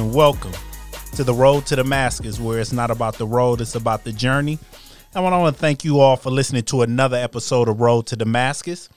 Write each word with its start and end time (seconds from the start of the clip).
And 0.00 0.14
welcome 0.14 0.52
to 1.16 1.24
the 1.24 1.34
road 1.34 1.66
to 1.66 1.76
Damascus, 1.76 2.40
where 2.40 2.58
it's 2.58 2.72
not 2.72 2.90
about 2.90 3.18
the 3.18 3.26
road, 3.26 3.60
it's 3.60 3.74
about 3.74 4.02
the 4.02 4.12
journey. 4.12 4.58
I 5.14 5.20
want 5.20 5.54
to 5.54 5.60
thank 5.60 5.84
you 5.84 6.00
all 6.00 6.16
for 6.16 6.30
listening 6.30 6.62
to 6.64 6.80
another 6.80 7.18
episode 7.18 7.68
of 7.68 7.82
Road 7.82 8.06
to 8.06 8.16
Damascus. 8.16 8.88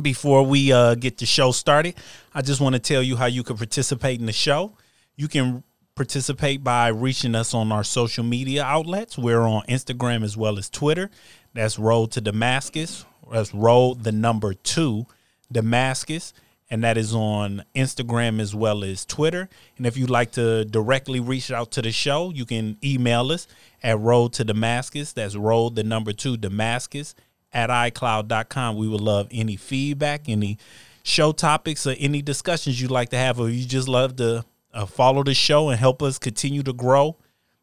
Before 0.00 0.44
we 0.44 0.70
uh, 0.72 0.94
get 0.94 1.18
the 1.18 1.26
show 1.26 1.50
started, 1.50 1.96
I 2.32 2.42
just 2.42 2.60
want 2.60 2.76
to 2.76 2.78
tell 2.78 3.02
you 3.02 3.16
how 3.16 3.26
you 3.26 3.42
can 3.42 3.56
participate 3.56 4.20
in 4.20 4.26
the 4.26 4.32
show. 4.32 4.76
You 5.16 5.26
can 5.26 5.64
participate 5.96 6.62
by 6.62 6.88
reaching 6.88 7.34
us 7.34 7.52
on 7.52 7.72
our 7.72 7.82
social 7.82 8.22
media 8.22 8.62
outlets. 8.62 9.18
We're 9.18 9.42
on 9.42 9.64
Instagram 9.68 10.22
as 10.22 10.36
well 10.36 10.58
as 10.58 10.70
Twitter. 10.70 11.10
That's 11.54 11.76
Road 11.76 12.12
to 12.12 12.20
Damascus. 12.20 13.04
That's 13.32 13.52
Road 13.52 14.04
the 14.04 14.12
number 14.12 14.54
two 14.54 15.06
Damascus 15.50 16.32
and 16.70 16.84
that 16.84 16.96
is 16.96 17.14
on 17.14 17.64
Instagram 17.74 18.40
as 18.40 18.54
well 18.54 18.84
as 18.84 19.04
Twitter. 19.04 19.48
And 19.76 19.86
if 19.86 19.96
you'd 19.96 20.10
like 20.10 20.32
to 20.32 20.64
directly 20.64 21.18
reach 21.18 21.50
out 21.50 21.72
to 21.72 21.82
the 21.82 21.90
show, 21.90 22.30
you 22.30 22.46
can 22.46 22.76
email 22.84 23.32
us 23.32 23.48
at 23.82 23.98
road 23.98 24.32
to 24.34 24.44
Damascus. 24.44 25.12
That's 25.12 25.34
road 25.34 25.74
the 25.74 25.82
number 25.82 26.12
two 26.12 26.36
Damascus 26.36 27.14
at 27.52 27.70
iCloud.com. 27.70 28.76
We 28.76 28.88
would 28.88 29.00
love 29.00 29.26
any 29.32 29.56
feedback, 29.56 30.28
any 30.28 30.58
show 31.02 31.32
topics, 31.32 31.86
or 31.86 31.94
any 31.98 32.22
discussions 32.22 32.80
you'd 32.80 32.90
like 32.90 33.08
to 33.10 33.16
have, 33.16 33.40
or 33.40 33.48
you 33.48 33.66
just 33.66 33.88
love 33.88 34.16
to 34.16 34.44
uh, 34.72 34.86
follow 34.86 35.24
the 35.24 35.34
show 35.34 35.70
and 35.70 35.78
help 35.78 36.02
us 36.02 36.18
continue 36.18 36.62
to 36.62 36.72
grow. 36.72 37.16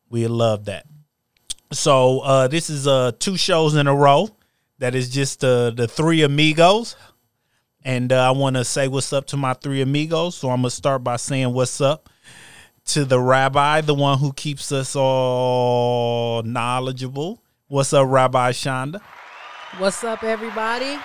We'd 0.09 0.27
love 0.27 0.65
that. 0.65 0.85
So 1.71 2.19
uh, 2.21 2.47
this 2.47 2.69
is 2.69 2.87
uh, 2.87 3.11
two 3.19 3.37
shows 3.37 3.75
in 3.75 3.87
a 3.87 3.95
row. 3.95 4.29
That 4.79 4.95
is 4.95 5.09
just 5.09 5.43
uh, 5.43 5.71
the 5.71 5.87
three 5.87 6.21
amigos. 6.21 6.95
And 7.87 8.11
uh, 8.11 8.27
I 8.27 8.31
want 8.31 8.57
to 8.57 8.65
say 8.65 8.89
what's 8.89 9.13
up 9.13 9.27
to 9.27 9.37
my 9.37 9.53
three 9.53 9.81
amigos. 9.81 10.35
So 10.35 10.49
I'm 10.49 10.57
going 10.57 10.69
to 10.69 10.75
start 10.75 11.05
by 11.05 11.15
saying 11.15 11.53
what's 11.53 11.79
up 11.79 12.09
to 12.87 13.05
the 13.05 13.17
rabbi, 13.17 13.79
the 13.79 13.93
one 13.93 14.19
who 14.19 14.33
keeps 14.33 14.73
us 14.73 14.93
all 14.93 16.43
knowledgeable. 16.43 17.41
What's 17.69 17.93
up, 17.93 18.09
Rabbi 18.09 18.51
Shonda? 18.51 18.99
What's 19.77 20.03
up, 20.03 20.25
everybody? 20.25 20.99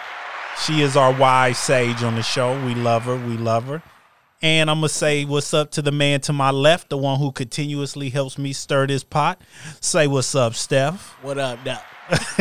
She 0.65 0.83
is 0.83 0.97
our 0.97 1.13
wise 1.13 1.57
sage 1.57 2.03
on 2.03 2.17
the 2.17 2.23
show. 2.23 2.61
We 2.67 2.75
love 2.75 3.05
her. 3.05 3.15
We 3.15 3.37
love 3.37 3.67
her. 3.67 3.81
And 4.43 4.69
I'm 4.69 4.81
going 4.81 4.89
to 4.89 4.95
say 4.95 5.25
what's 5.25 5.55
up 5.55 5.71
to 5.73 5.83
the 5.83 5.93
man 5.93 6.21
to 6.23 6.33
my 6.33 6.51
left, 6.51 6.89
the 6.89 6.99
one 6.99 7.21
who 7.21 7.31
continuously 7.31 8.11
helps 8.11 8.39
me 8.39 8.53
stir 8.53 8.89
this 8.89 9.05
pot. 9.05 9.41
Say 9.81 10.09
what's 10.09 10.35
up, 10.35 10.57
Steph. 10.57 11.17
What 11.23 11.39
up, 11.39 11.63
Doc? 11.65 11.85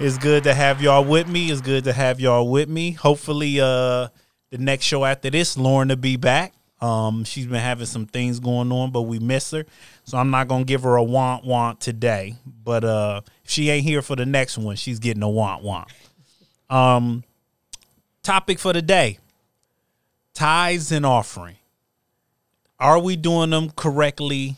it's 0.00 0.18
good 0.18 0.44
to 0.44 0.54
have 0.54 0.80
y'all 0.80 1.04
with 1.04 1.28
me. 1.28 1.50
It's 1.50 1.60
good 1.60 1.84
to 1.84 1.92
have 1.92 2.20
y'all 2.20 2.48
with 2.48 2.68
me. 2.68 2.92
Hopefully, 2.92 3.60
uh, 3.60 4.08
the 4.50 4.58
next 4.58 4.84
show 4.86 5.04
after 5.04 5.30
this, 5.30 5.58
Lauren 5.58 5.88
will 5.88 5.96
be 5.96 6.16
back. 6.16 6.54
Um, 6.80 7.24
she's 7.24 7.46
been 7.46 7.60
having 7.60 7.86
some 7.86 8.06
things 8.06 8.40
going 8.40 8.70
on, 8.70 8.90
but 8.90 9.02
we 9.02 9.18
miss 9.18 9.50
her. 9.52 9.64
So 10.04 10.18
I'm 10.18 10.30
not 10.30 10.48
gonna 10.48 10.64
give 10.64 10.82
her 10.82 10.96
a 10.96 11.02
want 11.02 11.44
want 11.44 11.80
today. 11.80 12.36
But 12.62 12.84
uh 12.84 13.22
if 13.42 13.50
she 13.50 13.70
ain't 13.70 13.84
here 13.84 14.02
for 14.02 14.16
the 14.16 14.26
next 14.26 14.58
one, 14.58 14.76
she's 14.76 14.98
getting 14.98 15.22
a 15.22 15.28
want 15.28 15.62
want. 15.62 15.88
Um 16.68 17.24
topic 18.22 18.58
for 18.58 18.72
the 18.72 18.82
day. 18.82 19.18
Tithes 20.34 20.92
and 20.92 21.06
offering. 21.06 21.56
Are 22.78 22.98
we 22.98 23.16
doing 23.16 23.50
them 23.50 23.70
correctly 23.70 24.56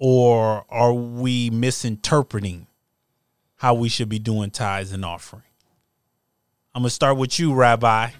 or 0.00 0.64
are 0.68 0.92
we 0.92 1.50
misinterpreting 1.50 2.66
how 3.56 3.74
we 3.74 3.88
should 3.88 4.08
be 4.08 4.18
doing 4.18 4.50
tithes 4.50 4.90
and 4.92 5.04
offering? 5.04 5.44
I'm 6.74 6.82
gonna 6.82 6.90
start 6.90 7.18
with 7.18 7.38
you, 7.38 7.54
Rabbi, 7.54 8.10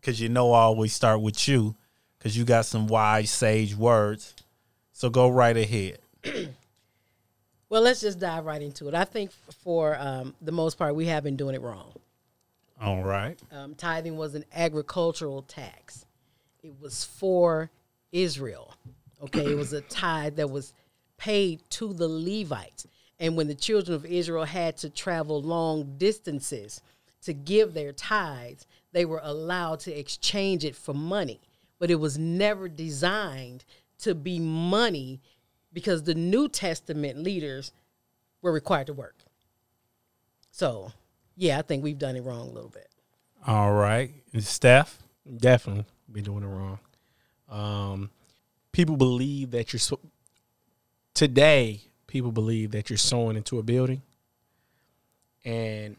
because 0.00 0.20
you 0.20 0.28
know 0.28 0.52
I 0.52 0.60
always 0.62 0.92
start 0.92 1.22
with 1.22 1.48
you, 1.48 1.76
because 2.18 2.36
you 2.36 2.44
got 2.44 2.66
some 2.66 2.88
wise 2.88 3.30
sage 3.30 3.74
words. 3.74 4.34
So 4.92 5.08
go 5.08 5.30
right 5.30 5.56
ahead. 5.56 5.98
Well, 7.72 7.80
let's 7.80 8.02
just 8.02 8.18
dive 8.18 8.44
right 8.44 8.60
into 8.60 8.86
it. 8.88 8.94
I 8.94 9.04
think 9.04 9.30
for 9.64 9.96
um, 9.98 10.34
the 10.42 10.52
most 10.52 10.76
part, 10.76 10.94
we 10.94 11.06
have 11.06 11.24
been 11.24 11.36
doing 11.36 11.54
it 11.54 11.62
wrong. 11.62 11.90
All 12.78 13.02
right. 13.02 13.40
Um, 13.50 13.74
tithing 13.74 14.14
was 14.14 14.34
an 14.34 14.44
agricultural 14.54 15.40
tax. 15.40 16.04
It 16.62 16.74
was 16.82 17.02
for 17.02 17.70
Israel. 18.12 18.74
Okay, 19.22 19.52
it 19.52 19.56
was 19.56 19.72
a 19.72 19.80
tithe 19.80 20.36
that 20.36 20.50
was 20.50 20.74
paid 21.22 21.62
to 21.70 21.92
the 21.92 22.08
Levites. 22.08 22.84
And 23.20 23.36
when 23.36 23.46
the 23.46 23.54
children 23.54 23.94
of 23.94 24.04
Israel 24.04 24.44
had 24.44 24.76
to 24.78 24.90
travel 24.90 25.40
long 25.40 25.94
distances 25.96 26.82
to 27.22 27.32
give 27.32 27.74
their 27.74 27.92
tithes, 27.92 28.66
they 28.90 29.04
were 29.04 29.20
allowed 29.22 29.78
to 29.80 29.96
exchange 29.96 30.64
it 30.64 30.74
for 30.74 30.92
money. 30.92 31.40
But 31.78 31.92
it 31.92 32.00
was 32.00 32.18
never 32.18 32.68
designed 32.68 33.64
to 34.00 34.16
be 34.16 34.40
money 34.40 35.20
because 35.72 36.02
the 36.02 36.16
New 36.16 36.48
Testament 36.48 37.18
leaders 37.18 37.70
were 38.40 38.50
required 38.52 38.88
to 38.88 38.92
work. 38.92 39.14
So, 40.50 40.90
yeah, 41.36 41.60
I 41.60 41.62
think 41.62 41.84
we've 41.84 41.98
done 42.00 42.16
it 42.16 42.24
wrong 42.24 42.48
a 42.48 42.52
little 42.52 42.68
bit. 42.68 42.88
All 43.46 43.72
right. 43.72 44.10
And 44.32 44.42
Steph? 44.42 44.98
Definitely 45.36 45.84
been 46.10 46.24
doing 46.24 46.42
it 46.42 46.46
wrong. 46.46 46.80
Um, 47.48 48.10
people 48.72 48.96
believe 48.96 49.52
that 49.52 49.72
you're 49.72 49.78
so, 49.78 50.00
today. 51.14 51.82
People 52.06 52.32
believe 52.32 52.72
that 52.72 52.90
you're 52.90 52.98
sowing 52.98 53.36
into 53.36 53.58
a 53.58 53.62
building, 53.62 54.02
and 55.44 55.96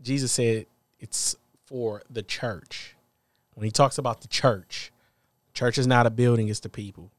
Jesus 0.00 0.32
said 0.32 0.64
it's 0.98 1.36
for 1.66 2.02
the 2.08 2.22
church. 2.22 2.96
When 3.54 3.64
he 3.66 3.70
talks 3.70 3.98
about 3.98 4.22
the 4.22 4.28
church, 4.28 4.90
church 5.52 5.76
is 5.76 5.86
not 5.86 6.06
a 6.06 6.10
building; 6.10 6.48
it's 6.48 6.60
the 6.60 6.70
people. 6.70 7.10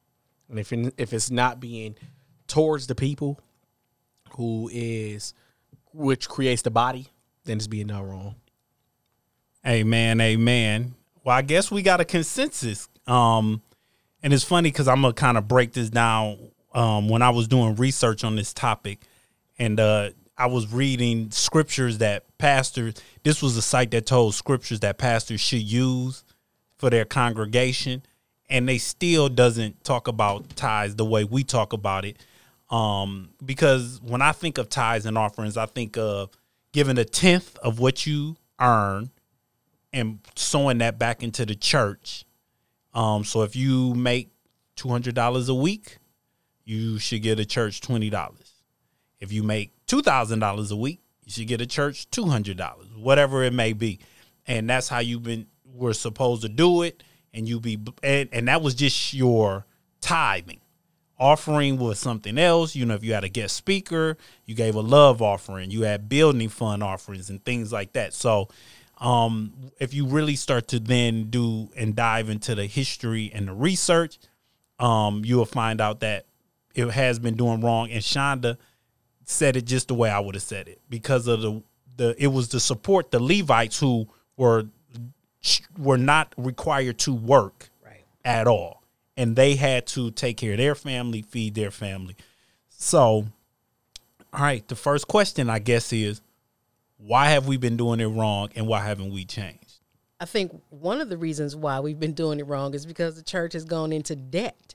And 0.50 0.58
if 0.58 0.74
if 0.74 1.14
it's 1.14 1.30
not 1.30 1.60
being 1.60 1.96
towards 2.48 2.88
the 2.88 2.96
people, 2.96 3.40
who 4.38 4.70
is 4.74 5.34
which 5.94 6.28
creates 6.28 6.62
the 6.62 6.72
body, 6.72 7.08
then 7.46 7.58
it's 7.58 7.68
being 7.68 7.88
done 7.88 8.04
wrong. 8.04 8.36
Amen, 9.66 10.20
amen. 10.20 10.96
Well, 11.24 11.36
I 11.36 11.42
guess 11.42 11.70
we 11.70 11.82
got 11.82 12.02
a 12.02 12.06
consensus. 12.06 12.90
Um, 13.06 13.62
and 14.24 14.34
it's 14.34 14.44
funny 14.44 14.72
because 14.72 14.88
I'm 14.88 15.02
gonna 15.02 15.14
kind 15.14 15.38
of 15.38 15.48
break 15.48 15.74
this 15.74 15.90
down. 15.90 16.52
Um, 16.74 17.10
when 17.10 17.22
I 17.22 17.30
was 17.32 17.48
doing 17.48 17.76
research 17.76 18.24
on 18.24 18.36
this 18.36 18.54
topic, 18.54 19.02
and 19.60 19.80
uh, 19.80 20.12
I 20.38 20.48
was 20.48 20.72
reading 20.72 21.30
scriptures 21.32 21.98
that 22.00 22.26
pastors. 22.38 22.96
This 23.24 23.42
was 23.42 23.58
a 23.58 23.62
site 23.62 23.92
that 23.92 24.06
told 24.06 24.36
scriptures 24.36 24.80
that 24.80 24.98
pastors 24.98 25.42
should 25.42 25.64
use 25.64 26.24
for 26.78 26.90
their 26.90 27.06
congregation, 27.06 28.04
and 28.50 28.68
they 28.68 28.78
still 28.78 29.30
doesn't 29.30 29.84
talk 29.84 30.08
about 30.08 30.56
tithes 30.56 30.96
the 30.96 31.06
way 31.06 31.24
we 31.24 31.44
talk 31.44 31.74
about 31.74 32.06
it. 32.06 32.18
Um, 32.70 33.30
because 33.46 34.00
when 34.02 34.22
I 34.22 34.32
think 34.32 34.58
of 34.58 34.70
tithes 34.70 35.06
and 35.06 35.18
offerings, 35.18 35.58
I 35.58 35.66
think 35.66 35.98
of 35.98 36.30
giving 36.72 36.98
a 36.98 37.06
tenth 37.06 37.58
of 37.58 37.80
what 37.80 38.08
you 38.08 38.38
earn 38.60 39.12
and 39.92 40.20
sowing 40.36 40.78
that 40.78 40.98
back 40.98 41.22
into 41.22 41.46
the 41.46 41.56
church. 41.56 42.24
Um, 42.94 43.26
so 43.26 43.44
if 43.44 43.56
you 43.56 43.94
make 43.94 44.32
two 44.76 44.88
hundred 44.88 45.16
dollars 45.16 45.50
a 45.50 45.54
week, 45.54 45.98
you 46.64 47.00
should 47.00 47.22
get 47.22 47.40
a 47.40 47.46
church 47.46 47.82
twenty 47.82 48.10
dollars. 48.10 48.52
If 49.20 49.32
you 49.32 49.44
make 49.44 49.72
two 49.88 50.02
thousand 50.02 50.40
dollars 50.40 50.72
a 50.72 50.76
week, 50.76 51.00
you 51.26 51.32
should 51.32 51.48
get 51.48 51.62
a 51.62 51.66
church 51.66 52.10
two 52.10 52.26
hundred 52.26 52.58
dollars, 52.58 52.88
whatever 52.96 53.44
it 53.44 53.54
may 53.54 53.74
be. 53.74 54.00
And 54.48 54.70
that's 54.70 54.88
how 54.88 55.00
you've 55.00 55.24
been 55.24 55.48
were 55.66 55.94
supposed 55.94 56.42
to 56.42 56.50
do 56.50 56.82
it. 56.82 57.04
And 57.34 57.48
you 57.48 57.60
be 57.60 57.80
and, 58.04 58.30
and 58.32 58.48
that 58.48 58.62
was 58.62 58.76
just 58.76 59.14
your 59.14 59.66
tithing. 60.02 60.60
Offering 61.20 61.78
was 61.78 62.00
something 62.00 62.38
else. 62.40 62.76
You 62.76 62.86
know, 62.86 62.96
if 62.96 63.04
you 63.04 63.14
had 63.14 63.24
a 63.24 63.30
guest 63.30 63.56
speaker, 63.56 64.18
you 64.46 64.56
gave 64.56 64.74
a 64.74 64.82
love 64.82 65.22
offering, 65.22 65.70
you 65.70 65.84
had 65.84 66.10
building 66.10 66.50
fund 66.50 66.82
offerings 66.82 67.30
and 67.30 67.44
things 67.46 67.72
like 67.72 67.94
that. 67.94 68.14
So 68.14 68.50
um, 68.98 69.54
if 69.80 69.94
you 69.94 70.08
really 70.08 70.36
start 70.36 70.68
to 70.70 70.80
then 70.80 71.30
do 71.30 71.70
and 71.78 71.96
dive 71.96 72.30
into 72.30 72.56
the 72.56 72.66
history 72.66 73.32
and 73.34 73.48
the 73.48 73.54
research, 73.54 74.18
um, 74.80 75.24
you 75.24 75.38
will 75.38 75.46
find 75.46 75.80
out 75.80 76.00
that 76.00 76.26
it 76.76 76.88
has 76.90 77.20
been 77.20 77.36
doing 77.36 77.62
wrong. 77.62 77.92
And 77.92 78.02
Shonda 78.02 78.58
said 79.26 79.56
it 79.56 79.66
just 79.66 79.88
the 79.88 79.94
way 79.94 80.10
I 80.10 80.20
would 80.20 80.36
have 80.36 80.44
said 80.44 80.68
it 80.68 80.82
because 80.90 81.28
of 81.28 81.42
the 81.42 81.64
the 81.98 82.16
it 82.18 82.28
was 82.28 82.48
to 82.50 82.60
support 82.60 83.12
the 83.12 83.20
Levites 83.22 83.80
who 83.80 84.08
were 84.38 84.66
were 85.78 85.98
not 85.98 86.34
required 86.38 86.98
to 87.00 87.14
work 87.14 87.70
Right. 87.84 88.04
at 88.24 88.48
all, 88.48 88.84
and 89.18 89.36
they 89.36 89.56
had 89.56 89.88
to 89.88 90.12
take 90.12 90.38
care 90.38 90.54
of 90.54 90.58
their 90.58 90.76
family, 90.76 91.22
feed 91.22 91.56
their 91.56 91.72
family. 91.72 92.16
So, 92.70 93.26
all 94.34 94.42
right, 94.42 94.68
the 94.68 94.76
first 94.76 95.08
question 95.08 95.50
I 95.50 95.60
guess 95.60 95.92
is 95.92 96.22
why 96.98 97.30
have 97.30 97.48
we 97.48 97.58
been 97.58 97.78
doing 97.78 98.00
it 98.00 98.06
wrong 98.08 98.50
and 98.56 98.68
why 98.68 98.82
haven't 98.82 99.12
we 99.12 99.26
changed? 99.26 99.80
I 100.20 100.26
think 100.26 100.62
one 100.70 101.02
of 101.02 101.10
the 101.10 101.18
reasons 101.18 101.56
why 101.56 101.80
we've 101.80 102.00
been 102.00 102.14
doing 102.14 102.40
it 102.40 102.46
wrong 102.46 102.76
is 102.76 102.86
because 102.86 103.16
the 103.16 103.24
church 103.24 103.54
has 103.54 103.66
gone 103.66 103.92
into 103.92 104.16
debt 104.16 104.71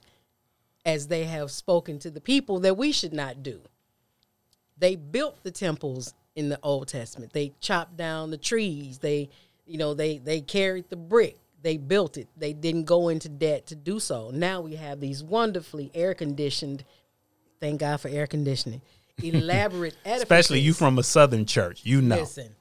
as 0.87 1.07
they 1.07 1.25
have 1.25 1.51
spoken 1.51 1.99
to 1.99 2.09
the 2.09 2.21
people 2.21 2.59
that 2.61 2.77
we 2.77 2.91
should 2.91 3.13
not 3.13 3.43
do. 3.43 3.59
They 4.79 4.95
built 4.95 5.43
the 5.43 5.51
temples 5.51 6.13
in 6.35 6.49
the 6.49 6.59
Old 6.63 6.87
Testament. 6.87 7.33
They 7.33 7.51
chopped 7.59 7.97
down 7.97 8.31
the 8.31 8.37
trees. 8.37 8.97
They 8.99 9.29
You 9.65 9.77
know, 9.77 9.93
they 9.93 10.17
they 10.17 10.39
carried 10.41 10.89
the 10.89 10.95
brick, 10.95 11.37
they 11.61 11.75
built 11.77 12.17
it, 12.17 12.27
they 12.37 12.53
didn't 12.53 12.85
go 12.85 13.09
into 13.09 13.27
debt 13.27 13.67
to 13.67 13.75
do 13.75 13.99
so. 13.99 14.31
Now 14.33 14.61
we 14.61 14.75
have 14.75 14.99
these 15.01 15.21
wonderfully 15.23 15.91
air 15.93 16.13
conditioned. 16.13 16.85
Thank 17.59 17.81
God 17.81 17.97
for 17.97 18.07
air 18.07 18.27
conditioning. 18.27 18.81
Elaborate 19.23 19.95
edifices. 20.05 20.23
Especially 20.23 20.59
you 20.61 20.73
from 20.73 20.97
a 20.99 21.03
southern 21.03 21.45
church, 21.45 21.81
you 21.83 22.01
know, 22.01 22.19
Listen, 22.19 22.55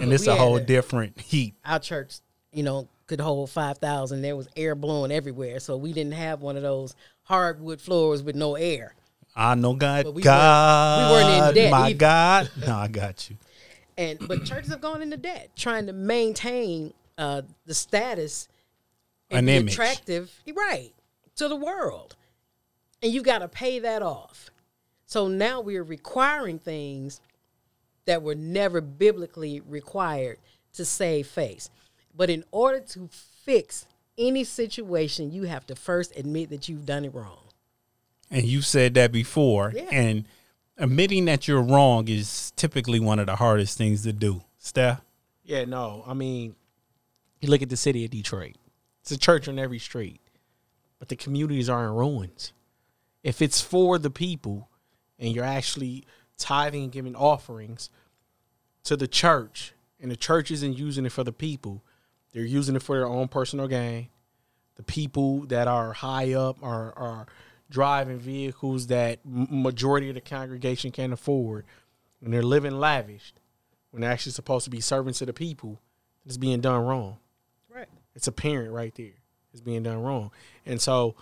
and 0.00 0.12
it's 0.12 0.26
a 0.26 0.34
whole 0.36 0.56
a- 0.56 0.60
different 0.60 1.18
heat. 1.18 1.54
our 1.64 1.78
church, 1.78 2.16
you 2.52 2.64
know, 2.64 2.88
could 3.06 3.20
hold 3.20 3.48
five 3.50 3.78
thousand. 3.78 4.20
There 4.20 4.36
was 4.36 4.48
air 4.56 4.74
blowing 4.74 5.12
everywhere, 5.12 5.58
so 5.60 5.76
we 5.76 5.92
didn't 5.92 6.14
have 6.14 6.42
one 6.42 6.56
of 6.56 6.62
those 6.62 6.94
hardwood 7.36 7.80
floors 7.80 8.22
with 8.22 8.36
no 8.36 8.56
air. 8.56 8.94
I 9.34 9.54
know 9.54 9.72
God, 9.72 10.04
But 10.04 10.10
we 10.12 10.16
weren't- 10.18 10.24
God, 10.24 11.10
we 11.10 11.16
weren't 11.16 11.48
in 11.48 11.54
debt 11.54 11.70
my 11.70 11.86
either. 11.88 11.94
God. 11.98 12.50
No, 12.66 12.74
I 12.76 12.88
got 12.88 13.30
you. 13.30 13.36
And 13.96 14.18
but 14.28 14.44
churches 14.44 14.70
have 14.70 14.82
gone 14.82 15.00
into 15.00 15.16
debt 15.16 15.48
trying 15.56 15.86
to 15.86 15.94
maintain 15.94 16.92
uh, 17.16 17.40
the 17.64 17.72
status 17.72 18.48
and 19.30 19.48
An 19.48 19.54
image. 19.62 19.72
attractive, 19.72 20.30
right, 20.54 20.92
to 21.36 21.48
the 21.48 21.56
world, 21.56 22.16
and 23.02 23.10
you've 23.12 23.24
got 23.24 23.38
to 23.38 23.48
pay 23.48 23.78
that 23.78 24.02
off. 24.02 24.50
So 25.06 25.26
now 25.28 25.62
we're 25.62 25.82
requiring 25.84 26.58
things 26.58 27.22
that 28.04 28.22
were 28.22 28.34
never 28.34 28.82
biblically 28.82 29.60
required 29.60 30.38
to 30.74 30.84
save 30.84 31.26
face. 31.26 31.70
But 32.14 32.28
in 32.28 32.44
order 32.50 32.80
to 32.80 33.08
fix 33.10 33.86
any 34.18 34.44
situation, 34.44 35.32
you 35.32 35.44
have 35.44 35.66
to 35.66 35.74
first 35.74 36.16
admit 36.16 36.50
that 36.50 36.68
you've 36.68 36.86
done 36.86 37.04
it 37.04 37.14
wrong. 37.14 37.38
And 38.30 38.44
you 38.44 38.62
said 38.62 38.94
that 38.94 39.12
before. 39.12 39.72
Yeah. 39.74 39.88
And 39.92 40.24
admitting 40.76 41.26
that 41.26 41.46
you're 41.48 41.62
wrong 41.62 42.08
is 42.08 42.52
typically 42.56 43.00
one 43.00 43.18
of 43.18 43.26
the 43.26 43.36
hardest 43.36 43.76
things 43.78 44.02
to 44.02 44.12
do. 44.12 44.42
Steph? 44.58 45.00
Yeah, 45.44 45.64
no. 45.64 46.04
I 46.06 46.14
mean, 46.14 46.54
you 47.40 47.48
look 47.48 47.62
at 47.62 47.68
the 47.68 47.76
city 47.76 48.04
of 48.04 48.10
Detroit. 48.10 48.56
It's 49.00 49.10
a 49.10 49.18
church 49.18 49.48
on 49.48 49.58
every 49.58 49.80
street, 49.80 50.20
but 50.98 51.08
the 51.08 51.16
communities 51.16 51.68
are 51.68 51.84
in 51.84 51.92
ruins. 51.92 52.52
If 53.22 53.42
it's 53.42 53.60
for 53.60 53.98
the 53.98 54.10
people 54.10 54.68
and 55.18 55.34
you're 55.34 55.44
actually 55.44 56.04
tithing 56.38 56.84
and 56.84 56.92
giving 56.92 57.16
offerings 57.16 57.90
to 58.84 58.96
the 58.96 59.08
church, 59.08 59.74
and 60.00 60.10
the 60.10 60.16
church 60.16 60.50
isn't 60.50 60.76
using 60.76 61.06
it 61.06 61.12
for 61.12 61.22
the 61.22 61.32
people, 61.32 61.84
they're 62.32 62.44
using 62.44 62.76
it 62.76 62.82
for 62.82 62.96
their 62.96 63.06
own 63.06 63.28
personal 63.28 63.68
gain. 63.68 64.08
The 64.76 64.82
people 64.82 65.40
that 65.46 65.68
are 65.68 65.92
high 65.92 66.32
up 66.32 66.58
are, 66.62 66.92
are 66.96 67.26
driving 67.70 68.18
vehicles 68.18 68.86
that 68.88 69.20
majority 69.24 70.08
of 70.08 70.14
the 70.14 70.20
congregation 70.20 70.90
can't 70.90 71.12
afford, 71.12 71.64
and 72.22 72.32
they're 72.32 72.42
living 72.42 72.78
lavished 72.78 73.38
when 73.92 74.00
they're 74.00 74.10
actually 74.10 74.32
supposed 74.32 74.64
to 74.64 74.70
be 74.70 74.80
servants 74.80 75.20
to 75.20 75.26
the 75.26 75.32
people, 75.32 75.80
it's 76.26 76.38
being 76.38 76.60
done 76.60 76.82
wrong. 76.84 77.18
Right. 77.72 77.88
It's 78.14 78.26
apparent 78.26 78.72
right 78.72 78.94
there. 78.94 79.12
It's 79.52 79.60
being 79.60 79.82
done 79.82 80.02
wrong. 80.02 80.30
And 80.66 80.80
so 80.80 81.14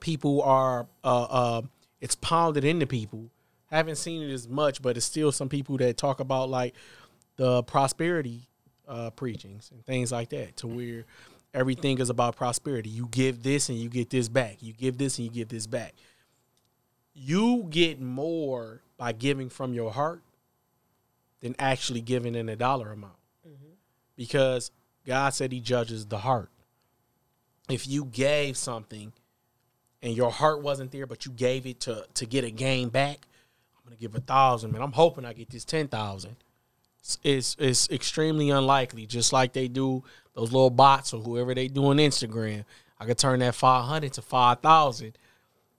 people 0.00 0.42
are 0.42 0.86
uh 1.04 1.22
uh 1.22 1.62
it's 2.00 2.14
pounded 2.16 2.64
into 2.64 2.86
people. 2.86 3.30
Haven't 3.70 3.96
seen 3.96 4.22
it 4.22 4.32
as 4.32 4.48
much, 4.48 4.82
but 4.82 4.96
it's 4.96 5.06
still 5.06 5.30
some 5.30 5.48
people 5.48 5.76
that 5.76 5.96
talk 5.96 6.20
about 6.20 6.48
like 6.48 6.74
the 7.36 7.62
prosperity 7.62 8.48
uh 8.90 9.10
preachings 9.10 9.70
and 9.72 9.84
things 9.86 10.12
like 10.12 10.28
that 10.30 10.56
to 10.58 10.66
where 10.66 11.04
everything 11.54 11.98
is 11.98 12.10
about 12.10 12.36
prosperity. 12.36 12.90
You 12.90 13.08
give 13.10 13.42
this 13.42 13.68
and 13.68 13.78
you 13.78 13.88
get 13.88 14.10
this 14.10 14.28
back. 14.28 14.56
You 14.60 14.72
give 14.72 14.98
this 14.98 15.18
and 15.18 15.26
you 15.26 15.32
get 15.32 15.48
this 15.48 15.66
back. 15.66 15.94
You 17.14 17.66
get 17.70 18.00
more 18.00 18.82
by 18.98 19.12
giving 19.12 19.48
from 19.48 19.72
your 19.72 19.92
heart 19.92 20.22
than 21.40 21.56
actually 21.58 22.00
giving 22.00 22.34
in 22.34 22.48
a 22.48 22.56
dollar 22.56 22.92
amount. 22.92 23.14
Because 24.16 24.70
God 25.06 25.30
said 25.30 25.52
he 25.52 25.60
judges 25.60 26.06
the 26.06 26.18
heart. 26.18 26.50
If 27.68 27.88
you 27.88 28.04
gave 28.04 28.56
something 28.56 29.12
and 30.02 30.14
your 30.14 30.30
heart 30.30 30.62
wasn't 30.62 30.92
there, 30.92 31.06
but 31.06 31.24
you 31.24 31.32
gave 31.32 31.66
it 31.66 31.80
to 31.80 32.04
to 32.14 32.26
get 32.26 32.44
a 32.44 32.50
gain 32.50 32.88
back, 32.88 33.26
I'm 33.76 33.84
gonna 33.84 33.96
give 33.96 34.14
a 34.14 34.20
thousand, 34.20 34.72
man. 34.72 34.82
I'm 34.82 34.92
hoping 34.92 35.24
I 35.24 35.32
get 35.32 35.50
this 35.50 35.64
ten 35.64 35.88
thousand. 35.88 36.36
It's, 37.22 37.56
it's 37.58 37.88
extremely 37.90 38.50
unlikely. 38.50 39.06
Just 39.06 39.32
like 39.32 39.52
they 39.52 39.68
do 39.68 40.04
those 40.34 40.52
little 40.52 40.70
bots 40.70 41.12
or 41.12 41.20
whoever 41.20 41.54
they 41.54 41.68
do 41.68 41.86
on 41.86 41.96
Instagram, 41.96 42.64
I 42.98 43.06
could 43.06 43.18
turn 43.18 43.40
that 43.40 43.54
five 43.54 43.86
hundred 43.86 44.12
to 44.14 44.22
five 44.22 44.60
thousand. 44.60 45.16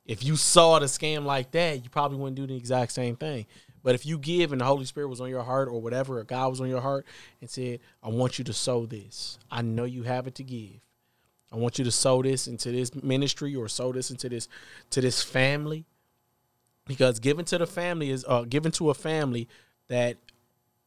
If 0.06 0.24
you 0.24 0.36
saw 0.36 0.80
the 0.80 0.88
scam 0.88 1.24
like 1.26 1.52
that, 1.52 1.84
you 1.84 1.90
probably 1.90 2.18
wouldn't 2.18 2.36
do 2.36 2.48
the 2.48 2.58
exact 2.58 2.92
same 2.92 3.16
thing. 3.16 3.46
But 3.84 3.96
if 3.96 4.06
you 4.06 4.18
give 4.18 4.52
and 4.52 4.62
the 4.62 4.66
Holy 4.66 4.86
Spirit 4.86 5.08
was 5.08 5.22
on 5.22 5.30
your 5.30 5.44
heart 5.44 5.68
or 5.68 5.82
whatever, 5.82 6.24
God 6.24 6.50
was 6.50 6.62
on 6.62 6.70
your 6.70 6.82
heart 6.82 7.06
and 7.40 7.50
said, 7.50 7.80
I 8.04 8.10
want 8.10 8.38
you 8.38 8.46
to 8.46 8.54
sow 8.54 8.86
this. 8.86 9.40
I 9.50 9.62
know 9.62 9.86
you 9.86 10.04
have 10.04 10.28
it 10.28 10.36
to 10.36 10.44
give. 10.44 10.82
I 11.52 11.58
want 11.58 11.78
you 11.80 11.86
to 11.86 11.92
sow 11.92 12.22
this 12.22 12.48
into 12.48 12.72
this 12.72 12.94
ministry 12.96 13.56
or 13.56 13.68
sow 13.68 13.92
this 13.92 14.10
into 14.12 14.30
this 14.30 14.48
to 14.92 15.02
this 15.02 15.24
family. 15.24 15.86
Because 16.88 17.20
giving 17.20 17.46
to 17.46 17.58
the 17.58 17.68
family 17.68 18.10
is 18.10 18.26
uh 18.28 18.46
to 18.46 18.90
a 18.90 18.94
family 18.94 19.48
that 19.88 20.18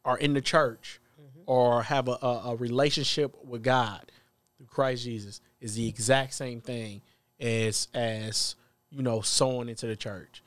are 0.05 0.19
in 0.19 0.35
the 0.35 0.41
church 0.41 1.01
or 1.47 1.83
have 1.83 2.09
a, 2.09 2.19
a, 2.23 2.43
a 2.47 2.57
relationship 2.57 3.37
with 3.45 3.63
God 3.63 4.11
through 4.57 4.67
Christ 4.67 5.05
Jesus 5.05 5.41
is 5.61 5.75
the 5.75 5.89
exact 5.89 6.35
same 6.35 6.61
thing 6.61 7.03
as 7.41 7.89
as 7.95 8.55
you 8.91 9.03
know 9.03 9.21
sowing 9.21 9.69
into 9.69 9.87
the 9.87 9.97
church. 9.97 10.43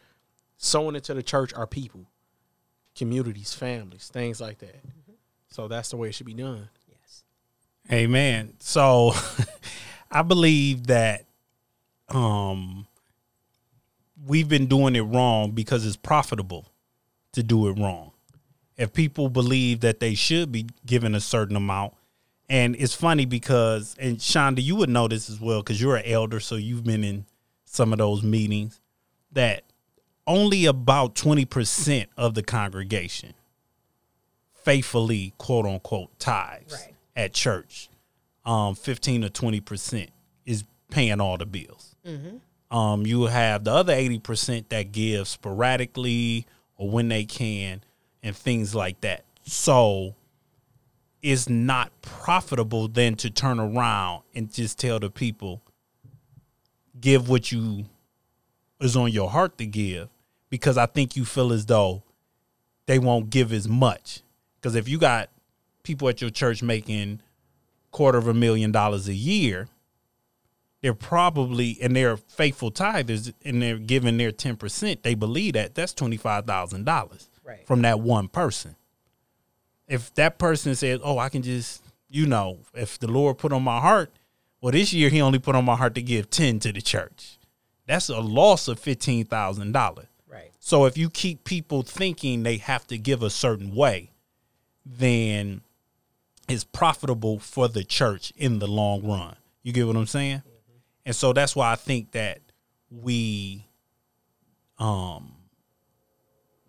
Sowing 0.58 0.96
into 0.96 1.14
the 1.14 1.22
church 1.22 1.54
are 1.54 1.68
people, 1.68 2.06
communities, 2.96 3.54
families, 3.54 4.10
things 4.12 4.42
like 4.42 4.58
that. 4.60 4.82
So 5.50 5.68
that's 5.68 5.90
the 5.90 5.98
way 5.98 6.10
it 6.10 6.16
should 6.16 6.26
be 6.26 6.34
done. 6.34 6.70
Yes. 6.90 7.24
Amen. 7.92 8.54
So 8.60 9.14
I 10.12 10.22
believe 10.24 10.88
that 10.88 11.26
um 12.10 12.88
we've 14.26 14.50
been 14.50 14.68
doing 14.68 14.96
it 14.96 15.02
wrong 15.02 15.52
because 15.52 15.86
it's 15.86 15.96
profitable 15.96 16.66
to 17.34 17.44
do 17.44 17.68
it 17.68 17.74
wrong. 17.74 18.12
If 18.78 18.94
people 18.94 19.30
believe 19.30 19.80
that 19.80 20.00
they 20.00 20.14
should 20.14 20.52
be 20.52 20.68
given 20.86 21.16
a 21.16 21.20
certain 21.20 21.56
amount, 21.56 21.94
and 22.50 22.76
it's 22.78 22.94
funny 22.94 23.26
because 23.26 23.96
and 24.00 24.18
Shonda, 24.18 24.62
you 24.64 24.76
would 24.76 24.90
know 24.90 25.08
this 25.08 25.30
as 25.30 25.40
well 25.42 25.62
because 25.62 25.82
you're 25.82 25.96
an 25.98 26.06
elder, 26.06 26.40
so 26.40 26.56
you've 26.56 26.84
been 26.84 27.04
in 27.04 27.26
some 27.66 27.92
of 27.92 27.98
those 28.00 28.24
meetings 28.24 28.80
that 29.32 29.64
only 30.26 30.66
about 30.66 31.16
20% 31.16 32.08
of 32.18 32.34
the 32.34 32.44
congregation 32.44 33.34
faithfully 34.64 35.34
quote 35.38 35.66
unquote 35.66 36.18
tithes 36.20 36.74
Right. 36.74 36.94
at 37.16 37.34
church. 37.34 37.90
Um, 38.46 38.76
15 38.76 39.22
to 39.24 39.30
20% 39.30 40.08
is 40.46 40.64
paying 40.90 41.20
all 41.20 41.38
the 41.38 41.46
bills. 41.46 41.96
Um, 42.72 43.06
you 43.06 43.24
have 43.24 43.64
the 43.66 43.74
other 43.74 43.94
80% 43.94 44.70
that 44.70 44.92
give 44.94 45.28
sporadically 45.28 46.46
or 46.78 46.90
when 46.90 47.10
they 47.10 47.26
can 47.26 47.82
and 48.28 48.36
things 48.36 48.76
like 48.76 49.02
that. 49.02 49.24
So 49.44 50.16
it's 51.22 51.50
not 51.50 51.92
profitable 52.02 52.88
then 52.88 53.16
to 53.16 53.30
turn 53.30 53.60
around 53.60 54.24
and 54.36 54.54
just 54.54 54.78
tell 54.78 55.00
the 55.00 55.10
people 55.10 55.62
give 57.00 57.30
what 57.30 57.52
you 57.52 57.86
is 58.80 58.96
on 58.96 59.12
your 59.12 59.30
heart 59.30 59.58
to 59.58 59.66
give 59.66 60.10
because 60.50 60.78
I 60.78 60.86
think 60.86 61.16
you 61.16 61.26
feel 61.26 61.52
as 61.52 61.66
though 61.66 62.04
they 62.86 63.00
won't 63.00 63.30
give 63.30 63.52
as 63.52 63.68
much. 63.68 64.22
Because 64.56 64.76
if 64.76 64.88
you 64.88 64.98
got 64.98 65.30
people 65.84 66.10
at 66.10 66.22
your 66.22 66.30
church 66.30 66.62
making 66.62 67.22
quarter 67.92 68.18
of 68.18 68.28
a 68.28 68.34
million 68.34 68.72
dollars 68.72 69.08
a 69.08 69.14
year, 69.14 69.68
they're 70.82 70.94
probably 70.94 71.78
and 71.82 71.96
they're 71.96 72.18
faithful 72.18 72.72
tithers 72.72 73.34
and 73.44 73.62
they're 73.62 73.78
giving 73.80 74.18
their 74.18 74.32
ten 74.32 74.56
percent. 74.56 75.04
They 75.04 75.16
believe 75.16 75.54
that 75.54 75.76
that's 75.76 75.94
twenty 75.94 76.18
five 76.18 76.46
thousand 76.46 76.86
dollars 76.86 77.30
Right. 77.48 77.66
from 77.66 77.82
that 77.84 78.00
one 78.02 78.28
person. 78.28 78.76
If 79.88 80.14
that 80.16 80.38
person 80.38 80.76
says, 80.76 81.00
"Oh, 81.02 81.18
I 81.18 81.30
can 81.30 81.42
just," 81.42 81.82
you 82.10 82.26
know, 82.26 82.60
if 82.74 83.00
the 83.00 83.08
Lord 83.08 83.38
put 83.38 83.54
on 83.54 83.64
my 83.64 83.80
heart, 83.80 84.12
well, 84.60 84.74
this 84.74 84.92
year 84.92 85.10
He 85.10 85.22
only 85.22 85.40
put 85.40 85.56
on 85.56 85.64
my 85.64 85.76
heart 85.78 85.96
to 85.96 86.02
give 86.02 86.30
ten 86.30 86.60
to 86.60 86.74
the 86.74 86.82
church. 86.82 87.38
That's 87.86 88.10
a 88.10 88.20
loss 88.20 88.68
of 88.68 88.80
fifteen 88.80 89.24
thousand 89.26 89.72
dollars. 89.72 90.08
Right. 90.30 90.52
So 90.60 90.86
if 90.86 90.98
you 90.98 91.10
keep 91.10 91.46
people 91.46 91.84
thinking 91.84 92.44
they 92.44 92.58
have 92.58 92.86
to 92.88 92.98
give 92.98 93.24
a 93.24 93.30
certain 93.30 93.74
way, 93.74 94.12
then 94.86 95.62
it's 96.50 96.66
profitable 96.66 97.40
for 97.40 97.70
the 97.70 97.86
church 97.86 98.34
in 98.36 98.60
the 98.60 98.68
long 98.68 99.06
run. 99.08 99.38
You 99.64 99.72
get 99.72 99.88
what 99.88 99.96
I'm 99.96 100.06
saying? 100.06 100.44
And 101.06 101.16
so 101.16 101.32
that's 101.32 101.56
why 101.56 101.72
I 101.72 101.76
think 101.76 102.12
that 102.12 102.40
we 102.92 103.66
um 104.80 105.37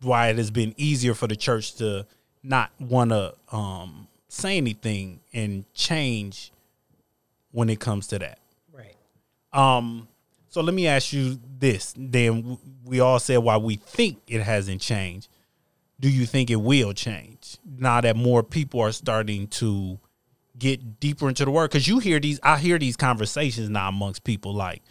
why 0.01 0.29
it 0.29 0.37
has 0.37 0.51
been 0.51 0.75
easier 0.77 1.15
for 1.15 1.27
the 1.27 1.37
church 1.37 1.75
to 1.77 2.07
not 2.43 2.71
want 2.79 3.11
to 3.11 3.35
um 3.53 4.09
say 4.29 4.57
anything 4.57 5.21
and 5.33 5.65
change 5.75 6.53
when 7.51 7.69
it 7.69 7.81
comes 7.81 8.07
to 8.09 8.19
that. 8.19 8.39
Right. 8.73 8.97
Um, 9.53 10.07
so 10.49 10.61
let 10.61 10.75
me 10.75 10.87
ask 10.87 11.13
you 11.13 11.39
this. 11.59 11.95
Then 11.97 12.59
we 12.85 13.01
all 13.01 13.19
said 13.19 13.39
why 13.39 13.57
we 13.57 13.77
think 13.77 14.19
it 14.27 14.43
hasn't 14.43 14.81
changed. 14.81 15.29
Do 16.01 16.09
you 16.09 16.27
think 16.27 16.51
it 16.51 16.57
will 16.57 16.93
change 16.93 17.57
now 17.65 18.01
that 18.01 18.17
more 18.17 18.43
people 18.43 18.81
are 18.81 18.93
starting 18.93 19.49
to 19.49 19.99
get 20.59 21.01
deeper 21.01 21.29
into 21.29 21.45
the 21.45 21.51
word 21.51 21.71
because 21.71 21.87
you 21.87 21.99
hear 21.99 22.19
these 22.19 22.41
i 22.43 22.59
hear 22.59 22.79
these 22.79 22.97
conversations 22.97 23.69
now 23.69 23.89
amongst 23.89 24.25
people 24.25 24.53
like 24.53 24.83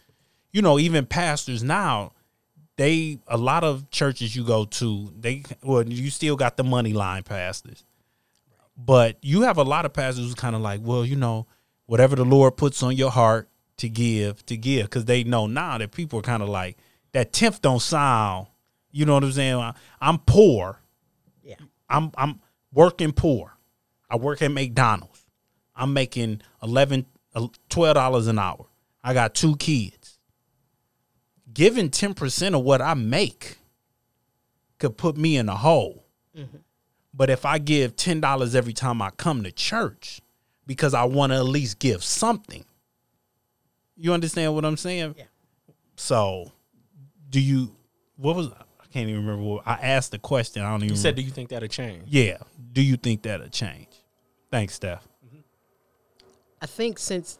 you 0.51 0.61
know 0.61 0.79
even 0.79 1.05
pastors 1.05 1.61
now 1.63 2.13
they 2.77 3.19
a 3.27 3.37
lot 3.37 3.63
of 3.63 3.89
churches 3.89 4.35
you 4.35 4.43
go 4.43 4.65
to 4.65 5.11
they 5.19 5.43
well 5.63 5.83
you 5.83 6.09
still 6.09 6.35
got 6.35 6.57
the 6.57 6.63
money 6.63 6.93
line 6.93 7.23
pastors. 7.23 7.83
But 8.77 9.17
you 9.23 9.41
have 9.41 9.57
a 9.57 9.63
lot 9.63 9.85
of 9.85 9.93
pastors 9.93 10.25
who's 10.25 10.35
kind 10.35 10.55
of 10.55 10.61
like 10.61 10.79
well 10.83 11.05
you 11.05 11.15
know 11.15 11.47
whatever 11.87 12.15
the 12.15 12.25
lord 12.25 12.55
puts 12.57 12.81
on 12.83 12.95
your 12.95 13.11
heart 13.11 13.49
to 13.77 13.89
give 13.89 14.45
to 14.45 14.55
give. 14.55 14.85
Because 14.85 15.05
they 15.05 15.23
know 15.23 15.47
now 15.47 15.77
that 15.77 15.91
people 15.91 16.19
are 16.19 16.23
kind 16.23 16.43
of 16.43 16.49
like 16.49 16.77
that 17.11 17.33
tenth 17.33 17.61
don't 17.61 17.81
sound 17.81 18.47
you 18.91 19.05
know 19.05 19.15
what 19.15 19.23
i'm 19.23 19.31
saying? 19.31 19.73
I'm 19.99 20.17
poor. 20.19 20.79
Yeah. 21.43 21.55
i'm 21.89 22.11
i'm 22.15 22.39
working 22.73 23.11
poor. 23.11 23.53
I 24.09 24.15
work 24.17 24.41
at 24.41 24.51
mcdonald's. 24.51 25.25
I'm 25.75 25.93
making 25.93 26.41
11 26.63 27.05
uh, 27.35 27.47
12 27.69 27.95
dollars 27.95 28.27
an 28.27 28.39
hour. 28.39 28.67
I 29.03 29.13
got 29.13 29.33
two 29.33 29.55
kids 29.55 29.96
giving 31.57 31.89
10% 31.89 32.53
of 32.57 32.63
what 32.63 32.81
i 32.81 32.93
make 32.93 33.57
could 34.79 34.95
put 34.95 35.17
me 35.17 35.35
in 35.37 35.49
a 35.49 35.55
hole. 35.55 36.05
Mm-hmm. 36.37 36.57
But 37.13 37.31
if 37.31 37.45
i 37.45 37.57
give 37.57 37.95
$10 37.95 38.55
every 38.55 38.73
time 38.73 39.01
i 39.01 39.09
come 39.09 39.43
to 39.43 39.51
church 39.51 40.21
because 40.67 40.93
i 40.93 41.03
want 41.03 41.31
to 41.31 41.37
at 41.37 41.45
least 41.45 41.79
give 41.79 42.03
something. 42.03 42.63
You 43.95 44.13
understand 44.13 44.53
what 44.53 44.63
i'm 44.65 44.77
saying? 44.77 45.15
Yeah. 45.17 45.23
so 45.95 46.51
do 47.29 47.41
you 47.41 47.75
what 48.17 48.35
was 48.35 48.47
i 48.49 48.85
can't 48.93 49.09
even 49.09 49.25
remember 49.25 49.43
what 49.43 49.63
i 49.67 49.73
asked 49.73 50.11
the 50.11 50.19
question 50.19 50.61
i 50.63 50.69
don't 50.69 50.83
even 50.83 50.89
You 50.89 50.95
said, 50.95 51.09
remember. 51.09 51.21
do 51.21 51.25
you 51.25 51.31
think 51.31 51.49
that'll 51.49 51.67
change? 51.67 52.03
yeah. 52.07 52.37
Do 52.71 52.83
you 52.83 52.95
think 52.97 53.23
that'll 53.23 53.49
change? 53.49 53.87
Thanks 54.51 54.75
steph. 54.75 55.03
Mm-hmm. 55.25 55.39
I 56.61 56.65
think 56.67 56.99
since 56.99 57.39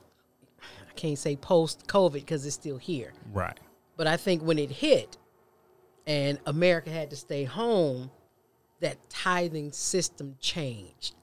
I 0.59 0.93
can't 0.95 1.19
say 1.19 1.35
post 1.35 1.85
COVID 1.87 2.13
because 2.13 2.43
it's 2.47 2.55
still 2.55 2.77
here, 2.77 3.13
right 3.31 3.59
but 3.97 4.07
I 4.07 4.15
think 4.15 4.43
when 4.43 4.59
it 4.59 4.69
hit 4.69 5.17
and 6.05 6.39
America 6.45 6.89
had 6.89 7.09
to 7.09 7.15
stay 7.15 7.43
home, 7.43 8.09
that 8.79 8.97
tithing 9.09 9.71
system 9.71 10.35
changed. 10.39 11.15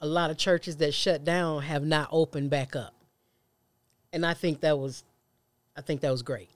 A 0.00 0.06
lot 0.06 0.30
of 0.30 0.38
churches 0.38 0.76
that 0.78 0.94
shut 0.94 1.24
down 1.24 1.62
have 1.62 1.84
not 1.84 2.08
opened 2.10 2.48
back 2.48 2.74
up. 2.74 2.94
And 4.12 4.24
I 4.24 4.34
think 4.34 4.60
that 4.60 4.78
was 4.78 5.04
I 5.76 5.82
think 5.82 6.00
that 6.00 6.10
was 6.10 6.22
great. 6.22 6.50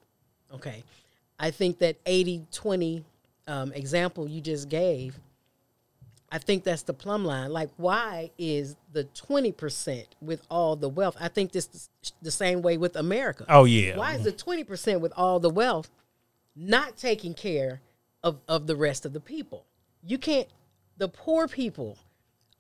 Okay. 0.53 0.83
I 1.39 1.51
think 1.51 1.79
that 1.79 2.03
80-20 2.05 3.05
um, 3.47 3.73
example 3.73 4.29
you 4.29 4.41
just 4.41 4.69
gave, 4.69 5.19
I 6.35 6.39
think 6.39 6.65
that's 6.65 6.83
the 6.83 6.93
plumb 6.93 7.25
line. 7.25 7.53
Like, 7.53 7.71
why 7.77 8.33
is 8.37 8.75
the 8.93 9.05
20% 9.05 10.07
with 10.21 10.43
all 10.51 10.75
the 10.75 10.89
wealth? 10.89 11.17
I 11.21 11.29
think 11.29 11.53
this 11.53 11.69
is 12.03 12.13
the 12.23 12.33
same 12.33 12.61
way 12.61 12.77
with 12.77 12.97
America. 12.97 13.47
oh 13.49 13.67
yeah 13.67 13.97
Why 13.97 14.15
is 14.15 14.25
the 14.25 14.33
20% 14.33 14.99
with 14.99 15.13
all 15.17 15.39
the 15.39 15.49
wealth 15.49 15.93
not 16.57 16.97
taking 16.97 17.35
care 17.35 17.83
of, 18.25 18.41
of 18.49 18.67
the 18.67 18.75
rest 18.75 19.07
of 19.07 19.13
the 19.13 19.21
people? 19.21 19.65
You 20.03 20.19
can't, 20.19 20.49
the 20.99 21.07
poor 21.07 21.47
people 21.47 21.99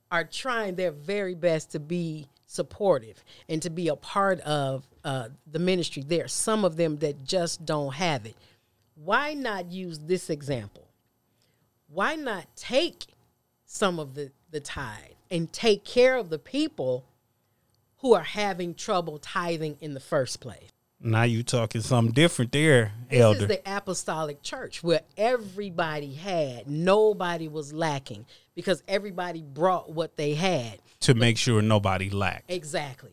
are 0.08 0.22
trying 0.22 0.76
their 0.76 0.92
very 0.92 1.34
best 1.34 1.72
to 1.72 1.80
be 1.80 2.28
supportive 2.46 3.24
and 3.48 3.60
to 3.62 3.70
be 3.70 3.88
a 3.88 3.96
part 3.96 4.38
of 4.42 4.86
uh, 5.02 5.30
the 5.50 5.58
ministry. 5.58 6.04
There 6.06 6.26
are 6.26 6.28
some 6.28 6.64
of 6.64 6.76
them 6.76 6.98
that 6.98 7.24
just 7.24 7.66
don't 7.66 7.94
have 7.94 8.24
it. 8.24 8.36
Why 8.94 9.34
not 9.34 9.72
use 9.72 9.98
this 9.98 10.30
example? 10.30 10.86
Why 11.88 12.14
not 12.14 12.46
take 12.54 13.06
some 13.74 13.98
of 13.98 14.14
the, 14.14 14.30
the 14.52 14.60
tithe 14.60 15.10
and 15.30 15.52
take 15.52 15.84
care 15.84 16.16
of 16.16 16.30
the 16.30 16.38
people 16.38 17.04
who 17.98 18.14
are 18.14 18.22
having 18.22 18.72
trouble 18.74 19.18
tithing 19.18 19.76
in 19.80 19.94
the 19.94 20.00
first 20.00 20.40
place? 20.40 20.70
now 21.00 21.24
you 21.24 21.42
talking 21.42 21.80
something 21.82 22.14
different 22.14 22.50
there 22.52 22.92
This 23.10 23.20
elder 23.20 23.40
is 23.40 23.48
the 23.48 23.60
apostolic 23.66 24.42
church 24.42 24.82
where 24.82 25.00
everybody 25.18 26.14
had, 26.14 26.66
nobody 26.68 27.46
was 27.48 27.72
lacking 27.74 28.24
because 28.54 28.82
everybody 28.88 29.42
brought 29.42 29.90
what 29.90 30.16
they 30.16 30.32
had. 30.34 30.78
to 31.00 31.14
make 31.14 31.36
sure 31.36 31.60
nobody 31.60 32.08
lacked 32.10 32.50
Exactly. 32.50 33.10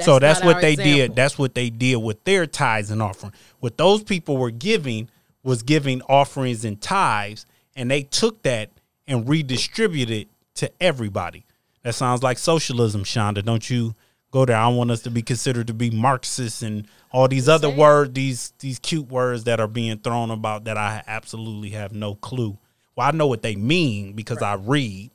so 0.00 0.18
that's 0.18 0.42
what 0.44 0.60
they 0.60 0.74
did 0.76 1.14
that's 1.14 1.38
what 1.38 1.54
they 1.54 1.70
did 1.70 1.96
with 1.96 2.22
their 2.24 2.46
tithes 2.46 2.90
and 2.90 3.00
offering 3.00 3.32
what 3.60 3.78
those 3.78 4.02
people 4.02 4.36
were 4.36 4.50
giving 4.50 5.08
was 5.44 5.62
giving 5.62 6.02
offerings 6.02 6.64
and 6.64 6.80
tithes 6.82 7.46
and 7.76 7.88
they 7.90 8.02
took 8.02 8.42
that 8.42 8.70
and 9.10 9.28
redistribute 9.28 10.10
it 10.10 10.28
to 10.54 10.70
everybody 10.80 11.44
that 11.82 11.94
sounds 11.94 12.22
like 12.22 12.38
socialism 12.38 13.04
shonda 13.04 13.44
don't 13.44 13.68
you 13.68 13.94
go 14.30 14.44
there 14.46 14.56
i 14.56 14.68
want 14.68 14.90
us 14.90 15.02
to 15.02 15.10
be 15.10 15.22
considered 15.22 15.66
to 15.66 15.74
be 15.74 15.90
marxists 15.90 16.62
and 16.62 16.86
all 17.12 17.28
these 17.28 17.48
other 17.48 17.68
saying. 17.68 17.78
words 17.78 18.12
these 18.14 18.52
these 18.60 18.78
cute 18.78 19.08
words 19.08 19.44
that 19.44 19.60
are 19.60 19.68
being 19.68 19.98
thrown 19.98 20.30
about 20.30 20.64
that 20.64 20.78
i 20.78 21.02
absolutely 21.06 21.70
have 21.70 21.92
no 21.92 22.14
clue 22.14 22.56
well 22.96 23.06
i 23.06 23.10
know 23.10 23.26
what 23.26 23.42
they 23.42 23.56
mean 23.56 24.14
because 24.14 24.40
i 24.42 24.54
read 24.54 25.10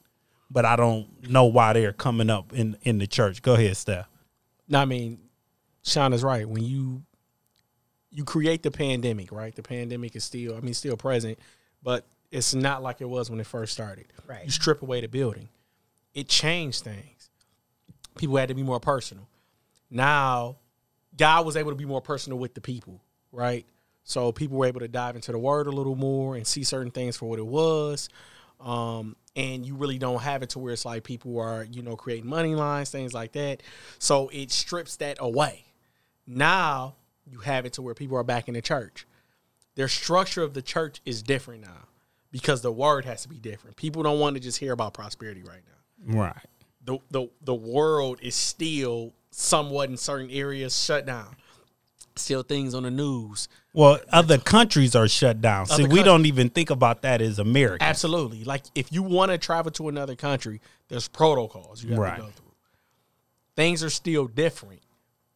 but 0.51 0.65
i 0.65 0.75
don't 0.75 1.29
know 1.29 1.45
why 1.45 1.73
they're 1.73 1.93
coming 1.93 2.29
up 2.29 2.53
in 2.53 2.77
in 2.83 2.99
the 2.99 3.07
church 3.07 3.41
go 3.41 3.53
ahead 3.55 3.75
steph 3.77 4.07
No, 4.67 4.79
I 4.79 4.85
mean, 4.85 5.19
Sean 5.83 6.13
is 6.13 6.23
right. 6.23 6.47
When 6.47 6.63
you 6.63 7.03
you 8.11 8.23
create 8.23 8.63
the 8.63 8.71
pandemic, 8.71 9.31
right? 9.31 9.53
The 9.53 9.61
pandemic 9.61 10.15
is 10.15 10.23
still, 10.23 10.55
I 10.55 10.61
mean, 10.61 10.73
still 10.73 10.97
present, 10.97 11.37
but 11.83 12.05
it's 12.35 12.53
not 12.53 12.83
like 12.83 12.99
it 12.99 13.09
was 13.09 13.29
when 13.29 13.39
it 13.39 13.47
first 13.47 13.71
started. 13.71 14.07
Right. 14.27 14.43
You 14.43 14.51
strip 14.51 14.81
away 14.81 14.99
the 14.99 15.07
building, 15.07 15.47
it 16.13 16.27
changed 16.27 16.83
things. 16.83 17.29
People 18.17 18.35
had 18.37 18.49
to 18.49 18.55
be 18.55 18.63
more 18.63 18.79
personal. 18.79 19.27
Now, 19.89 20.57
God 21.17 21.45
was 21.45 21.55
able 21.55 21.71
to 21.71 21.75
be 21.75 21.85
more 21.85 22.01
personal 22.01 22.37
with 22.37 22.53
the 22.53 22.61
people, 22.61 23.01
right? 23.31 23.65
So 24.03 24.31
people 24.31 24.57
were 24.57 24.65
able 24.65 24.81
to 24.81 24.87
dive 24.87 25.15
into 25.15 25.31
the 25.31 25.39
Word 25.39 25.67
a 25.67 25.71
little 25.71 25.95
more 25.95 26.35
and 26.35 26.45
see 26.45 26.63
certain 26.63 26.91
things 26.91 27.17
for 27.17 27.27
what 27.29 27.39
it 27.39 27.45
was. 27.45 28.09
Um, 28.59 29.15
and 29.35 29.65
you 29.65 29.75
really 29.75 29.97
don't 29.97 30.21
have 30.21 30.43
it 30.43 30.51
to 30.51 30.59
where 30.59 30.73
it's 30.73 30.85
like 30.85 31.03
people 31.03 31.39
are, 31.39 31.63
you 31.63 31.81
know, 31.81 31.95
creating 31.95 32.27
money 32.27 32.55
lines, 32.55 32.89
things 32.89 33.13
like 33.13 33.33
that. 33.33 33.63
So 33.99 34.29
it 34.33 34.51
strips 34.51 34.97
that 34.97 35.17
away. 35.19 35.65
Now 36.27 36.95
you 37.25 37.39
have 37.39 37.65
it 37.65 37.73
to 37.73 37.81
where 37.81 37.93
people 37.93 38.17
are 38.17 38.23
back 38.23 38.47
in 38.47 38.53
the 38.53 38.61
church. 38.61 39.05
Their 39.75 39.87
structure 39.89 40.43
of 40.43 40.53
the 40.53 40.61
church 40.61 41.01
is 41.05 41.21
different 41.21 41.61
now 41.61 41.87
because 42.35 42.61
the 42.61 42.71
word 42.71 43.05
has 43.05 43.21
to 43.21 43.29
be 43.29 43.37
different. 43.37 43.77
People 43.77 44.03
don't 44.03 44.19
want 44.19 44.35
to 44.35 44.41
just 44.41 44.57
hear 44.57 44.73
about 44.73 44.93
prosperity 44.93 45.41
right 45.41 45.61
now. 46.05 46.21
right 46.21 46.35
The 46.83 46.97
the 47.09 47.29
the 47.45 47.55
world 47.55 48.19
is 48.21 48.35
still 48.35 49.13
somewhat 49.31 49.89
in 49.89 49.95
certain 49.95 50.29
areas 50.29 50.77
shut 50.77 51.05
down. 51.05 51.33
Still 52.17 52.43
things 52.43 52.73
on 52.73 52.83
the 52.83 52.91
news. 52.91 53.47
Well, 53.73 53.99
other 54.09 54.37
countries 54.37 54.95
are 54.97 55.07
shut 55.07 55.39
down. 55.39 55.65
See, 55.67 55.85
Other 55.85 55.93
we 55.93 56.03
don't 56.03 56.25
even 56.25 56.49
think 56.49 56.71
about 56.71 57.03
that 57.03 57.21
as 57.21 57.39
America. 57.39 57.83
Absolutely. 57.85 58.43
Like 58.43 58.63
if 58.75 58.91
you 58.91 59.01
want 59.01 59.31
to 59.31 59.37
travel 59.37 59.71
to 59.71 59.87
another 59.87 60.15
country, 60.15 60.59
there's 60.89 61.07
protocols 61.07 61.83
you 61.83 61.91
have 61.91 61.99
Right. 61.99 62.15
to 62.17 62.21
go 62.23 62.27
through. 62.27 62.51
Things 63.55 63.81
are 63.81 63.89
still 63.89 64.27
different. 64.27 64.81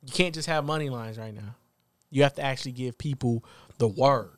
You 0.06 0.12
can't 0.12 0.36
just 0.36 0.48
have 0.50 0.66
money 0.66 0.90
lines 0.90 1.18
right 1.18 1.34
now. 1.34 1.56
You 2.10 2.24
have 2.24 2.34
to 2.36 2.42
actually 2.42 2.74
give 2.74 2.98
people 2.98 3.46
the 3.78 3.88
word. 3.88 4.32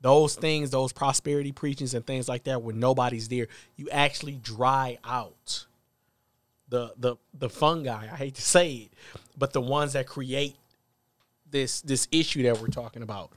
Those 0.00 0.36
things, 0.36 0.70
those 0.70 0.92
prosperity 0.92 1.50
preachings 1.50 1.94
and 1.94 2.06
things 2.06 2.28
like 2.28 2.44
that, 2.44 2.62
when 2.62 2.78
nobody's 2.78 3.28
there, 3.28 3.48
you 3.76 3.88
actually 3.90 4.36
dry 4.36 4.98
out 5.04 5.66
the 6.68 6.92
the 6.96 7.16
the 7.34 7.48
fungi. 7.48 8.04
I 8.04 8.16
hate 8.16 8.34
to 8.36 8.42
say 8.42 8.72
it, 8.72 8.92
but 9.36 9.52
the 9.52 9.60
ones 9.60 9.94
that 9.94 10.06
create 10.06 10.56
this 11.50 11.80
this 11.80 12.06
issue 12.12 12.44
that 12.44 12.60
we're 12.60 12.68
talking 12.68 13.02
about 13.02 13.32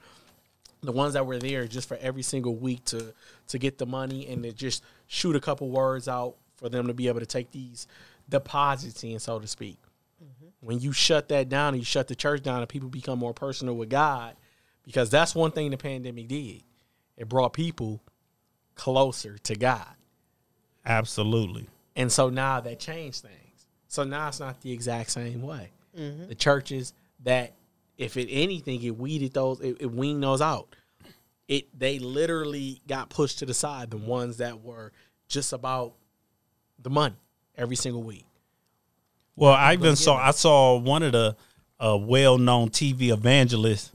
the 0.82 0.92
ones 0.92 1.14
that 1.14 1.24
were 1.24 1.38
there 1.38 1.66
just 1.66 1.88
for 1.88 1.96
every 1.98 2.22
single 2.22 2.56
week 2.56 2.84
to 2.86 3.14
to 3.48 3.58
get 3.58 3.78
the 3.78 3.86
money 3.86 4.26
and 4.28 4.42
to 4.42 4.52
just 4.52 4.82
shoot 5.06 5.36
a 5.36 5.40
couple 5.40 5.70
words 5.70 6.08
out 6.08 6.34
for 6.56 6.68
them 6.68 6.86
to 6.86 6.94
be 6.94 7.08
able 7.08 7.20
to 7.20 7.26
take 7.26 7.50
these 7.50 7.86
deposits 8.28 9.02
in, 9.04 9.18
so 9.18 9.38
to 9.38 9.46
speak. 9.46 9.78
Mm-hmm. 10.22 10.66
When 10.66 10.80
you 10.80 10.92
shut 10.92 11.28
that 11.28 11.48
down 11.48 11.74
and 11.74 11.78
you 11.78 11.84
shut 11.84 12.08
the 12.08 12.14
church 12.14 12.42
down 12.42 12.60
and 12.60 12.68
people 12.68 12.88
become 12.88 13.18
more 13.18 13.34
personal 13.34 13.74
with 13.74 13.90
God, 13.90 14.36
because 14.84 15.10
that's 15.10 15.34
one 15.34 15.50
thing 15.50 15.70
the 15.70 15.76
pandemic 15.76 16.28
did. 16.28 16.62
It 17.16 17.28
brought 17.28 17.52
people 17.52 18.00
closer 18.74 19.38
to 19.38 19.54
God. 19.54 19.86
Absolutely. 20.84 21.68
And 21.94 22.10
so 22.10 22.30
now 22.30 22.60
that 22.60 22.80
changed 22.80 23.22
things. 23.22 23.66
So 23.88 24.04
now 24.04 24.28
it's 24.28 24.40
not 24.40 24.60
the 24.60 24.72
exact 24.72 25.10
same 25.10 25.42
way. 25.42 25.70
The 26.28 26.34
churches 26.34 26.94
that, 27.24 27.52
if 27.98 28.16
it 28.16 28.28
anything, 28.30 28.82
it 28.82 28.96
weeded 28.96 29.34
those, 29.34 29.60
it, 29.60 29.76
it 29.80 29.92
weaned 29.92 30.22
those 30.22 30.40
out. 30.40 30.74
It 31.48 31.78
they 31.78 31.98
literally 31.98 32.80
got 32.88 33.10
pushed 33.10 33.40
to 33.40 33.46
the 33.46 33.52
side. 33.52 33.90
The 33.90 33.98
ones 33.98 34.38
that 34.38 34.62
were 34.62 34.92
just 35.28 35.52
about 35.52 35.92
the 36.80 36.88
money 36.88 37.16
every 37.56 37.76
single 37.76 38.02
week. 38.02 38.24
Well, 39.36 39.52
I 39.52 39.74
even 39.74 39.96
saw 39.96 40.16
I 40.16 40.30
saw 40.30 40.78
one 40.78 41.02
of 41.02 41.12
the 41.12 41.36
uh, 41.78 41.98
well-known 42.00 42.70
TV 42.70 43.12
evangelists 43.12 43.90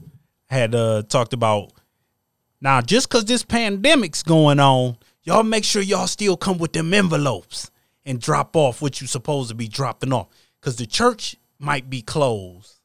had 0.48 0.74
uh, 0.74 1.02
talked 1.02 1.32
about 1.32 1.72
now 2.60 2.80
just 2.80 3.08
because 3.08 3.24
this 3.24 3.44
pandemic's 3.44 4.22
going 4.22 4.58
on, 4.60 4.96
y'all 5.22 5.42
make 5.42 5.64
sure 5.64 5.82
y'all 5.82 6.06
still 6.06 6.36
come 6.36 6.58
with 6.58 6.72
them 6.72 6.92
envelopes 6.92 7.70
and 8.04 8.20
drop 8.20 8.56
off 8.56 8.82
what 8.82 9.00
you're 9.00 9.08
supposed 9.08 9.50
to 9.50 9.54
be 9.54 9.68
dropping 9.68 10.12
off. 10.12 10.28
Because 10.60 10.76
the 10.76 10.86
church 10.86 11.36
might 11.58 11.88
be 11.88 12.02
closed 12.02 12.80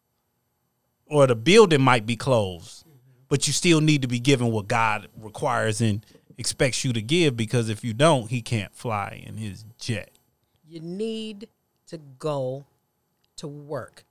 or 1.05 1.25
the 1.27 1.36
building 1.36 1.82
might 1.82 2.05
be 2.05 2.15
closed, 2.15 2.86
but 3.29 3.48
you 3.48 3.53
still 3.53 3.82
need 3.82 4.01
to 4.03 4.08
be 4.08 4.20
given 4.20 4.51
what 4.51 4.67
God 4.67 5.08
requires 5.20 5.82
and 5.82 6.05
expects 6.38 6.84
you 6.84 6.93
to 6.93 7.01
give 7.01 7.36
because 7.36 7.70
if 7.70 7.84
you 7.84 7.93
don't, 7.93 8.29
he 8.29 8.41
can't 8.41 8.74
fly 8.75 9.24
in 9.25 9.38
his 9.38 9.65
jet. 9.79 10.12
You 10.67 10.82
need 10.82 11.48
to 11.88 12.00
go 12.20 12.65
to 13.38 13.48
work. 13.48 14.03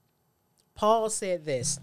Paul 0.75 1.09
said 1.09 1.45
this 1.45 1.79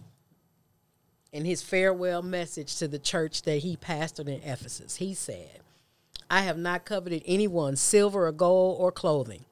in 1.33 1.45
his 1.45 1.63
farewell 1.63 2.23
message 2.23 2.77
to 2.77 2.89
the 2.89 2.99
church 2.99 3.43
that 3.43 3.59
he 3.59 3.77
pastored 3.77 4.29
in 4.29 4.43
Ephesus. 4.43 4.97
He 4.97 5.15
said, 5.15 5.61
I 6.31 6.43
have 6.43 6.59
not 6.59 6.85
coveted 6.85 7.23
anyone's 7.27 7.81
silver 7.81 8.27
or 8.27 8.33
gold 8.33 8.81
or 8.81 8.93
clothing. 8.93 9.45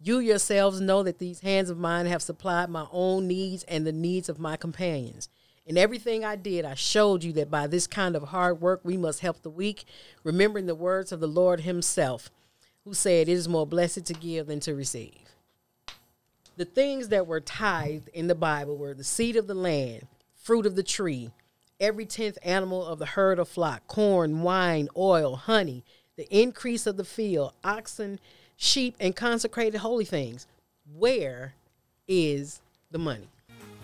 You 0.00 0.18
yourselves 0.18 0.80
know 0.80 1.02
that 1.04 1.18
these 1.18 1.40
hands 1.40 1.70
of 1.70 1.78
mine 1.78 2.06
have 2.06 2.22
supplied 2.22 2.70
my 2.70 2.86
own 2.90 3.28
needs 3.28 3.62
and 3.64 3.86
the 3.86 3.92
needs 3.92 4.28
of 4.28 4.40
my 4.40 4.56
companions. 4.56 5.28
In 5.64 5.78
everything 5.78 6.24
I 6.24 6.34
did, 6.34 6.64
I 6.64 6.74
showed 6.74 7.22
you 7.22 7.32
that 7.34 7.50
by 7.50 7.68
this 7.68 7.86
kind 7.86 8.16
of 8.16 8.24
hard 8.24 8.60
work 8.60 8.80
we 8.82 8.96
must 8.96 9.20
help 9.20 9.42
the 9.42 9.50
weak, 9.50 9.84
remembering 10.24 10.66
the 10.66 10.74
words 10.74 11.12
of 11.12 11.20
the 11.20 11.28
Lord 11.28 11.60
Himself, 11.60 12.30
who 12.84 12.94
said, 12.94 13.28
It 13.28 13.32
is 13.32 13.48
more 13.48 13.66
blessed 13.66 14.04
to 14.06 14.14
give 14.14 14.48
than 14.48 14.58
to 14.60 14.74
receive. 14.74 15.18
The 16.56 16.64
things 16.64 17.08
that 17.08 17.28
were 17.28 17.40
tithed 17.40 18.08
in 18.08 18.26
the 18.26 18.34
Bible 18.34 18.76
were 18.76 18.94
the 18.94 19.04
seed 19.04 19.36
of 19.36 19.46
the 19.46 19.54
land, 19.54 20.06
fruit 20.42 20.66
of 20.66 20.74
the 20.74 20.82
tree, 20.82 21.30
every 21.78 22.04
tenth 22.04 22.36
animal 22.42 22.84
of 22.84 22.98
the 22.98 23.06
herd 23.06 23.38
or 23.38 23.44
flock, 23.44 23.86
corn, 23.86 24.42
wine, 24.42 24.88
oil, 24.96 25.36
honey, 25.36 25.84
the 26.16 26.26
increase 26.36 26.86
of 26.86 26.96
the 26.96 27.04
field, 27.04 27.52
oxen, 27.64 28.18
sheep, 28.56 28.96
and 29.00 29.14
consecrated 29.14 29.78
holy 29.78 30.04
things. 30.04 30.46
Where 30.94 31.54
is 32.08 32.60
the 32.90 32.98
money? 32.98 33.28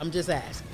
I'm 0.01 0.11
just 0.11 0.29
asking. 0.29 0.69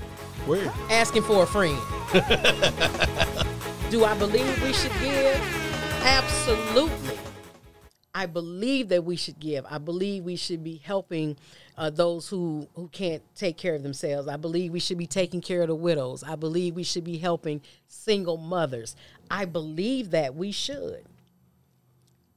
Where? 0.46 0.72
Asking 0.90 1.22
for 1.22 1.42
a 1.42 1.46
friend. 1.46 1.78
Do 3.90 4.04
I 4.04 4.16
believe 4.18 4.62
we 4.62 4.72
should 4.72 4.92
give? 5.00 5.40
Absolutely. 6.02 7.18
I 8.14 8.26
believe 8.26 8.88
that 8.88 9.04
we 9.04 9.16
should 9.16 9.40
give. 9.40 9.66
I 9.68 9.78
believe 9.78 10.24
we 10.24 10.36
should 10.36 10.62
be 10.62 10.76
helping 10.76 11.36
uh, 11.76 11.90
those 11.90 12.28
who, 12.28 12.68
who 12.74 12.88
can't 12.88 13.22
take 13.34 13.56
care 13.56 13.74
of 13.74 13.82
themselves. 13.82 14.28
I 14.28 14.36
believe 14.36 14.72
we 14.72 14.80
should 14.80 14.98
be 14.98 15.06
taking 15.06 15.40
care 15.40 15.62
of 15.62 15.68
the 15.68 15.74
widows. 15.74 16.22
I 16.22 16.36
believe 16.36 16.74
we 16.74 16.84
should 16.84 17.04
be 17.04 17.18
helping 17.18 17.60
single 17.88 18.36
mothers. 18.36 18.94
I 19.30 19.44
believe 19.44 20.10
that 20.10 20.34
we 20.34 20.52
should. 20.52 21.04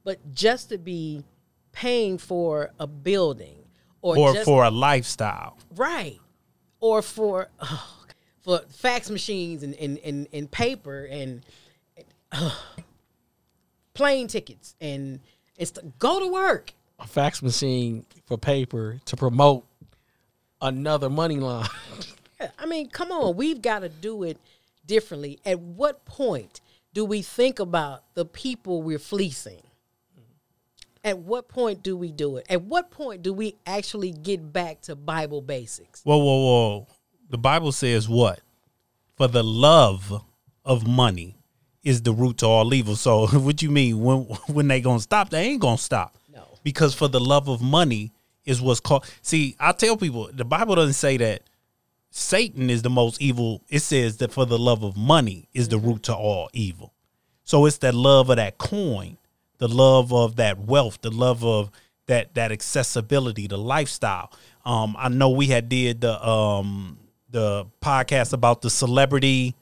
But 0.04 0.34
just 0.34 0.70
to 0.70 0.78
be 0.78 1.24
paying 1.72 2.18
for 2.18 2.70
a 2.80 2.86
building 2.86 3.64
or, 4.00 4.18
Or 4.18 4.32
just, 4.32 4.44
for 4.44 4.64
a 4.64 4.70
lifestyle. 4.70 5.58
right 5.74 6.18
or 6.80 7.02
for 7.02 7.48
oh, 7.60 7.96
for 8.40 8.60
fax 8.68 9.10
machines 9.10 9.62
and 9.62 9.74
and, 9.74 9.98
and, 9.98 10.28
and 10.32 10.50
paper 10.50 11.04
and 11.04 11.44
uh, 12.32 12.54
plane 13.94 14.28
tickets 14.28 14.74
and 14.80 15.20
it's 15.56 15.72
to 15.72 15.82
go 15.98 16.20
to 16.20 16.32
work 16.32 16.72
A 16.98 17.06
fax 17.06 17.42
machine 17.42 18.04
for 18.26 18.36
paper 18.36 18.98
to 19.04 19.16
promote 19.16 19.64
another 20.60 21.08
money 21.08 21.36
line. 21.36 21.68
I 22.58 22.66
mean, 22.66 22.88
come 22.88 23.12
on, 23.12 23.36
we've 23.36 23.62
got 23.62 23.80
to 23.80 23.88
do 23.88 24.22
it 24.24 24.38
differently. 24.86 25.38
At 25.44 25.60
what 25.60 26.04
point 26.04 26.60
do 26.92 27.04
we 27.04 27.22
think 27.22 27.58
about 27.60 28.02
the 28.14 28.24
people 28.24 28.82
we're 28.82 28.98
fleecing? 28.98 29.62
At 31.04 31.18
what 31.18 31.48
point 31.48 31.82
do 31.82 31.96
we 31.96 32.10
do 32.10 32.36
it? 32.36 32.46
At 32.50 32.62
what 32.62 32.90
point 32.90 33.22
do 33.22 33.32
we 33.32 33.54
actually 33.66 34.10
get 34.10 34.52
back 34.52 34.80
to 34.82 34.96
Bible 34.96 35.40
basics? 35.40 36.02
Whoa, 36.02 36.18
whoa, 36.18 36.24
whoa. 36.24 36.86
The 37.30 37.38
Bible 37.38 37.72
says 37.72 38.08
what? 38.08 38.40
For 39.16 39.28
the 39.28 39.44
love 39.44 40.24
of 40.64 40.86
money 40.86 41.36
is 41.82 42.02
the 42.02 42.12
root 42.12 42.38
to 42.38 42.46
all 42.46 42.74
evil. 42.74 42.96
So 42.96 43.26
what 43.38 43.62
you 43.62 43.70
mean 43.70 44.00
when 44.00 44.18
when 44.48 44.68
they 44.68 44.80
gonna 44.80 45.00
stop? 45.00 45.30
They 45.30 45.44
ain't 45.44 45.60
gonna 45.60 45.78
stop. 45.78 46.16
Because 46.62 46.94
for 46.94 47.08
the 47.08 47.20
love 47.20 47.48
of 47.48 47.62
money 47.62 48.12
is 48.44 48.60
what's 48.60 48.80
called 48.80 49.04
see, 49.22 49.56
I 49.60 49.72
tell 49.72 49.96
people 49.96 50.30
the 50.32 50.44
Bible 50.44 50.74
doesn't 50.74 50.94
say 50.94 51.16
that 51.18 51.42
Satan 52.10 52.70
is 52.70 52.82
the 52.82 52.90
most 52.90 53.20
evil. 53.20 53.62
It 53.68 53.80
says 53.80 54.16
that 54.18 54.32
for 54.32 54.46
the 54.46 54.58
love 54.58 54.82
of 54.82 54.96
money 54.96 55.48
is 55.52 55.68
the 55.68 55.78
root 55.78 56.04
to 56.04 56.14
all 56.14 56.48
evil. 56.52 56.92
So 57.44 57.66
it's 57.66 57.78
that 57.78 57.94
love 57.94 58.30
of 58.30 58.36
that 58.36 58.58
coin, 58.58 59.18
the 59.58 59.68
love 59.68 60.12
of 60.12 60.36
that 60.36 60.58
wealth, 60.58 60.98
the 61.02 61.10
love 61.10 61.44
of 61.44 61.70
that 62.06 62.34
that 62.34 62.52
accessibility, 62.52 63.46
the 63.46 63.58
lifestyle. 63.58 64.32
Um, 64.64 64.96
I 64.98 65.08
know 65.08 65.30
we 65.30 65.46
had 65.46 65.68
did 65.68 66.00
the 66.00 66.26
um 66.26 66.98
the 67.30 67.66
podcast 67.80 68.32
about 68.32 68.62
the 68.62 68.70
celebrity 68.70 69.54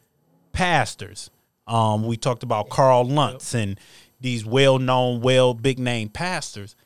pastors. 0.52 1.30
Um, 1.66 2.06
we 2.06 2.16
talked 2.16 2.42
about 2.42 2.68
Carl 2.70 3.04
Lentz 3.04 3.54
and 3.54 3.78
these 4.20 4.44
well 4.44 4.78
known, 4.78 5.20
well 5.20 5.52
big 5.52 5.78
name 5.78 6.09
pastors. 6.09 6.76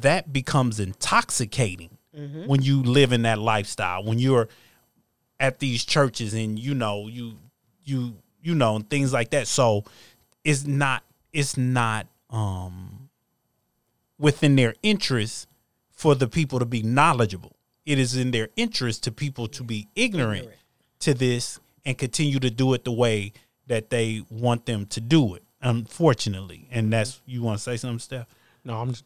That 0.00 0.32
becomes 0.32 0.80
intoxicating 0.80 1.90
when 2.46 2.62
you 2.62 2.82
live 2.82 3.12
in 3.12 3.22
that 3.22 3.38
lifestyle. 3.38 4.02
When 4.02 4.18
you're 4.18 4.48
at 5.38 5.60
these 5.60 5.84
churches 5.84 6.34
and 6.34 6.58
you 6.58 6.74
know 6.74 7.06
you 7.06 7.38
you 7.84 8.16
you 8.42 8.54
know 8.54 8.76
and 8.76 8.88
things 8.90 9.12
like 9.12 9.30
that. 9.30 9.46
So 9.46 9.84
it's 10.44 10.64
not 10.66 11.04
it's 11.32 11.56
not 11.56 12.06
um 12.30 13.08
within 14.18 14.56
their 14.56 14.74
interest 14.82 15.46
for 15.92 16.14
the 16.14 16.26
people 16.28 16.58
to 16.58 16.64
be 16.66 16.82
knowledgeable. 16.82 17.54
It 17.86 17.98
is 17.98 18.16
in 18.16 18.32
their 18.32 18.48
interest 18.56 19.04
to 19.04 19.12
people 19.12 19.46
to 19.48 19.62
be 19.62 19.88
ignorant, 19.94 20.40
Ignorant. 20.40 20.60
to 21.00 21.14
this 21.14 21.60
and 21.84 21.96
continue 21.96 22.38
to 22.40 22.50
do 22.50 22.74
it 22.74 22.84
the 22.84 22.92
way 22.92 23.32
that 23.68 23.90
they 23.90 24.22
want 24.28 24.66
them 24.66 24.86
to 24.86 25.00
do 25.00 25.34
it 25.34 25.42
unfortunately. 25.60 26.68
And 26.70 26.92
that's 26.92 27.20
you 27.26 27.42
want 27.42 27.58
to 27.58 27.62
say 27.62 27.76
something 27.76 27.98
steph? 27.98 28.26
No, 28.64 28.80
I'm 28.80 28.90
just 28.90 29.04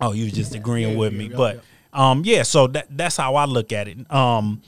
Oh, 0.00 0.12
you 0.12 0.24
was 0.24 0.32
just 0.32 0.54
agreeing 0.54 0.92
yeah, 0.92 0.98
with 0.98 1.12
yeah, 1.12 1.18
me, 1.18 1.28
yeah, 1.28 1.36
but 1.36 1.60
um, 1.92 2.22
yeah. 2.24 2.42
So 2.42 2.66
that 2.68 2.86
that's 2.90 3.16
how 3.16 3.36
I 3.36 3.46
look 3.46 3.72
at 3.72 3.88
it. 3.88 4.10
Um, 4.12 4.62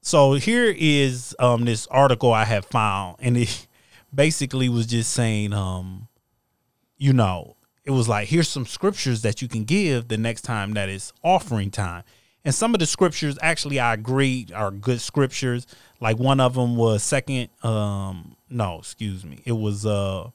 so 0.00 0.34
here 0.34 0.74
is 0.76 1.34
um 1.38 1.64
this 1.64 1.86
article 1.88 2.32
I 2.32 2.44
have 2.44 2.64
found, 2.66 3.16
and 3.20 3.36
it 3.36 3.66
basically 4.14 4.68
was 4.68 4.86
just 4.86 5.12
saying 5.12 5.52
um, 5.52 6.08
you 6.98 7.12
know, 7.12 7.56
it 7.84 7.92
was 7.92 8.08
like 8.08 8.28
here's 8.28 8.48
some 8.48 8.66
scriptures 8.66 9.22
that 9.22 9.40
you 9.40 9.48
can 9.48 9.64
give 9.64 10.08
the 10.08 10.16
next 10.16 10.42
time 10.42 10.74
that 10.74 10.88
it's 10.88 11.12
offering 11.22 11.70
time, 11.70 12.02
and 12.44 12.54
some 12.54 12.74
of 12.74 12.80
the 12.80 12.86
scriptures 12.86 13.38
actually 13.40 13.78
I 13.78 13.94
agree 13.94 14.48
are 14.54 14.70
good 14.72 15.00
scriptures. 15.00 15.66
Like 16.00 16.18
one 16.18 16.40
of 16.40 16.54
them 16.54 16.76
was 16.76 17.02
second, 17.02 17.48
um, 17.62 18.36
no, 18.50 18.80
excuse 18.80 19.24
me, 19.24 19.42
it 19.44 19.52
was 19.52 19.86
uh 19.86 20.30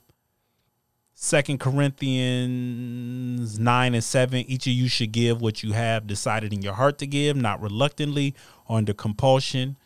Second 1.24 1.60
Corinthians 1.60 3.60
nine 3.60 3.94
and 3.94 4.04
seven. 4.04 4.40
Each 4.48 4.66
of 4.66 4.74
you 4.74 4.88
should 4.88 5.12
give 5.12 5.40
what 5.40 5.62
you 5.62 5.74
have 5.74 6.08
decided 6.08 6.52
in 6.52 6.64
your 6.64 6.74
heart 6.74 6.98
to 6.98 7.06
give, 7.06 7.38
not 7.38 7.62
reluctantly 7.62 8.34
or 8.66 8.80
under 8.80 8.92
compulsion. 8.92 9.78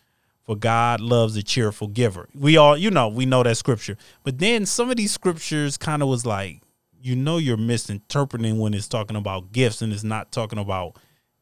For 0.44 0.56
God 0.56 1.02
loves 1.02 1.36
a 1.36 1.44
cheerful 1.44 1.90
giver. 1.90 2.30
We 2.34 2.56
all, 2.56 2.78
you 2.78 2.90
know, 2.90 3.10
we 3.10 3.26
know 3.26 3.44
that 3.44 3.58
scripture. 3.58 3.98
But 4.24 4.40
then 4.40 4.66
some 4.66 4.90
of 4.90 4.96
these 4.96 5.12
scriptures 5.12 5.76
kind 5.76 6.02
of 6.02 6.08
was 6.08 6.26
like, 6.26 6.62
you 7.02 7.18
know, 7.18 7.38
you're 7.38 7.58
misinterpreting 7.58 8.58
when 8.58 8.74
it's 8.74 8.88
talking 8.88 9.18
about 9.18 9.52
gifts 9.52 9.82
and 9.82 9.92
it's 9.92 10.06
not 10.06 10.32
talking 10.32 10.58
about 10.58 10.96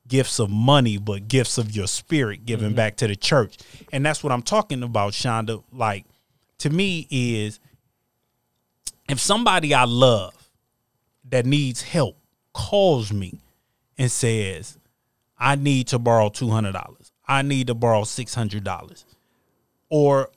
gifts 0.07 0.39
of 0.39 0.49
money, 0.49 0.97
but 0.97 1.27
gifts 1.27 1.59
of 1.59 1.75
your 1.75 1.85
spirit 1.85 2.47
given 2.47 2.69
mm-hmm. 2.69 2.77
back 2.77 2.95
to 2.95 3.05
the 3.05 3.15
church. 3.15 3.57
And 3.91 4.03
that's 4.03 4.23
what 4.23 4.33
I'm 4.33 4.41
talking 4.41 4.81
about, 4.81 5.13
Shonda. 5.13 5.63
Like, 5.71 6.07
to 6.57 6.71
me, 6.71 7.07
is 7.11 7.59
if 9.09 9.19
somebody 9.19 9.73
I 9.73 9.85
love 9.85 10.49
that 11.29 11.45
needs 11.45 11.81
help 11.81 12.17
calls 12.53 13.11
me 13.11 13.39
and 13.97 14.11
says, 14.11 14.77
I 15.37 15.55
need 15.55 15.87
to 15.87 15.99
borrow 15.99 16.29
$200, 16.29 17.11
I 17.27 17.41
need 17.41 17.67
to 17.67 17.73
borrow 17.73 18.01
$600, 18.01 19.03
or 19.89 20.29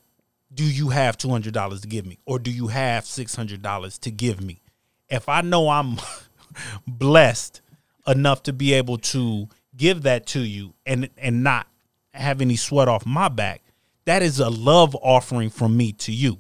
do 0.53 0.65
you 0.65 0.89
have 0.89 1.19
$200 1.19 1.81
to 1.83 1.87
give 1.87 2.07
me? 2.07 2.19
Or 2.25 2.39
do 2.39 2.51
you 2.51 2.69
have 2.69 3.05
$600 3.05 4.01
to 4.01 4.11
give 4.11 4.41
me? 4.41 4.61
If 5.09 5.29
I 5.29 5.43
know 5.43 5.69
I'm 5.69 5.99
blessed 6.87 7.61
enough 8.07 8.43
to 8.45 8.53
be 8.53 8.73
able 8.73 8.99
to 8.99 9.49
give 9.77 10.03
that 10.03 10.27
to 10.27 10.41
you 10.41 10.73
and 10.87 11.11
and 11.19 11.43
not 11.43 11.67
have 12.15 12.41
any 12.41 12.57
sweat 12.57 12.89
off 12.89 13.05
my 13.05 13.29
back, 13.29 13.63
that 14.07 14.23
is 14.23 14.41
a 14.41 14.49
love 14.49 14.97
offering 14.97 15.51
from 15.51 15.77
me 15.77 15.93
to 15.93 16.13
you. 16.13 16.39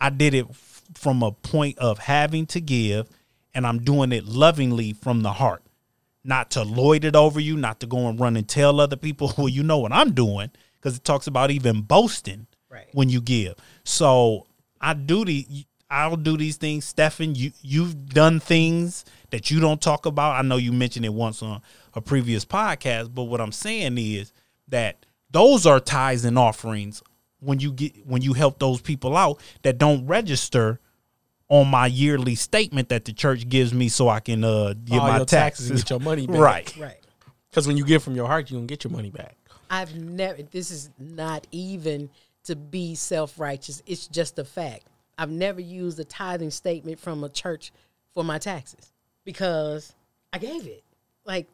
I 0.00 0.08
did 0.08 0.32
it 0.34 0.46
from 0.94 1.22
a 1.22 1.32
point 1.32 1.78
of 1.78 1.98
having 1.98 2.46
to 2.46 2.60
give, 2.60 3.08
and 3.54 3.66
I'm 3.66 3.80
doing 3.80 4.12
it 4.12 4.24
lovingly 4.24 4.92
from 4.92 5.22
the 5.22 5.32
heart, 5.32 5.62
not 6.24 6.50
to 6.52 6.62
lord 6.62 7.04
it 7.04 7.16
over 7.16 7.40
you, 7.40 7.56
not 7.56 7.80
to 7.80 7.86
go 7.86 8.08
and 8.08 8.18
run 8.20 8.36
and 8.36 8.48
tell 8.48 8.80
other 8.80 8.96
people, 8.96 9.32
well, 9.38 9.48
you 9.48 9.62
know 9.62 9.78
what 9.78 9.92
I'm 9.92 10.12
doing, 10.12 10.50
because 10.78 10.96
it 10.96 11.04
talks 11.04 11.26
about 11.26 11.50
even 11.50 11.82
boasting 11.82 12.46
Right. 12.70 12.86
when 12.92 13.08
you 13.08 13.20
give. 13.20 13.54
So 13.82 14.46
I 14.80 14.94
do 14.94 15.24
the, 15.24 15.44
I'll 15.90 16.14
do 16.14 16.36
these 16.36 16.56
things, 16.56 16.84
Stefan. 16.84 17.34
You 17.34 17.50
you've 17.62 18.10
done 18.10 18.38
things 18.38 19.04
that 19.30 19.50
you 19.50 19.58
don't 19.58 19.82
talk 19.82 20.06
about. 20.06 20.36
I 20.36 20.42
know 20.42 20.56
you 20.56 20.72
mentioned 20.72 21.04
it 21.04 21.12
once 21.12 21.42
on 21.42 21.62
a 21.94 22.00
previous 22.00 22.44
podcast, 22.44 23.12
but 23.12 23.24
what 23.24 23.40
I'm 23.40 23.50
saying 23.50 23.98
is 23.98 24.32
that 24.68 25.04
those 25.32 25.66
are 25.66 25.80
tithes 25.80 26.24
and 26.24 26.38
offerings 26.38 27.02
when 27.40 27.60
you 27.60 27.72
get 27.72 28.06
when 28.06 28.22
you 28.22 28.32
help 28.32 28.58
those 28.58 28.80
people 28.80 29.16
out 29.16 29.40
that 29.62 29.78
don't 29.78 30.06
register 30.06 30.80
on 31.48 31.68
my 31.68 31.86
yearly 31.86 32.34
statement 32.34 32.88
that 32.90 33.04
the 33.04 33.12
church 33.12 33.48
gives 33.48 33.74
me 33.74 33.88
so 33.88 34.08
I 34.08 34.20
can 34.20 34.44
uh 34.44 34.74
get 34.84 35.00
All 35.00 35.08
my 35.08 35.16
your 35.16 35.26
taxes 35.26 35.70
and 35.70 35.78
get 35.78 35.90
your 35.90 36.00
money 36.00 36.26
back. 36.28 36.36
Right. 36.36 36.76
Right. 36.76 37.06
Because 37.50 37.66
when 37.66 37.76
you 37.76 37.84
give 37.84 38.02
from 38.02 38.14
your 38.14 38.26
heart, 38.26 38.50
you 38.50 38.56
gonna 38.56 38.66
get 38.66 38.84
your 38.84 38.92
money 38.92 39.10
back. 39.10 39.36
I've 39.68 39.94
never. 39.96 40.42
This 40.42 40.70
is 40.70 40.90
not 40.98 41.46
even 41.50 42.10
to 42.44 42.56
be 42.56 42.94
self 42.94 43.38
righteous. 43.38 43.82
It's 43.86 44.06
just 44.06 44.38
a 44.38 44.44
fact. 44.44 44.86
I've 45.18 45.30
never 45.30 45.60
used 45.60 45.98
a 45.98 46.04
tithing 46.04 46.50
statement 46.50 46.98
from 46.98 47.24
a 47.24 47.28
church 47.28 47.72
for 48.14 48.24
my 48.24 48.38
taxes 48.38 48.92
because 49.24 49.94
I 50.32 50.38
gave 50.38 50.66
it. 50.66 50.82
Like 51.24 51.48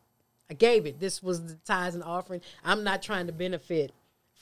I 0.51 0.55
gave 0.55 0.87
it. 0.87 1.01
This 1.01 1.23
was 1.23 1.45
the 1.45 1.59
tithes 1.65 1.95
and 1.95 2.05
offering. 2.05 2.43
I'm 2.65 2.85
not 2.85 3.03
trying 3.03 3.27
to 3.27 3.33
benefit 3.33 3.93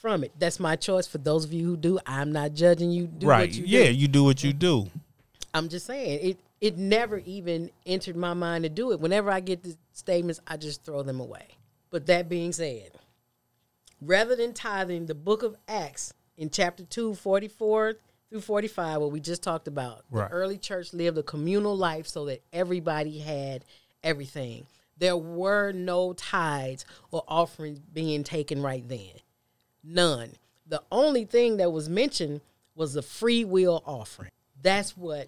from 0.05 0.23
it. 0.23 0.31
That's 0.37 0.59
my 0.59 0.75
choice. 0.75 1.07
For 1.07 1.17
those 1.17 1.45
of 1.45 1.51
you 1.51 1.65
who 1.65 1.75
do, 1.75 1.97
I'm 2.05 2.31
not 2.31 2.53
judging 2.53 2.91
you. 2.91 3.07
Do 3.07 3.25
right. 3.25 3.49
What 3.49 3.55
you 3.55 3.63
yeah, 3.65 3.85
do. 3.87 3.93
you 3.95 4.07
do 4.07 4.23
what 4.23 4.43
you 4.43 4.53
do. 4.53 4.87
I'm 5.51 5.67
just 5.67 5.87
saying 5.87 6.19
it. 6.21 6.39
It 6.61 6.77
never 6.77 7.17
even 7.25 7.71
entered 7.87 8.15
my 8.15 8.35
mind 8.35 8.65
to 8.65 8.69
do 8.69 8.91
it. 8.91 8.99
Whenever 8.99 9.31
I 9.31 9.39
get 9.39 9.63
the 9.63 9.75
statements, 9.93 10.39
I 10.45 10.57
just 10.57 10.83
throw 10.83 11.01
them 11.01 11.19
away. 11.19 11.47
But 11.89 12.05
that 12.05 12.29
being 12.29 12.51
said, 12.51 12.91
rather 13.99 14.35
than 14.35 14.53
tithing, 14.53 15.07
the 15.07 15.15
book 15.15 15.41
of 15.41 15.55
Acts 15.67 16.13
in 16.37 16.51
chapter 16.51 16.83
2, 16.83 17.15
44 17.15 17.95
through 18.29 18.41
45, 18.41 19.01
what 19.01 19.11
we 19.11 19.19
just 19.19 19.41
talked 19.41 19.67
about, 19.67 20.03
Right. 20.11 20.29
the 20.29 20.35
early 20.35 20.59
church 20.59 20.93
lived 20.93 21.17
a 21.17 21.23
communal 21.23 21.75
life 21.75 22.05
so 22.05 22.25
that 22.25 22.43
everybody 22.53 23.17
had 23.17 23.65
everything. 24.03 24.67
There 24.99 25.17
were 25.17 25.71
no 25.71 26.13
tithes 26.13 26.85
or 27.09 27.23
offerings 27.27 27.79
being 27.79 28.23
taken 28.23 28.61
right 28.61 28.87
then. 28.87 29.09
None. 29.85 30.31
The 30.67 30.81
only 30.91 31.25
thing 31.25 31.57
that 31.57 31.71
was 31.71 31.87
mentioned 31.89 32.41
was 32.75 32.93
the 32.93 33.01
free 33.01 33.45
will 33.45 33.83
offering. 33.85 34.31
That's 34.61 34.97
what 34.97 35.27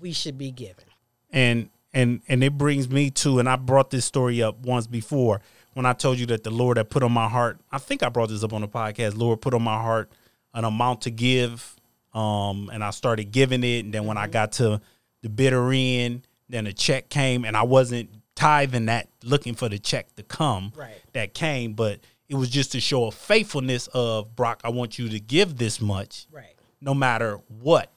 we 0.00 0.12
should 0.12 0.36
be 0.36 0.50
given. 0.50 0.84
and 1.30 1.68
and 1.92 2.20
and 2.28 2.42
it 2.42 2.58
brings 2.58 2.88
me 2.90 3.08
to 3.08 3.38
and 3.38 3.48
i 3.48 3.54
brought 3.54 3.88
this 3.90 4.04
story 4.04 4.42
up 4.42 4.58
once 4.58 4.88
before 4.88 5.40
when 5.74 5.86
i 5.86 5.92
told 5.92 6.18
you 6.18 6.26
that 6.26 6.42
the 6.42 6.50
lord 6.50 6.76
had 6.76 6.90
put 6.90 7.04
on 7.04 7.12
my 7.12 7.28
heart 7.28 7.56
i 7.70 7.78
think 7.78 8.02
i 8.02 8.08
brought 8.08 8.28
this 8.28 8.42
up 8.42 8.52
on 8.52 8.60
the 8.62 8.66
podcast 8.68 9.16
lord 9.16 9.40
put 9.40 9.54
on 9.54 9.62
my 9.62 9.80
heart 9.80 10.10
an 10.54 10.64
amount 10.64 11.02
to 11.02 11.10
give 11.12 11.76
um 12.12 12.68
and 12.72 12.82
i 12.82 12.90
started 12.90 13.30
giving 13.30 13.62
it 13.62 13.84
and 13.84 13.94
then 13.94 14.04
when 14.06 14.18
i 14.18 14.26
got 14.26 14.50
to 14.50 14.80
the 15.22 15.28
bitter 15.28 15.70
end 15.72 16.26
then 16.48 16.66
a 16.66 16.72
check 16.72 17.08
came 17.08 17.44
and 17.44 17.56
i 17.56 17.62
wasn't 17.62 18.10
tithing 18.34 18.86
that 18.86 19.08
looking 19.22 19.54
for 19.54 19.68
the 19.68 19.78
check 19.78 20.12
to 20.16 20.24
come 20.24 20.72
Right. 20.76 21.00
that 21.12 21.32
came 21.32 21.74
but 21.74 22.00
it 22.28 22.34
was 22.36 22.48
just 22.50 22.72
to 22.72 22.80
show 22.80 23.04
a 23.06 23.10
faithfulness 23.12 23.88
of 23.94 24.34
brock 24.36 24.60
i 24.64 24.68
want 24.70 24.98
you 24.98 25.08
to 25.08 25.20
give 25.20 25.56
this 25.58 25.80
much 25.80 26.26
Right. 26.30 26.54
no 26.80 26.94
matter 26.94 27.40
what 27.60 27.90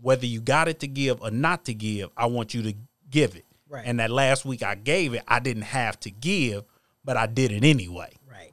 whether 0.00 0.26
you 0.26 0.40
got 0.40 0.68
it 0.68 0.80
to 0.80 0.86
give 0.86 1.20
or 1.22 1.30
not 1.32 1.64
to 1.64 1.74
give, 1.74 2.10
I 2.16 2.26
want 2.26 2.54
you 2.54 2.62
to 2.62 2.74
give 3.10 3.34
it. 3.34 3.44
Right. 3.68 3.82
And 3.84 3.98
that 3.98 4.10
last 4.10 4.44
week 4.44 4.62
I 4.62 4.76
gave 4.76 5.12
it, 5.12 5.22
I 5.26 5.40
didn't 5.40 5.62
have 5.64 5.98
to 6.00 6.10
give, 6.12 6.64
but 7.04 7.16
I 7.16 7.26
did 7.26 7.50
it 7.50 7.64
anyway. 7.64 8.12
Right. 8.30 8.52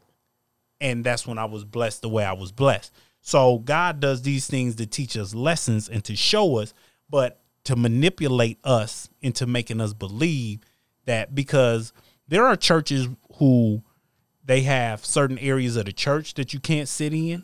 And 0.81 1.03
that's 1.03 1.27
when 1.27 1.37
I 1.37 1.45
was 1.45 1.63
blessed 1.63 2.01
the 2.01 2.09
way 2.09 2.25
I 2.25 2.33
was 2.33 2.51
blessed. 2.51 2.91
So 3.21 3.59
God 3.59 3.99
does 3.99 4.23
these 4.23 4.47
things 4.47 4.75
to 4.77 4.87
teach 4.87 5.15
us 5.15 5.35
lessons 5.35 5.87
and 5.87 6.03
to 6.05 6.15
show 6.15 6.57
us, 6.57 6.73
but 7.11 7.39
to 7.65 7.75
manipulate 7.75 8.57
us 8.63 9.07
into 9.21 9.45
making 9.45 9.81
us 9.81 9.93
believe 9.93 10.61
that 11.05 11.35
because 11.35 11.93
there 12.27 12.47
are 12.47 12.55
churches 12.55 13.07
who 13.35 13.83
they 14.45 14.61
have 14.61 15.03
certain 15.05 15.39
areas 15.39 15.75
of 15.75 15.85
the 15.85 15.93
church 15.93 16.35
that 16.35 16.53
you 16.53 16.59
can't 16.59 16.87
sit 16.87 17.13
in 17.13 17.43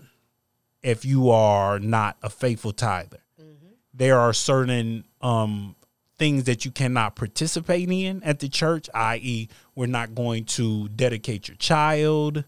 if 0.84 1.04
you 1.04 1.30
are 1.30 1.80
not 1.80 2.18
a 2.22 2.30
faithful 2.30 2.72
tither. 2.72 3.20
There 3.94 4.20
are 4.20 4.34
certain 4.34 5.04
um, 5.22 5.76
things 6.18 6.44
that 6.46 6.64
you 6.64 6.72
cannot 6.72 7.16
participate 7.16 7.90
in 7.90 8.24
at 8.24 8.40
the 8.40 8.48
church, 8.48 8.90
i.e., 8.94 9.50
we're 9.76 9.88
not 9.88 10.16
going 10.16 10.46
to 10.46 10.88
dedicate 10.90 11.48
your 11.48 11.58
child. 11.58 12.44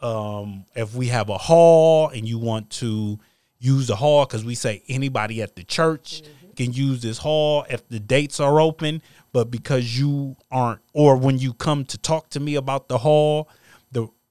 Um, 0.00 0.66
if 0.74 0.94
we 0.94 1.08
have 1.08 1.28
a 1.28 1.38
hall 1.38 2.08
and 2.08 2.28
you 2.28 2.38
want 2.38 2.70
to 2.70 3.18
use 3.58 3.88
the 3.88 3.96
hall, 3.96 4.26
because 4.26 4.44
we 4.44 4.54
say 4.54 4.82
anybody 4.88 5.42
at 5.42 5.56
the 5.56 5.64
church 5.64 6.22
can 6.56 6.72
use 6.72 7.02
this 7.02 7.18
hall 7.18 7.64
if 7.68 7.86
the 7.88 8.00
dates 8.00 8.38
are 8.40 8.60
open, 8.60 9.02
but 9.32 9.50
because 9.50 9.98
you 9.98 10.36
aren't, 10.50 10.80
or 10.92 11.16
when 11.16 11.38
you 11.38 11.52
come 11.54 11.84
to 11.86 11.98
talk 11.98 12.30
to 12.30 12.40
me 12.40 12.54
about 12.54 12.88
the 12.88 12.98
hall, 12.98 13.48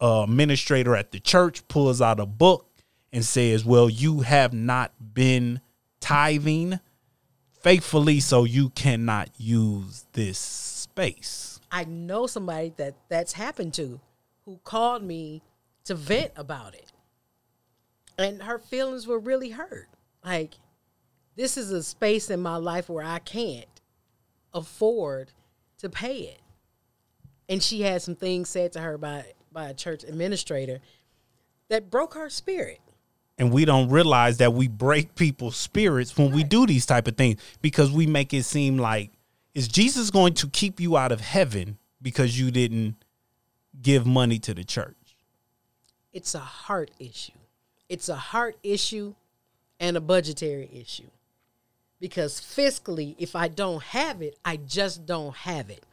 uh, 0.01 0.23
administrator 0.23 0.95
at 0.95 1.11
the 1.11 1.19
church 1.19 1.67
pulls 1.67 2.01
out 2.01 2.19
a 2.19 2.25
book 2.25 2.65
and 3.11 3.25
says, 3.25 3.65
Well, 3.65 3.89
you 3.89 4.21
have 4.21 4.53
not 4.53 4.93
been 5.13 5.61
tithing 5.99 6.79
faithfully, 7.61 8.19
so 8.19 8.43
you 8.43 8.69
cannot 8.69 9.29
use 9.37 10.05
this 10.13 10.37
space. 10.37 11.59
I 11.71 11.83
know 11.85 12.27
somebody 12.27 12.73
that 12.77 12.95
that's 13.09 13.33
happened 13.33 13.73
to 13.75 13.99
who 14.45 14.59
called 14.63 15.03
me 15.03 15.41
to 15.85 15.95
vent 15.95 16.31
about 16.35 16.73
it. 16.73 16.91
And 18.17 18.43
her 18.43 18.57
feelings 18.57 19.07
were 19.07 19.19
really 19.19 19.51
hurt. 19.51 19.87
Like, 20.25 20.55
this 21.35 21.57
is 21.57 21.71
a 21.71 21.83
space 21.83 22.29
in 22.29 22.41
my 22.41 22.57
life 22.57 22.89
where 22.89 23.05
I 23.05 23.19
can't 23.19 23.81
afford 24.53 25.31
to 25.77 25.89
pay 25.89 26.17
it. 26.17 26.41
And 27.47 27.63
she 27.63 27.81
had 27.81 28.01
some 28.01 28.15
things 28.15 28.49
said 28.49 28.73
to 28.73 28.81
her 28.81 28.97
by 28.97 29.25
by 29.51 29.69
a 29.69 29.73
church 29.73 30.03
administrator 30.03 30.79
that 31.69 31.89
broke 31.89 32.13
her 32.13 32.29
spirit. 32.29 32.79
and 33.37 33.51
we 33.51 33.63
don't 33.63 33.89
realize 33.89 34.37
that 34.37 34.53
we 34.53 34.67
break 34.67 35.15
people's 35.15 35.55
spirits 35.55 36.17
when 36.17 36.31
we 36.31 36.43
do 36.43 36.65
these 36.65 36.85
type 36.85 37.07
of 37.07 37.15
things 37.15 37.39
because 37.61 37.89
we 37.91 38.05
make 38.05 38.33
it 38.33 38.43
seem 38.43 38.77
like 38.77 39.11
is 39.53 39.67
Jesus 39.67 40.11
going 40.11 40.33
to 40.35 40.47
keep 40.47 40.79
you 40.79 40.95
out 40.97 41.11
of 41.11 41.21
heaven 41.21 41.77
because 42.01 42.39
you 42.39 42.51
didn't 42.51 42.95
give 43.81 44.05
money 44.05 44.39
to 44.39 44.53
the 44.53 44.63
church? 44.63 44.95
It's 46.13 46.35
a 46.35 46.39
heart 46.39 46.91
issue. 46.99 47.33
It's 47.87 48.09
a 48.09 48.15
heart 48.15 48.57
issue 48.63 49.15
and 49.79 49.97
a 49.97 50.01
budgetary 50.01 50.69
issue. 50.73 51.09
Because 51.99 52.39
fiscally, 52.39 53.15
if 53.17 53.35
I 53.35 53.47
don't 53.47 53.83
have 53.83 54.21
it, 54.21 54.37
I 54.45 54.57
just 54.57 55.05
don't 55.05 55.35
have 55.35 55.69
it. 55.69 55.83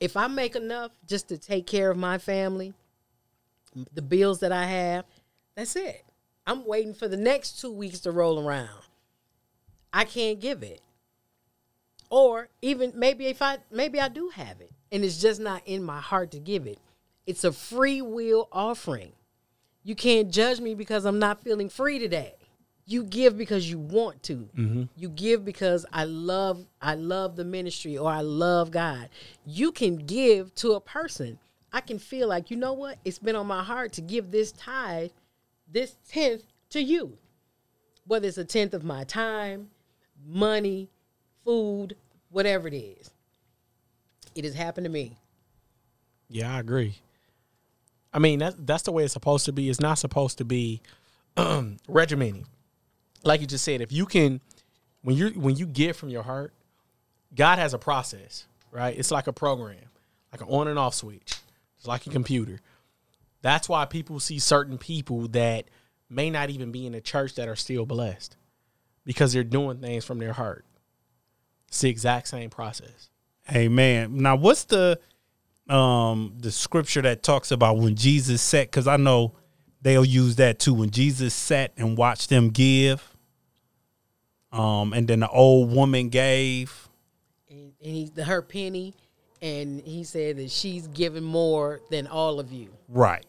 If 0.00 0.16
I 0.16 0.26
make 0.26 0.56
enough 0.56 0.92
just 1.06 1.28
to 1.28 1.38
take 1.38 1.66
care 1.66 1.90
of 1.90 1.96
my 1.96 2.18
family, 2.18 2.74
the 3.92 4.02
bills 4.02 4.40
that 4.40 4.52
I 4.52 4.64
have, 4.64 5.04
that's 5.54 5.76
it. 5.76 6.04
I'm 6.46 6.66
waiting 6.66 6.94
for 6.94 7.08
the 7.08 7.16
next 7.16 7.60
two 7.60 7.70
weeks 7.70 8.00
to 8.00 8.10
roll 8.10 8.44
around. 8.44 8.82
I 9.92 10.04
can't 10.04 10.40
give 10.40 10.62
it. 10.62 10.80
Or 12.08 12.48
even 12.60 12.92
maybe 12.96 13.26
if 13.26 13.40
I 13.40 13.58
maybe 13.70 14.00
I 14.00 14.08
do 14.08 14.30
have 14.30 14.60
it 14.60 14.72
and 14.90 15.04
it's 15.04 15.20
just 15.20 15.40
not 15.40 15.62
in 15.66 15.82
my 15.82 16.00
heart 16.00 16.32
to 16.32 16.38
give 16.38 16.66
it. 16.66 16.78
It's 17.26 17.44
a 17.44 17.52
free 17.52 18.02
will 18.02 18.48
offering. 18.50 19.12
You 19.84 19.94
can't 19.94 20.30
judge 20.30 20.60
me 20.60 20.74
because 20.74 21.04
I'm 21.04 21.18
not 21.18 21.42
feeling 21.42 21.68
free 21.68 21.98
today. 21.98 22.34
You 22.86 23.04
give 23.04 23.38
because 23.38 23.70
you 23.70 23.78
want 23.78 24.22
to. 24.24 24.48
Mm-hmm. 24.56 24.82
You 24.96 25.08
give 25.08 25.44
because 25.44 25.86
I 25.92 26.04
love 26.04 26.66
I 26.82 26.96
love 26.96 27.36
the 27.36 27.44
ministry 27.44 27.96
or 27.96 28.10
I 28.10 28.22
love 28.22 28.72
God. 28.72 29.08
You 29.46 29.70
can 29.70 29.96
give 29.96 30.54
to 30.56 30.72
a 30.72 30.80
person. 30.80 31.38
I 31.72 31.80
can 31.80 31.98
feel 31.98 32.28
like, 32.28 32.50
you 32.50 32.56
know 32.56 32.72
what? 32.72 32.98
It's 33.04 33.18
been 33.18 33.36
on 33.36 33.46
my 33.46 33.62
heart 33.62 33.92
to 33.94 34.00
give 34.00 34.30
this 34.30 34.52
tithe, 34.52 35.10
this 35.70 35.96
tenth 36.08 36.42
to 36.70 36.82
you. 36.82 37.16
Whether 38.06 38.28
it's 38.28 38.38
a 38.38 38.44
tenth 38.44 38.74
of 38.74 38.82
my 38.82 39.04
time, 39.04 39.70
money, 40.26 40.88
food, 41.44 41.96
whatever 42.30 42.68
it 42.68 42.74
is. 42.74 43.10
It 44.34 44.44
has 44.44 44.54
happened 44.54 44.84
to 44.84 44.90
me. 44.90 45.16
Yeah, 46.28 46.54
I 46.54 46.60
agree. 46.60 46.96
I 48.12 48.18
mean, 48.18 48.40
that's 48.40 48.56
that's 48.58 48.82
the 48.82 48.92
way 48.92 49.04
it's 49.04 49.12
supposed 49.12 49.44
to 49.46 49.52
be. 49.52 49.68
It's 49.68 49.80
not 49.80 49.94
supposed 49.98 50.38
to 50.38 50.44
be 50.44 50.80
um. 51.36 51.76
Like 53.22 53.42
you 53.42 53.46
just 53.46 53.64
said, 53.66 53.82
if 53.82 53.92
you 53.92 54.06
can, 54.06 54.40
when 55.02 55.14
you 55.14 55.28
when 55.30 55.54
you 55.56 55.66
give 55.66 55.94
from 55.94 56.08
your 56.08 56.22
heart, 56.22 56.54
God 57.34 57.58
has 57.58 57.74
a 57.74 57.78
process, 57.78 58.46
right? 58.72 58.96
It's 58.98 59.10
like 59.10 59.26
a 59.26 59.32
program, 59.32 59.76
like 60.32 60.40
an 60.40 60.46
on 60.48 60.68
and 60.68 60.78
off 60.78 60.94
switch. 60.94 61.34
It's 61.80 61.88
like 61.88 62.06
a 62.06 62.10
computer. 62.10 62.60
That's 63.40 63.66
why 63.66 63.86
people 63.86 64.20
see 64.20 64.38
certain 64.38 64.76
people 64.76 65.28
that 65.28 65.64
may 66.10 66.28
not 66.28 66.50
even 66.50 66.72
be 66.72 66.84
in 66.84 66.92
the 66.92 67.00
church 67.00 67.36
that 67.36 67.48
are 67.48 67.56
still 67.56 67.86
blessed 67.86 68.36
because 69.06 69.32
they're 69.32 69.42
doing 69.42 69.78
things 69.78 70.04
from 70.04 70.18
their 70.18 70.34
heart. 70.34 70.66
It's 71.68 71.80
the 71.80 71.88
exact 71.88 72.28
same 72.28 72.50
process. 72.50 73.08
Amen. 73.50 74.18
Now, 74.18 74.36
what's 74.36 74.64
the 74.64 75.00
um 75.70 76.34
the 76.38 76.50
scripture 76.50 77.00
that 77.00 77.22
talks 77.22 77.50
about 77.50 77.78
when 77.78 77.94
Jesus 77.94 78.42
sat? 78.42 78.66
Because 78.66 78.86
I 78.86 78.98
know 78.98 79.36
they'll 79.80 80.04
use 80.04 80.36
that 80.36 80.58
too. 80.58 80.74
When 80.74 80.90
Jesus 80.90 81.32
sat 81.32 81.72
and 81.78 81.96
watched 81.96 82.28
them 82.28 82.50
give, 82.50 83.16
um, 84.52 84.92
and 84.92 85.08
then 85.08 85.20
the 85.20 85.30
old 85.30 85.72
woman 85.72 86.10
gave. 86.10 86.90
and, 87.48 87.72
and 87.82 87.94
he 87.94 88.10
her 88.22 88.42
penny, 88.42 88.94
and 89.42 89.80
he 89.80 90.04
said 90.04 90.36
that 90.36 90.50
she's 90.50 90.86
given 90.88 91.24
more 91.24 91.80
than 91.90 92.06
all 92.06 92.40
of 92.40 92.52
you. 92.52 92.68
Right. 92.88 93.24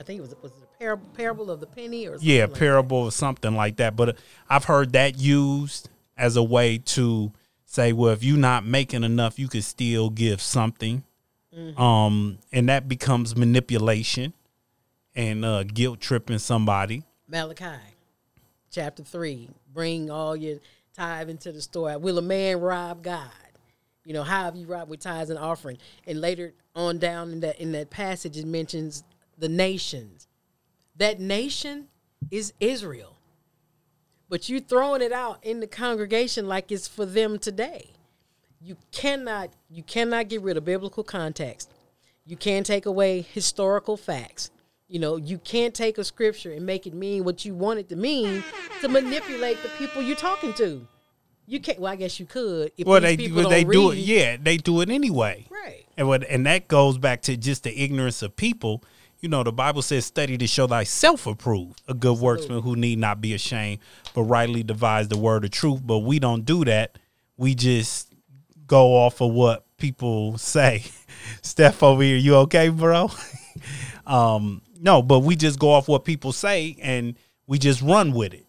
I 0.00 0.02
think 0.02 0.18
it 0.18 0.22
was 0.22 0.34
was 0.42 0.52
it 0.52 0.64
a 0.64 0.78
parable, 0.78 1.08
parable 1.14 1.50
of 1.50 1.60
the 1.60 1.66
penny 1.66 2.06
or 2.06 2.14
something 2.14 2.28
Yeah, 2.28 2.44
like 2.46 2.54
parable 2.54 2.98
or 2.98 3.12
something 3.12 3.54
like 3.54 3.76
that. 3.76 3.96
But 3.96 4.08
uh, 4.08 4.12
I've 4.48 4.64
heard 4.64 4.92
that 4.92 5.18
used 5.18 5.88
as 6.16 6.36
a 6.36 6.42
way 6.42 6.78
to 6.78 7.32
say, 7.64 7.92
well, 7.92 8.12
if 8.12 8.22
you're 8.24 8.36
not 8.36 8.64
making 8.64 9.04
enough, 9.04 9.38
you 9.38 9.48
could 9.48 9.64
still 9.64 10.10
give 10.10 10.40
something. 10.40 11.04
Um, 11.76 12.38
and 12.52 12.68
that 12.68 12.88
becomes 12.88 13.36
manipulation 13.36 14.32
and 15.14 15.44
uh, 15.44 15.62
guilt 15.62 16.00
tripping 16.00 16.38
somebody. 16.38 17.04
Malachi, 17.28 17.78
chapter 18.72 19.04
three. 19.04 19.48
Bring 19.72 20.10
all 20.10 20.34
your 20.34 20.58
tithe 20.96 21.30
into 21.30 21.52
the 21.52 21.62
store. 21.62 21.96
Will 21.98 22.18
a 22.18 22.22
man 22.22 22.58
rob 22.58 23.04
God? 23.04 23.30
You 24.04 24.12
know, 24.12 24.22
how 24.22 24.44
have 24.44 24.56
you 24.56 24.66
robbed 24.66 24.90
with 24.90 25.00
tithes 25.00 25.30
and 25.30 25.38
offering? 25.38 25.78
And 26.06 26.20
later 26.20 26.52
on 26.76 26.98
down 26.98 27.32
in 27.32 27.40
that 27.40 27.58
in 27.58 27.72
that 27.72 27.90
passage, 27.90 28.36
it 28.36 28.46
mentions 28.46 29.02
the 29.38 29.48
nations. 29.48 30.28
That 30.96 31.18
nation 31.18 31.88
is 32.30 32.52
Israel. 32.60 33.16
But 34.28 34.48
you 34.48 34.60
throwing 34.60 35.02
it 35.02 35.12
out 35.12 35.38
in 35.42 35.60
the 35.60 35.66
congregation 35.66 36.48
like 36.48 36.70
it's 36.70 36.88
for 36.88 37.06
them 37.06 37.38
today. 37.38 37.90
You 38.60 38.76
cannot 38.92 39.50
you 39.70 39.82
cannot 39.82 40.28
get 40.28 40.42
rid 40.42 40.56
of 40.56 40.64
biblical 40.64 41.04
context. 41.04 41.70
You 42.26 42.36
can't 42.36 42.64
take 42.64 42.86
away 42.86 43.20
historical 43.22 43.96
facts. 43.96 44.50
You 44.88 44.98
know, 44.98 45.16
you 45.16 45.38
can't 45.38 45.74
take 45.74 45.98
a 45.98 46.04
scripture 46.04 46.52
and 46.52 46.64
make 46.64 46.86
it 46.86 46.94
mean 46.94 47.24
what 47.24 47.44
you 47.44 47.54
want 47.54 47.80
it 47.80 47.88
to 47.88 47.96
mean 47.96 48.44
to 48.80 48.88
manipulate 48.88 49.62
the 49.62 49.68
people 49.70 50.02
you're 50.02 50.16
talking 50.16 50.52
to. 50.54 50.86
You 51.46 51.60
can't. 51.60 51.78
Well, 51.78 51.92
I 51.92 51.96
guess 51.96 52.18
you 52.18 52.26
could. 52.26 52.72
If 52.76 52.86
Well, 52.86 53.00
they 53.00 53.16
people 53.16 53.42
well, 53.42 53.50
they 53.50 53.64
do 53.64 53.90
it. 53.90 53.98
Yeah, 53.98 54.36
they 54.40 54.56
do 54.56 54.80
it 54.80 54.90
anyway. 54.90 55.46
Right. 55.50 55.84
And 55.96 56.08
what 56.08 56.24
and 56.28 56.46
that 56.46 56.68
goes 56.68 56.98
back 56.98 57.22
to 57.22 57.36
just 57.36 57.64
the 57.64 57.82
ignorance 57.82 58.22
of 58.22 58.36
people. 58.36 58.82
You 59.20 59.28
know, 59.28 59.42
the 59.42 59.52
Bible 59.52 59.82
says, 59.82 60.04
"Study 60.04 60.36
to 60.38 60.46
show 60.46 60.66
thyself 60.66 61.26
approved, 61.26 61.82
a 61.88 61.94
good 61.94 62.18
worksman 62.18 62.62
who 62.62 62.76
need 62.76 62.98
not 62.98 63.20
be 63.20 63.34
ashamed, 63.34 63.80
but 64.14 64.22
rightly 64.22 64.62
divides 64.62 65.08
the 65.08 65.18
word 65.18 65.44
of 65.44 65.50
truth." 65.50 65.80
But 65.84 66.00
we 66.00 66.18
don't 66.18 66.44
do 66.44 66.64
that. 66.64 66.98
We 67.36 67.54
just 67.54 68.12
go 68.66 68.94
off 68.94 69.20
of 69.20 69.32
what 69.32 69.64
people 69.76 70.38
say. 70.38 70.84
Steph 71.42 71.82
over 71.82 72.02
here, 72.02 72.16
you 72.16 72.36
okay, 72.36 72.68
bro? 72.68 73.10
um, 74.06 74.62
no, 74.80 75.02
but 75.02 75.20
we 75.20 75.36
just 75.36 75.58
go 75.58 75.70
off 75.70 75.88
what 75.88 76.04
people 76.04 76.32
say 76.32 76.76
and 76.82 77.16
we 77.46 77.58
just 77.58 77.82
run 77.82 78.12
with 78.12 78.34
it. 78.34 78.46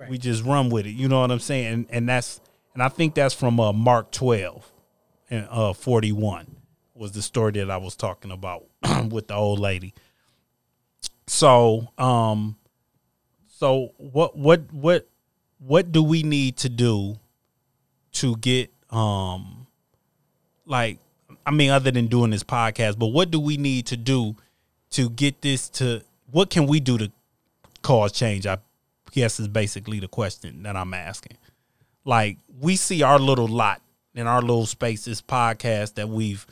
Right. 0.00 0.08
We 0.08 0.16
just 0.16 0.44
run 0.44 0.70
with 0.70 0.86
it. 0.86 0.92
You 0.92 1.08
know 1.08 1.20
what 1.20 1.30
I'm 1.30 1.40
saying? 1.40 1.66
And, 1.66 1.86
and 1.90 2.08
that's 2.08 2.40
and 2.72 2.82
I 2.82 2.88
think 2.88 3.14
that's 3.14 3.34
from 3.34 3.60
uh, 3.60 3.72
Mark 3.72 4.10
12 4.12 4.72
and 5.28 5.46
uh 5.50 5.72
41 5.74 6.56
was 6.94 7.12
the 7.12 7.20
story 7.20 7.52
that 7.52 7.70
I 7.70 7.76
was 7.76 7.96
talking 7.96 8.30
about 8.30 8.64
with 9.10 9.28
the 9.28 9.34
old 9.34 9.58
lady. 9.58 9.92
So, 11.26 11.88
um 11.98 12.56
so 13.46 13.90
what 13.98 14.36
what 14.38 14.72
what 14.72 15.06
what 15.58 15.92
do 15.92 16.02
we 16.02 16.22
need 16.22 16.56
to 16.58 16.70
do 16.70 17.18
to 18.12 18.36
get 18.36 18.72
um 18.88 19.66
like 20.64 20.98
I 21.44 21.50
mean 21.50 21.70
other 21.70 21.90
than 21.90 22.06
doing 22.06 22.30
this 22.30 22.42
podcast, 22.42 22.98
but 22.98 23.08
what 23.08 23.30
do 23.30 23.38
we 23.38 23.58
need 23.58 23.84
to 23.88 23.98
do 23.98 24.36
to 24.92 25.10
get 25.10 25.42
this 25.42 25.68
to 25.70 26.02
what 26.30 26.48
can 26.48 26.66
we 26.66 26.80
do 26.80 26.96
to 26.96 27.12
cause 27.82 28.12
change? 28.12 28.46
I 28.46 28.58
guess 29.12 29.40
is 29.40 29.48
basically 29.48 30.00
the 30.00 30.08
question 30.08 30.62
that 30.62 30.76
I'm 30.76 30.94
asking. 30.94 31.36
Like 32.04 32.38
we 32.60 32.76
see 32.76 33.02
our 33.02 33.18
little 33.18 33.48
lot 33.48 33.82
in 34.14 34.26
our 34.26 34.40
little 34.40 34.66
space, 34.66 35.04
this 35.04 35.22
podcast 35.22 35.94
that 35.94 36.08
we've 36.08 36.46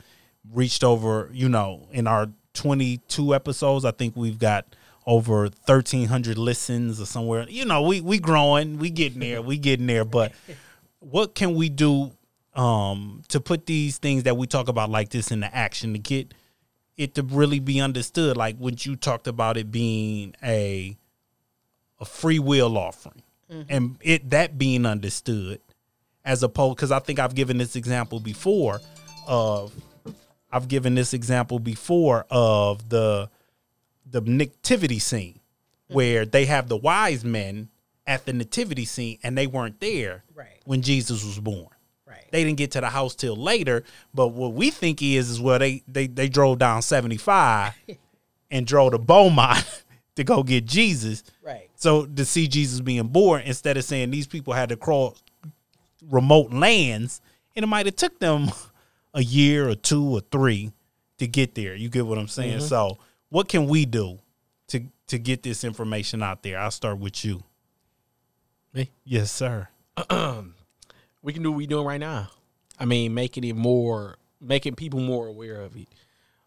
reached 0.53 0.85
over, 0.85 1.31
you 1.33 1.49
know, 1.49 1.89
in 1.91 2.07
our 2.07 2.29
22 2.55 3.35
episodes, 3.35 3.85
I 3.85 3.91
think 3.91 4.17
we've 4.17 4.39
got 4.39 4.77
over 5.07 5.43
1300 5.43 6.37
listens 6.37 7.01
or 7.01 7.07
somewhere. 7.07 7.47
You 7.49 7.65
know, 7.65 7.83
we 7.83 8.01
we 8.01 8.19
growing, 8.19 8.79
we 8.79 8.91
getting 8.91 9.21
there, 9.21 9.41
we 9.41 9.57
getting 9.59 9.87
there, 9.87 10.05
but 10.05 10.33
what 11.01 11.35
can 11.35 11.55
we 11.55 11.69
do 11.69 12.13
um 12.55 13.23
to 13.29 13.41
put 13.41 13.67
these 13.67 13.99
things 13.99 14.25
that 14.25 14.37
we 14.37 14.47
talk 14.47 14.69
about 14.69 14.91
like 14.91 15.11
this 15.11 15.31
into 15.31 15.55
action 15.55 15.93
to 15.93 15.99
get 15.99 16.35
it 16.97 17.15
to 17.15 17.23
really 17.23 17.61
be 17.61 17.81
understood 17.81 18.37
like 18.37 18.57
when 18.57 18.75
you 18.81 18.97
talked 18.97 19.29
about 19.29 19.57
it 19.57 19.71
being 19.71 20.35
a 20.43 20.98
a 22.01 22.05
free 22.05 22.39
will 22.39 22.77
offering 22.79 23.23
mm-hmm. 23.51 23.63
and 23.69 23.97
it 24.01 24.31
that 24.31 24.59
being 24.59 24.87
understood 24.87 25.61
as 26.25 26.43
opposed 26.43 26.77
because 26.77 26.93
i 26.93 26.99
think 26.99 27.19
i've 27.19 27.35
given 27.35 27.59
this 27.59 27.77
example 27.77 28.21
before 28.21 28.81
of 29.27 29.73
i've 30.53 30.69
given 30.69 30.95
this 30.95 31.13
example 31.15 31.59
before 31.59 32.27
of 32.31 32.89
the 32.89 33.29
the 34.11 34.21
nativity 34.23 34.99
scene 34.99 35.35
mm-hmm. 35.35 35.95
where 35.95 36.25
they 36.25 36.45
have 36.47 36.69
the 36.69 36.77
wise 36.77 37.25
men 37.25 37.69
at 38.07 38.25
the 38.25 38.33
nativity 38.33 38.85
scene 38.85 39.19
and 39.23 39.37
they 39.37 39.47
weren't 39.47 39.81
there 39.81 40.25
Right. 40.35 40.61
when 40.65 40.83
jesus 40.83 41.25
was 41.25 41.39
born 41.39 41.69
Right. 42.07 42.25
they 42.31 42.43
didn't 42.43 42.57
get 42.57 42.71
to 42.71 42.81
the 42.81 42.89
house 42.89 43.15
till 43.15 43.37
later. 43.37 43.85
But 44.15 44.29
what 44.29 44.55
we 44.55 44.71
think 44.71 45.03
is 45.03 45.29
is 45.29 45.41
well 45.43 45.59
they 45.59 45.83
they 45.87 46.07
they 46.07 46.31
drove 46.31 46.59
down 46.59 46.81
seventy 46.81 47.19
five 47.19 47.75
and 48.51 48.67
drove 48.67 48.93
to 48.93 48.99
Beaumont 48.99 49.85
to 50.19 50.25
go 50.25 50.43
get 50.43 50.65
Jesus. 50.65 51.23
Right. 51.45 51.71
So 51.77 52.05
to 52.05 52.25
see 52.25 52.49
Jesus 52.49 52.81
being 52.81 53.07
born, 53.07 53.43
instead 53.43 53.77
of 53.77 53.85
saying 53.85 54.11
these 54.11 54.27
people 54.27 54.53
had 54.53 54.69
to 54.71 54.77
cross 54.77 55.23
remote 56.11 56.53
lands, 56.53 57.21
and 57.55 57.63
it 57.63 57.69
might 57.69 57.87
have 57.87 57.95
took 57.95 58.19
them 58.19 58.49
a 59.15 59.23
year 59.23 59.69
or 59.69 59.77
two 59.77 60.05
or 60.17 60.21
three 60.21 60.73
to 61.19 61.29
get 61.29 61.55
there. 61.55 61.77
You 61.77 61.89
get 61.89 62.05
what 62.05 62.19
I'm 62.19 62.27
saying? 62.27 62.61
So 62.61 62.99
what 63.29 63.49
can 63.49 63.69
we 63.69 63.87
do 63.87 64.19
to 64.69 64.81
to 65.07 65.19
get 65.21 65.45
this 65.45 65.63
information 65.63 66.21
out 66.21 66.43
there? 66.43 66.59
I'll 66.59 66.73
start 66.73 66.99
with 66.99 67.25
you. 67.25 67.45
Me? 68.75 68.91
Yes, 69.05 69.31
sir. 69.31 69.69
we 71.23 71.33
can 71.33 71.45
do 71.45 71.53
what 71.53 71.59
we're 71.59 71.69
doing 71.69 71.87
right 71.87 72.01
now. 72.01 72.29
I 72.77 72.87
mean, 72.87 73.15
making 73.15 73.45
it 73.45 73.55
more, 73.55 74.17
making 74.41 74.75
people 74.75 74.99
more 74.99 75.29
aware 75.29 75.61
of 75.61 75.77
it. 75.77 75.89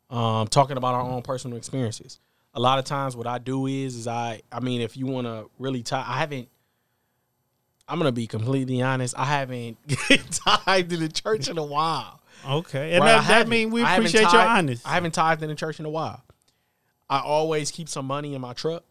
Um, 0.09 0.49
talking 0.49 0.75
about 0.75 0.93
our 0.93 1.03
own 1.03 1.21
personal 1.21 1.57
experiences. 1.57 2.19
A 2.53 2.59
lot 2.59 2.79
of 2.79 2.85
times, 2.85 3.15
what 3.15 3.27
I 3.27 3.37
do 3.37 3.65
is, 3.67 3.95
is 3.95 4.07
I, 4.07 4.41
I 4.51 4.59
mean, 4.59 4.81
if 4.81 4.97
you 4.97 5.05
want 5.05 5.25
to 5.27 5.49
really 5.57 5.83
tie, 5.83 6.03
I 6.05 6.17
haven't. 6.19 6.49
I'm 7.87 7.97
gonna 7.97 8.11
be 8.11 8.27
completely 8.27 8.81
honest. 8.81 9.15
I 9.17 9.25
haven't 9.25 9.77
tithed 9.87 10.93
in 10.93 10.99
the 11.01 11.09
church 11.09 11.47
in 11.49 11.57
a 11.57 11.63
while. 11.63 12.21
Okay, 12.49 12.93
and 12.93 13.03
Right, 13.03 13.11
that, 13.21 13.27
that 13.27 13.47
mean 13.47 13.69
we 13.69 13.83
appreciate 13.83 14.21
your 14.21 14.29
tithed- 14.31 14.57
honesty. 14.57 14.85
I 14.85 14.93
haven't 14.93 15.13
tithed 15.13 15.43
in 15.43 15.49
the 15.49 15.55
church 15.55 15.79
in 15.79 15.85
a 15.85 15.89
while. 15.89 16.23
I 17.09 17.19
always 17.19 17.71
keep 17.71 17.89
some 17.89 18.05
money 18.05 18.33
in 18.35 18.41
my 18.41 18.53
truck. 18.53 18.83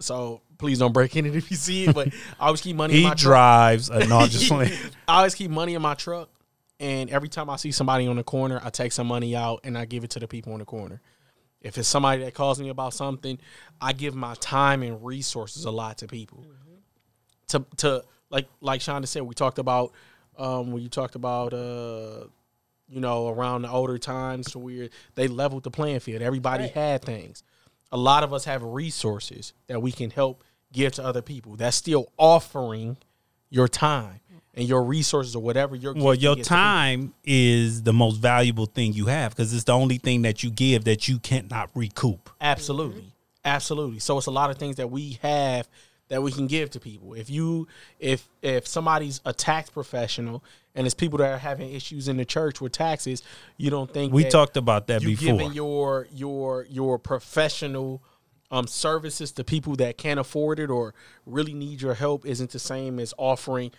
So 0.00 0.42
please 0.58 0.78
don't 0.78 0.92
break 0.92 1.16
in 1.16 1.26
it 1.26 1.34
if 1.36 1.50
you 1.50 1.56
see 1.56 1.84
it. 1.86 1.94
But 1.94 2.08
I 2.38 2.46
always 2.46 2.60
keep 2.60 2.76
money 2.76 2.94
in 2.94 2.98
He 3.00 3.04
my 3.04 3.10
truck. 3.10 3.18
drives. 3.18 3.90
Uh, 3.90 4.04
no, 4.06 4.18
I'm 4.18 4.28
just. 4.28 4.50
I 4.52 4.68
always 5.08 5.34
keep 5.34 5.50
money 5.50 5.74
in 5.74 5.80
my 5.82 5.94
truck, 5.94 6.28
and 6.80 7.08
every 7.10 7.28
time 7.28 7.48
I 7.48 7.56
see 7.56 7.72
somebody 7.72 8.06
on 8.06 8.16
the 8.16 8.24
corner, 8.24 8.60
I 8.62 8.70
take 8.70 8.92
some 8.92 9.06
money 9.06 9.34
out 9.34 9.60
and 9.64 9.76
I 9.78 9.84
give 9.86 10.04
it 10.04 10.10
to 10.10 10.20
the 10.20 10.28
people 10.28 10.52
on 10.52 10.58
the 10.58 10.64
corner. 10.66 11.00
If 11.62 11.78
it's 11.78 11.88
somebody 11.88 12.24
that 12.24 12.34
calls 12.34 12.60
me 12.60 12.68
about 12.68 12.92
something, 12.92 13.38
I 13.80 13.92
give 13.92 14.14
my 14.14 14.34
time 14.34 14.82
and 14.82 15.02
resources 15.04 15.64
a 15.64 15.70
lot 15.70 15.98
to 15.98 16.06
people. 16.06 16.44
To 17.48 17.64
to 17.78 18.04
like 18.30 18.46
like 18.60 18.80
Shonda 18.80 19.06
said, 19.06 19.22
we 19.22 19.34
talked 19.34 19.58
about 19.58 19.92
um, 20.38 20.72
when 20.72 20.82
you 20.82 20.88
talked 20.88 21.14
about 21.14 21.52
uh, 21.52 22.24
you 22.88 23.00
know 23.00 23.28
around 23.28 23.62
the 23.62 23.70
older 23.70 23.98
times 23.98 24.50
to 24.52 24.58
where 24.58 24.88
they 25.14 25.28
leveled 25.28 25.62
the 25.62 25.70
playing 25.70 26.00
field. 26.00 26.22
Everybody 26.22 26.64
Right. 26.64 26.72
had 26.72 27.02
things. 27.02 27.42
A 27.92 27.96
lot 27.96 28.22
of 28.24 28.32
us 28.32 28.44
have 28.46 28.62
resources 28.62 29.52
that 29.66 29.80
we 29.82 29.92
can 29.92 30.10
help 30.10 30.42
give 30.72 30.92
to 30.94 31.04
other 31.04 31.20
people. 31.22 31.56
That's 31.56 31.76
still 31.76 32.10
offering 32.16 32.96
your 33.50 33.68
time 33.68 34.20
and 34.54 34.68
your 34.68 34.82
resources 34.82 35.34
or 35.34 35.42
whatever 35.42 35.74
your 35.76 35.94
Well, 35.94 36.14
your 36.14 36.32
is 36.32 36.36
to 36.38 36.42
people. 36.42 36.56
time 36.56 37.14
is 37.24 37.82
the 37.84 37.92
most 37.92 38.16
valuable 38.16 38.66
thing 38.66 38.92
you 38.92 39.06
have 39.06 39.34
because 39.34 39.52
it's 39.54 39.64
the 39.64 39.72
only 39.72 39.98
thing 39.98 40.22
that 40.22 40.42
you 40.42 40.50
give 40.50 40.84
that 40.84 41.08
you 41.08 41.18
cannot 41.18 41.70
recoup. 41.74 42.28
Absolutely. 42.40 43.12
Absolutely. 43.44 43.98
So 43.98 44.18
it's 44.18 44.26
a 44.26 44.30
lot 44.30 44.50
of 44.50 44.58
things 44.58 44.76
that 44.76 44.90
we 44.90 45.18
have 45.22 45.68
that 46.08 46.22
we 46.22 46.30
can 46.30 46.46
give 46.46 46.70
to 46.70 46.80
people. 46.80 47.14
If 47.14 47.30
you 47.30 47.66
if 47.98 48.28
if 48.42 48.66
somebody's 48.68 49.20
a 49.24 49.32
tax 49.32 49.70
professional 49.70 50.44
and 50.74 50.86
it's 50.86 50.94
people 50.94 51.18
that 51.18 51.30
are 51.32 51.38
having 51.38 51.72
issues 51.72 52.06
in 52.08 52.18
the 52.18 52.24
church 52.24 52.60
with 52.60 52.72
taxes, 52.72 53.22
you 53.56 53.70
don't 53.70 53.92
think 53.92 54.12
We 54.12 54.24
talked 54.24 54.56
about 54.58 54.86
that 54.88 55.02
you 55.02 55.08
before. 55.16 55.38
giving 55.38 55.52
your 55.54 56.06
your 56.12 56.66
your 56.68 56.98
professional 56.98 58.02
um 58.50 58.66
services 58.66 59.32
to 59.32 59.42
people 59.44 59.74
that 59.76 59.96
can't 59.96 60.20
afford 60.20 60.58
it 60.60 60.68
or 60.70 60.92
really 61.24 61.54
need 61.54 61.80
your 61.80 61.94
help 61.94 62.26
isn't 62.26 62.50
the 62.50 62.58
same 62.58 62.98
as 63.00 63.14
offering 63.16 63.72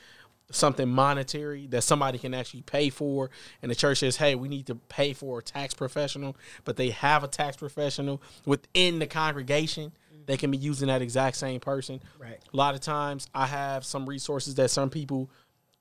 something 0.52 0.88
monetary 0.90 1.68
that 1.68 1.82
somebody 1.82 2.18
can 2.18 2.34
actually 2.34 2.62
pay 2.62 2.90
for 2.90 3.30
and 3.62 3.72
the 3.72 3.76
church 3.76 4.00
says 4.00 4.18
hey 4.18 4.36
we 4.36 4.48
need 4.48 4.68
to 4.68 4.76
pay 4.76 5.14
for 5.14 5.40
a 5.40 5.42
tax 5.42 5.74
professional 5.74 6.36
but 6.64 6.76
they 6.78 6.90
have 6.90 7.24
a 7.24 7.28
tax 7.28 7.58
professional 7.58 8.22
within 8.46 9.00
the 9.00 9.08
congregation 9.08 9.92
they 10.26 10.38
can 10.38 10.52
be 10.52 10.58
using 10.58 10.88
that 10.88 11.02
exact 11.02 11.38
same 11.38 11.60
person 11.60 12.00
Right. 12.20 12.40
a 12.54 12.56
lot 12.56 12.76
of 12.76 12.82
times 12.82 13.28
i 13.34 13.48
have 13.48 13.84
some 13.84 14.08
resources 14.08 14.56
that 14.56 14.70
some 14.70 14.90
people 14.90 15.30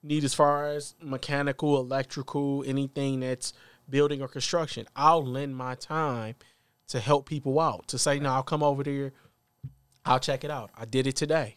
need 0.03 0.25
as 0.25 0.35
far 0.35 0.66
as 0.66 0.94
mechanical, 1.01 1.79
electrical, 1.79 2.64
anything 2.66 3.20
that's 3.20 3.53
building 3.88 4.20
or 4.20 4.29
construction, 4.29 4.87
I'll 4.96 5.25
lend 5.25 5.57
my 5.57 5.75
time 5.77 6.35
to 6.88 6.98
help 6.98 7.29
people 7.29 7.61
out. 7.61 7.88
To 7.88 7.98
say, 7.98 8.18
no, 8.18 8.31
I'll 8.31 8.42
come 8.42 8.62
over 8.62 8.83
there, 8.83 9.12
I'll 10.05 10.18
check 10.18 10.44
it 10.44 10.51
out. 10.51 10.70
I 10.77 10.85
did 10.85 11.07
it 11.07 11.16
today. 11.16 11.57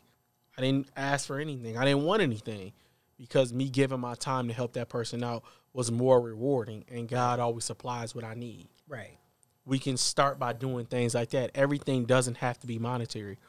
I 0.58 0.62
didn't 0.62 0.89
ask 0.96 1.26
for 1.28 1.39
anything. 1.39 1.78
I 1.78 1.86
didn't 1.86 2.04
want 2.04 2.22
anything 2.22 2.74
because 3.17 3.54
me 3.54 3.69
giving 3.69 3.99
my 3.99 4.15
time 4.15 4.47
to 4.47 4.54
help 4.54 4.73
that 4.73 4.89
person 4.89 5.23
out 5.23 5.43
was 5.73 5.91
more 5.91 6.21
rewarding 6.21 6.86
and 6.89 7.08
God 7.08 7.39
always 7.39 7.65
supplies 7.65 8.15
what 8.15 8.23
I 8.23 8.34
need. 8.34 8.67
Right. 8.88 9.17
We 9.65 9.80
can 9.80 9.97
start 9.97 10.38
by 10.38 10.54
doing 10.54 10.86
things 10.86 11.15
like 11.15 11.32
that. 11.32 11.51
Everything 11.56 12.06
doesn't 12.06 12.38
have 12.38 12.60
to 12.60 12.67
be 12.67 12.80
monetary. 12.80 13.39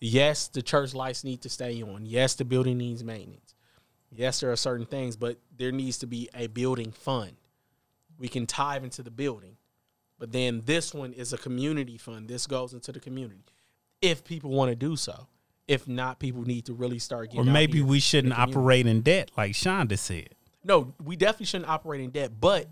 Yes, 0.00 0.48
the 0.48 0.62
church 0.62 0.94
lights 0.94 1.24
need 1.24 1.42
to 1.42 1.48
stay 1.48 1.82
on. 1.82 2.06
Yes, 2.06 2.34
the 2.34 2.44
building 2.44 2.78
needs 2.78 3.02
maintenance. 3.02 3.54
Yes, 4.10 4.40
there 4.40 4.52
are 4.52 4.56
certain 4.56 4.86
things, 4.86 5.16
but 5.16 5.38
there 5.56 5.72
needs 5.72 5.98
to 5.98 6.06
be 6.06 6.28
a 6.34 6.46
building 6.46 6.92
fund. 6.92 7.32
We 8.18 8.28
can 8.28 8.46
tithe 8.46 8.84
into 8.84 9.02
the 9.02 9.10
building. 9.10 9.56
But 10.18 10.32
then 10.32 10.62
this 10.64 10.94
one 10.94 11.12
is 11.12 11.32
a 11.32 11.38
community 11.38 11.98
fund. 11.98 12.28
This 12.28 12.46
goes 12.46 12.72
into 12.72 12.92
the 12.92 13.00
community. 13.00 13.44
If 14.00 14.24
people 14.24 14.50
want 14.50 14.70
to 14.70 14.76
do 14.76 14.96
so. 14.96 15.26
If 15.68 15.86
not, 15.86 16.18
people 16.18 16.42
need 16.42 16.64
to 16.66 16.72
really 16.72 16.98
start 16.98 17.26
Or 17.26 17.26
getting 17.28 17.50
out 17.50 17.52
maybe 17.52 17.82
we 17.82 18.00
shouldn't 18.00 18.36
operate 18.36 18.86
in 18.86 19.02
debt, 19.02 19.30
like 19.36 19.52
Shonda 19.52 19.98
said. 19.98 20.30
No, 20.64 20.94
we 21.04 21.14
definitely 21.14 21.46
shouldn't 21.46 21.70
operate 21.70 22.00
in 22.00 22.10
debt, 22.10 22.32
but 22.40 22.68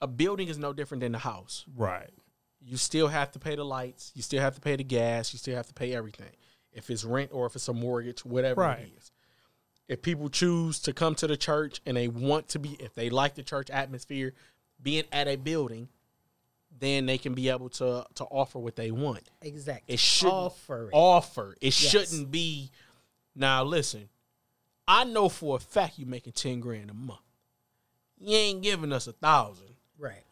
a 0.00 0.06
building 0.06 0.48
is 0.48 0.58
no 0.58 0.72
different 0.72 1.00
than 1.00 1.14
a 1.14 1.18
house. 1.18 1.64
Right. 1.74 2.10
You 2.60 2.76
still 2.76 3.08
have 3.08 3.32
to 3.32 3.38
pay 3.38 3.56
the 3.56 3.64
lights, 3.64 4.12
you 4.14 4.22
still 4.22 4.40
have 4.40 4.54
to 4.54 4.60
pay 4.60 4.76
the 4.76 4.84
gas, 4.84 5.32
you 5.32 5.38
still 5.38 5.56
have 5.56 5.66
to 5.68 5.74
pay 5.74 5.94
everything. 5.94 6.30
If 6.70 6.90
it's 6.90 7.02
rent 7.02 7.30
or 7.32 7.46
if 7.46 7.56
it's 7.56 7.66
a 7.68 7.72
mortgage, 7.72 8.24
whatever 8.24 8.60
Right. 8.60 8.80
it 8.80 8.92
is. 8.98 9.10
If 9.88 10.02
people 10.02 10.28
choose 10.28 10.78
to 10.80 10.92
come 10.92 11.14
to 11.16 11.26
the 11.26 11.36
church 11.36 11.80
and 11.86 11.96
they 11.96 12.08
want 12.08 12.48
to 12.48 12.58
be, 12.58 12.76
if 12.78 12.94
they 12.94 13.08
like 13.08 13.36
the 13.36 13.42
church 13.42 13.70
atmosphere, 13.70 14.34
being 14.80 15.04
at 15.10 15.28
a 15.28 15.36
building, 15.36 15.88
then 16.80 17.06
they 17.06 17.18
can 17.18 17.34
be 17.34 17.48
able 17.48 17.68
to 17.70 18.04
to 18.14 18.24
offer 18.24 18.58
what 18.58 18.76
they 18.76 18.90
want. 18.90 19.28
Exactly. 19.42 19.94
It 19.94 20.00
should 20.00 20.28
offer 20.28 20.84
it. 20.88 20.94
offer. 20.94 21.56
It 21.60 21.72
shouldn't 21.72 22.30
be. 22.30 22.70
Now 23.34 23.64
listen, 23.64 24.08
I 24.86 25.04
know 25.04 25.28
for 25.28 25.56
a 25.56 25.60
fact 25.60 25.98
you're 25.98 26.08
making 26.08 26.32
ten 26.32 26.60
grand 26.60 26.90
a 26.90 26.94
month. 26.94 27.20
You 28.18 28.36
ain't 28.36 28.62
giving 28.62 28.92
us 28.92 29.06
a 29.06 29.12
thousand. 29.12 29.74
right. 29.98 30.24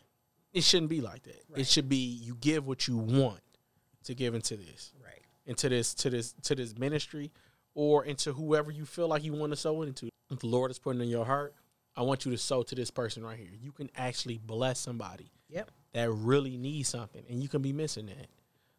It 0.52 0.64
shouldn't 0.64 0.88
be 0.88 1.02
like 1.02 1.22
that. 1.24 1.44
It 1.54 1.66
should 1.66 1.88
be 1.88 1.96
you 1.98 2.34
give 2.40 2.66
what 2.66 2.88
you 2.88 2.96
want 2.96 3.40
to 4.04 4.14
give 4.14 4.34
into 4.34 4.56
this, 4.56 4.92
Right. 5.04 5.20
into 5.44 5.68
this, 5.68 5.92
to 5.94 6.08
this, 6.08 6.32
to 6.44 6.54
this 6.54 6.78
ministry, 6.78 7.30
or 7.74 8.06
into 8.06 8.32
whoever 8.32 8.70
you 8.70 8.86
feel 8.86 9.06
like 9.06 9.22
you 9.22 9.34
want 9.34 9.52
to 9.52 9.56
sow 9.56 9.82
into. 9.82 10.08
If 10.30 10.38
the 10.38 10.46
Lord 10.46 10.70
is 10.70 10.78
putting 10.78 11.02
in 11.02 11.08
your 11.08 11.26
heart, 11.26 11.54
I 11.94 12.02
want 12.02 12.24
you 12.24 12.30
to 12.32 12.38
sow 12.38 12.62
to 12.62 12.74
this 12.74 12.90
person 12.90 13.22
right 13.22 13.38
here. 13.38 13.50
You 13.60 13.70
can 13.70 13.90
actually 13.96 14.38
bless 14.38 14.78
somebody 14.78 15.30
Yep. 15.50 15.70
That 15.96 16.10
really 16.10 16.56
need 16.56 16.84
something, 16.86 17.22
and 17.28 17.42
you 17.42 17.48
can 17.48 17.62
be 17.62 17.72
missing 17.72 18.06
that. 18.06 18.28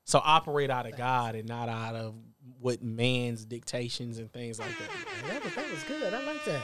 So 0.03 0.21
operate 0.23 0.69
out 0.69 0.85
of 0.85 0.95
God 0.95 1.35
and 1.35 1.47
not 1.47 1.67
out 1.67 1.95
of 1.95 2.13
what 2.59 2.81
man's 2.81 3.43
dictations 3.45 4.19
and 4.19 4.31
things 4.31 4.59
like 4.59 4.69
that. 4.79 5.27
That 5.27 5.43
was 5.43 5.55
that 5.55 5.71
was 5.71 5.83
good. 5.83 6.13
I 6.13 6.25
like 6.25 6.45
that. 6.45 6.61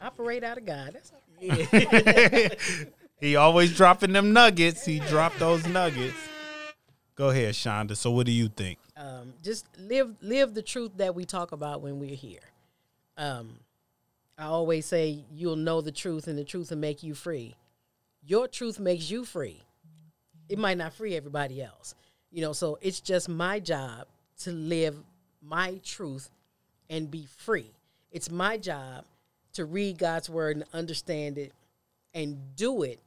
Operate 0.00 0.42
out 0.42 0.58
of 0.58 0.64
God. 0.64 0.94
That's 0.94 1.12
He 3.20 3.36
always 3.36 3.76
dropping 3.76 4.12
them 4.12 4.32
nuggets. 4.32 4.86
He 4.86 5.00
dropped 5.00 5.38
those 5.38 5.66
nuggets. 5.66 6.16
Go 7.16 7.28
ahead, 7.28 7.52
Shonda. 7.52 7.94
So 7.94 8.10
what 8.10 8.24
do 8.24 8.32
you 8.32 8.48
think? 8.48 8.78
um, 9.00 9.34
just 9.42 9.66
live 9.78 10.14
live 10.20 10.54
the 10.54 10.62
truth 10.62 10.92
that 10.96 11.14
we 11.14 11.24
talk 11.24 11.52
about 11.52 11.80
when 11.80 11.98
we're 11.98 12.14
here. 12.14 12.40
Um, 13.16 13.60
I 14.38 14.44
always 14.44 14.86
say 14.86 15.24
you'll 15.32 15.56
know 15.56 15.80
the 15.80 15.92
truth, 15.92 16.28
and 16.28 16.38
the 16.38 16.44
truth 16.44 16.70
will 16.70 16.78
make 16.78 17.02
you 17.02 17.14
free. 17.14 17.56
Your 18.22 18.46
truth 18.46 18.78
makes 18.78 19.10
you 19.10 19.24
free. 19.24 19.62
It 20.50 20.58
might 20.58 20.76
not 20.76 20.92
free 20.92 21.16
everybody 21.16 21.62
else, 21.62 21.94
you 22.32 22.42
know. 22.42 22.52
So 22.52 22.76
it's 22.82 23.00
just 23.00 23.28
my 23.28 23.60
job 23.60 24.08
to 24.40 24.50
live 24.50 24.96
my 25.40 25.80
truth 25.84 26.28
and 26.90 27.08
be 27.08 27.26
free. 27.38 27.70
It's 28.10 28.30
my 28.30 28.58
job 28.58 29.04
to 29.52 29.64
read 29.64 29.98
God's 29.98 30.28
word 30.28 30.56
and 30.56 30.66
understand 30.72 31.38
it 31.38 31.52
and 32.14 32.56
do 32.56 32.82
it 32.82 33.00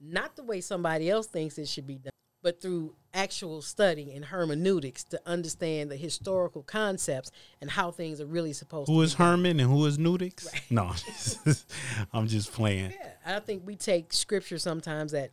not 0.00 0.36
the 0.36 0.44
way 0.44 0.60
somebody 0.60 1.10
else 1.10 1.26
thinks 1.26 1.58
it 1.58 1.66
should 1.66 1.86
be 1.86 1.96
done, 1.96 2.12
but 2.42 2.60
through 2.60 2.94
actual 3.14 3.62
study 3.62 4.12
and 4.14 4.24
hermeneutics 4.26 5.02
to 5.04 5.20
understand 5.26 5.90
the 5.90 5.96
historical 5.96 6.62
concepts 6.62 7.32
and 7.60 7.70
how 7.70 7.90
things 7.90 8.20
are 8.20 8.26
really 8.26 8.52
supposed 8.52 8.88
Who 8.88 8.96
to 8.96 9.02
is 9.02 9.14
Herman 9.14 9.58
and 9.58 9.70
who 9.70 9.84
is 9.86 9.98
Nudix? 9.98 10.46
No, 10.70 10.92
I'm 12.12 12.28
just 12.28 12.52
playing. 12.52 12.92
Yeah, 12.92 13.36
I 13.36 13.40
think 13.40 13.66
we 13.66 13.74
take 13.74 14.12
scripture 14.12 14.58
sometimes 14.58 15.14
at 15.14 15.30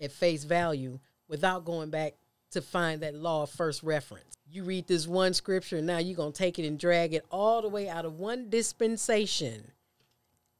at 0.00 0.12
face 0.12 0.44
value 0.44 0.98
without 1.28 1.64
going 1.64 1.90
back 1.90 2.14
to 2.50 2.60
find 2.60 3.00
that 3.02 3.14
law 3.14 3.44
of 3.44 3.50
first 3.50 3.82
reference. 3.82 4.36
You 4.50 4.64
read 4.64 4.88
this 4.88 5.06
one 5.06 5.34
scripture, 5.34 5.76
and 5.76 5.86
now 5.86 5.98
you're 5.98 6.16
gonna 6.16 6.32
take 6.32 6.58
it 6.58 6.66
and 6.66 6.78
drag 6.78 7.14
it 7.14 7.24
all 7.30 7.62
the 7.62 7.68
way 7.68 7.88
out 7.88 8.04
of 8.04 8.18
one 8.18 8.50
dispensation, 8.50 9.72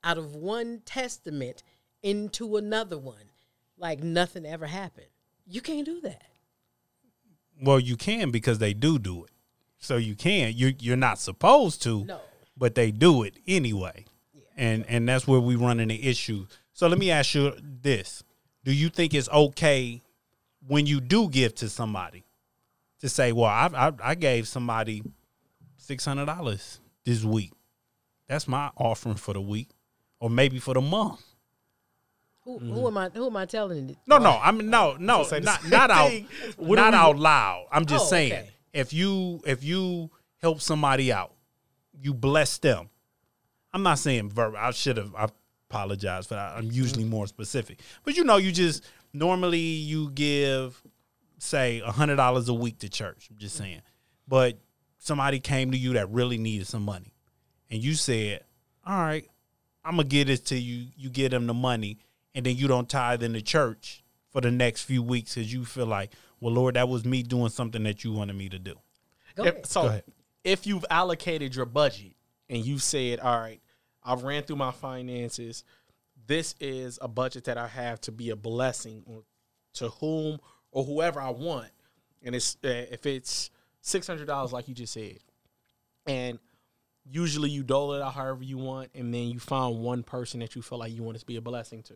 out 0.05 0.18
of 0.18 0.37
one 0.37 0.83
testament 0.85 1.62
into 2.03 2.57
another 2.57 2.96
one, 2.96 3.31
like 3.76 4.03
nothing 4.03 4.46
ever 4.46 4.66
happened. 4.66 5.09
You 5.46 5.61
can't 5.61 5.85
do 5.85 6.00
that. 6.03 6.22
Well, 7.61 7.81
you 7.81 7.96
can 7.96 8.31
because 8.31 8.59
they 8.59 8.72
do 8.72 8.98
do 8.98 9.24
it. 9.24 9.31
So 9.79 9.96
you 9.96 10.14
can. 10.14 10.53
You 10.55 10.74
you're 10.79 10.96
not 10.96 11.18
supposed 11.18 11.83
to. 11.83 12.05
No. 12.05 12.20
But 12.57 12.74
they 12.74 12.90
do 12.90 13.22
it 13.22 13.38
anyway. 13.46 14.05
Yeah. 14.33 14.42
And 14.57 14.85
and 14.88 15.09
that's 15.09 15.26
where 15.26 15.40
we 15.40 15.57
run 15.57 15.81
into 15.81 15.94
issue. 15.94 16.46
So 16.72 16.87
let 16.87 16.98
me 16.98 17.11
ask 17.11 17.35
you 17.35 17.55
this: 17.61 18.22
Do 18.64 18.72
you 18.72 18.88
think 18.88 19.14
it's 19.14 19.28
okay 19.28 20.02
when 20.66 20.86
you 20.86 21.00
do 21.00 21.28
give 21.28 21.54
to 21.56 21.68
somebody 21.68 22.24
to 23.00 23.08
say, 23.08 23.32
"Well, 23.32 23.46
I 23.46 23.70
I, 23.74 23.92
I 24.02 24.14
gave 24.14 24.46
somebody 24.46 25.02
six 25.76 26.04
hundred 26.04 26.26
dollars 26.26 26.80
this 27.04 27.24
week. 27.24 27.52
That's 28.28 28.46
my 28.46 28.70
offering 28.76 29.16
for 29.16 29.32
the 29.34 29.40
week, 29.40 29.68
or 30.20 30.28
maybe 30.30 30.58
for 30.58 30.74
the 30.74 30.80
month." 30.80 31.20
Who, 32.44 32.58
who 32.58 32.86
am 32.86 32.96
I? 32.96 33.10
Who 33.10 33.26
am 33.26 33.36
I 33.36 33.46
telling 33.46 33.90
it? 33.90 33.96
No, 34.06 34.18
no. 34.18 34.38
I 34.42 34.50
mean, 34.50 34.70
no, 34.70 34.96
no, 34.98 35.22
not 35.42 35.68
not 35.68 35.90
out. 35.90 36.10
What 36.56 36.76
not 36.76 36.94
out 36.94 37.16
loud. 37.18 37.66
I'm 37.70 37.84
just 37.86 38.06
Oh, 38.06 38.08
saying, 38.08 38.32
okay. 38.32 38.50
if 38.72 38.92
you 38.92 39.40
if 39.46 39.62
you 39.62 40.10
help 40.40 40.60
somebody 40.60 41.12
out, 41.12 41.32
you 42.00 42.14
bless 42.14 42.58
them. 42.58 42.88
I'm 43.72 43.82
not 43.82 43.98
saying 43.98 44.30
verb. 44.30 44.54
I 44.56 44.70
should 44.72 44.96
have. 44.96 45.14
I 45.14 45.28
apologize 45.70 46.26
for 46.26 46.35
that. 46.35 46.56
I'm 46.56 46.64
mm-hmm. 46.64 46.72
usually 46.72 47.04
more 47.04 47.26
specific, 47.26 47.80
but 48.04 48.16
you 48.16 48.24
know, 48.24 48.37
you 48.37 48.52
just 48.52 48.85
normally 49.12 49.59
you 49.59 50.11
give 50.11 50.83
say 51.38 51.80
a 51.80 51.92
hundred 51.92 52.16
dollars 52.16 52.48
a 52.48 52.54
week 52.54 52.78
to 52.80 52.88
church. 52.88 53.28
I'm 53.30 53.38
just 53.38 53.56
saying, 53.56 53.83
but 54.26 54.59
somebody 54.98 55.38
came 55.38 55.70
to 55.70 55.78
you 55.78 55.94
that 55.94 56.11
really 56.11 56.38
needed 56.38 56.66
some 56.66 56.83
money, 56.85 57.14
and 57.70 57.83
you 57.83 57.94
said, 57.94 58.44
"All 58.85 58.98
right, 58.98 59.28
I'm 59.85 59.92
gonna 59.92 60.04
get 60.04 60.26
this 60.26 60.40
to 60.40 60.59
you." 60.59 60.88
You 60.96 61.09
give 61.09 61.30
them 61.30 61.46
the 61.46 61.54
money, 61.54 61.98
and 62.35 62.44
then 62.44 62.56
you 62.56 62.66
don't 62.66 62.88
tithe 62.88 63.22
in 63.22 63.33
the 63.33 63.42
church 63.42 64.02
for 64.30 64.40
the 64.40 64.50
next 64.50 64.83
few 64.83 65.02
weeks 65.02 65.35
because 65.35 65.52
you 65.52 65.64
feel 65.64 65.87
like, 65.87 66.12
"Well, 66.40 66.52
Lord, 66.52 66.74
that 66.74 66.88
was 66.88 67.04
me 67.04 67.22
doing 67.22 67.50
something 67.50 67.85
that 67.85 68.02
you 68.04 68.12
wanted 68.12 68.35
me 68.35 68.48
to 68.48 68.59
do." 68.59 68.74
Go 69.37 69.44
If- 69.44 69.54
ahead. 69.54 69.66
so 69.66 69.87
ahead. 69.87 70.05
if 70.42 70.66
you've 70.66 70.84
allocated 70.90 71.55
your 71.55 71.66
budget 71.66 72.14
and 72.49 72.66
you 72.66 72.78
said, 72.78 73.20
all 73.20 73.38
right, 73.38 73.61
I've 74.03 74.22
ran 74.22 74.42
through 74.42 74.57
my 74.57 74.70
finances. 74.70 75.64
This 76.26 76.55
is 76.61 76.98
a 77.03 77.09
budget 77.09 77.44
that 77.44 77.59
I 77.59 77.66
have 77.66 78.01
to 78.03 78.12
be 78.12 78.30
a 78.30 78.36
blessing 78.36 79.05
to 79.74 79.88
whom 79.88 80.38
or 80.70 80.84
whoever 80.84 81.20
I 81.20 81.30
want. 81.30 81.70
And 82.22 82.34
it's 82.34 82.57
uh, 82.64 82.86
if 82.90 83.07
it's 83.07 83.51
six 83.80 84.07
hundred 84.07 84.26
dollars, 84.26 84.53
like 84.53 84.68
you 84.68 84.74
just 84.74 84.92
said, 84.92 85.18
and 86.07 86.38
usually 87.05 87.51
you 87.51 87.62
dole 87.62 87.94
it 87.94 88.03
out 88.03 88.14
however 88.14 88.42
you 88.42 88.59
want, 88.59 88.90
and 88.94 89.12
then 89.12 89.28
you 89.28 89.38
find 89.38 89.78
one 89.78 90.03
person 90.03 90.40
that 90.40 90.55
you 90.55 90.62
feel 90.62 90.78
like 90.78 90.92
you 90.92 91.03
want 91.03 91.18
to 91.18 91.24
be 91.24 91.36
a 91.36 91.40
blessing 91.40 91.82
to, 91.84 91.94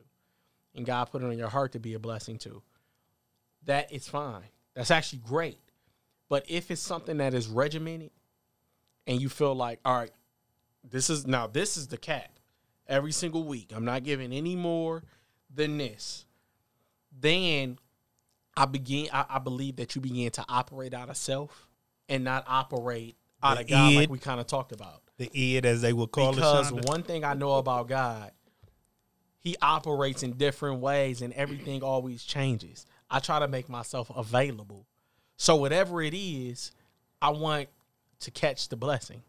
and 0.74 0.86
God 0.86 1.04
put 1.06 1.22
it 1.22 1.26
on 1.26 1.38
your 1.38 1.48
heart 1.48 1.72
to 1.72 1.78
be 1.78 1.94
a 1.94 1.98
blessing 1.98 2.38
to. 2.38 2.62
That 3.64 3.92
is 3.92 4.08
fine. 4.08 4.44
That's 4.74 4.90
actually 4.90 5.20
great. 5.26 5.58
But 6.28 6.44
if 6.48 6.70
it's 6.70 6.80
something 6.80 7.18
that 7.18 7.34
is 7.34 7.48
regimented 7.48 8.10
and 9.06 9.20
you 9.20 9.28
feel 9.28 9.54
like, 9.54 9.78
all 9.84 9.94
right, 9.94 10.10
this 10.88 11.10
is 11.10 11.26
now 11.26 11.46
this 11.46 11.76
is 11.76 11.88
the 11.88 11.96
cap 11.96 12.38
every 12.86 13.12
single 13.12 13.44
week. 13.44 13.72
I'm 13.74 13.84
not 13.84 14.04
giving 14.04 14.32
any 14.32 14.56
more 14.56 15.02
than 15.54 15.78
this. 15.78 16.26
Then 17.18 17.78
I 18.56 18.66
begin 18.66 19.08
I, 19.12 19.24
I 19.28 19.38
believe 19.38 19.76
that 19.76 19.94
you 19.94 20.00
begin 20.00 20.30
to 20.32 20.44
operate 20.48 20.94
out 20.94 21.08
of 21.10 21.16
self 21.16 21.68
and 22.08 22.24
not 22.24 22.44
operate 22.46 23.16
out 23.42 23.56
The 23.56 23.62
of 23.62 23.68
God 23.68 23.94
like 23.94 24.04
id. 24.04 24.10
we 24.10 24.18
kind 24.18 24.40
of 24.40 24.46
talked 24.46 24.72
about. 24.72 25.02
The 25.16 25.30
id, 25.32 25.64
as 25.64 25.80
they 25.82 25.92
would 25.92 26.10
call 26.10 26.32
Because 26.34 26.70
it. 26.70 26.74
Shonda. 26.76 26.88
one 26.88 27.02
thing 27.02 27.24
I 27.24 27.34
know 27.34 27.54
about 27.58 27.88
God, 27.88 28.32
He 29.38 29.56
operates 29.62 30.22
in 30.22 30.32
different 30.32 30.80
ways 30.80 31.22
and 31.22 31.32
everything 31.34 31.82
always 31.82 32.24
changes. 32.24 32.84
I 33.10 33.20
try 33.20 33.38
to 33.38 33.48
make 33.48 33.68
myself 33.68 34.10
available. 34.14 34.86
So 35.36 35.56
whatever 35.56 36.02
it 36.02 36.14
is, 36.14 36.72
I 37.22 37.30
want 37.30 37.68
to 38.20 38.30
catch 38.30 38.68
the 38.68 38.76
blessing. 38.76 39.22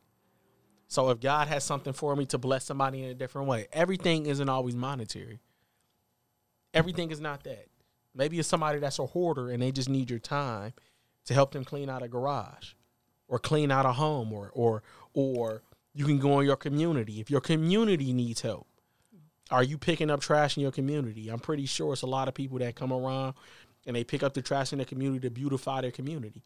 So 0.87 1.09
if 1.09 1.19
God 1.19 1.47
has 1.47 1.63
something 1.63 1.93
for 1.93 2.15
me 2.15 2.25
to 2.27 2.37
bless 2.37 2.65
somebody 2.65 3.03
in 3.03 3.09
a 3.09 3.13
different 3.13 3.47
way, 3.47 3.67
everything 3.73 4.27
isn't 4.27 4.49
always 4.49 4.75
monetary. 4.75 5.39
Everything 6.73 7.11
is 7.11 7.19
not 7.19 7.43
that. 7.43 7.67
Maybe 8.13 8.39
it's 8.39 8.47
somebody 8.47 8.79
that's 8.79 8.99
a 8.99 9.05
hoarder 9.05 9.49
and 9.49 9.61
they 9.61 9.71
just 9.71 9.89
need 9.89 10.09
your 10.09 10.19
time 10.19 10.73
to 11.25 11.33
help 11.33 11.51
them 11.51 11.65
clean 11.65 11.89
out 11.89 12.03
a 12.03 12.07
garage 12.07 12.73
or 13.27 13.39
clean 13.39 13.71
out 13.71 13.85
a 13.85 13.93
home 13.93 14.31
or 14.31 14.51
or 14.53 14.83
or 15.13 15.63
you 15.93 16.05
can 16.05 16.19
go 16.19 16.39
in 16.39 16.45
your 16.45 16.55
community 16.55 17.19
if 17.19 17.29
your 17.29 17.41
community 17.41 18.13
needs 18.13 18.41
help. 18.41 18.67
Are 19.51 19.63
you 19.63 19.77
picking 19.77 20.09
up 20.09 20.21
trash 20.21 20.57
in 20.57 20.63
your 20.63 20.71
community? 20.71 21.29
I'm 21.29 21.39
pretty 21.39 21.65
sure 21.65 21.93
it's 21.93 22.01
a 22.01 22.07
lot 22.07 22.27
of 22.27 22.33
people 22.33 22.59
that 22.59 22.75
come 22.75 22.91
around 22.91 23.35
and 23.85 23.95
they 23.95 24.03
pick 24.03 24.23
up 24.23 24.33
the 24.33 24.41
trash 24.41 24.73
in 24.73 24.79
the 24.79 24.85
community 24.85 25.27
to 25.27 25.29
beautify 25.29 25.81
their 25.81 25.91
community. 25.91 26.43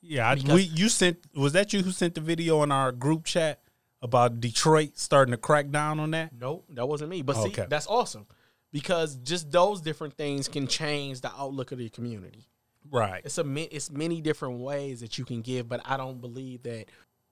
Yeah, 0.00 0.28
I, 0.30 0.54
we 0.54 0.62
you 0.62 0.88
sent 0.88 1.18
was 1.34 1.52
that 1.54 1.72
you 1.72 1.82
who 1.82 1.90
sent 1.90 2.14
the 2.14 2.20
video 2.20 2.62
in 2.62 2.70
our 2.70 2.92
group 2.92 3.24
chat 3.24 3.60
about 4.02 4.40
Detroit 4.40 4.98
starting 4.98 5.32
to 5.32 5.38
crack 5.38 5.70
down 5.70 5.98
on 6.00 6.10
that? 6.12 6.32
Nope, 6.38 6.64
that 6.70 6.86
wasn't 6.88 7.10
me. 7.10 7.22
But 7.22 7.36
see, 7.36 7.48
Okay. 7.48 7.66
that's 7.68 7.86
awesome 7.86 8.26
because 8.72 9.16
just 9.16 9.50
those 9.50 9.80
different 9.80 10.14
things 10.14 10.48
can 10.48 10.66
change 10.66 11.20
the 11.20 11.32
outlook 11.36 11.72
of 11.72 11.78
the 11.78 11.88
community. 11.88 12.48
Right. 12.90 13.22
It's 13.24 13.38
a 13.38 13.74
it's 13.74 13.90
many 13.90 14.20
different 14.20 14.60
ways 14.60 15.00
that 15.00 15.18
you 15.18 15.24
can 15.24 15.42
give, 15.42 15.68
but 15.68 15.80
I 15.84 15.96
don't 15.96 16.20
believe 16.20 16.62
that 16.62 16.86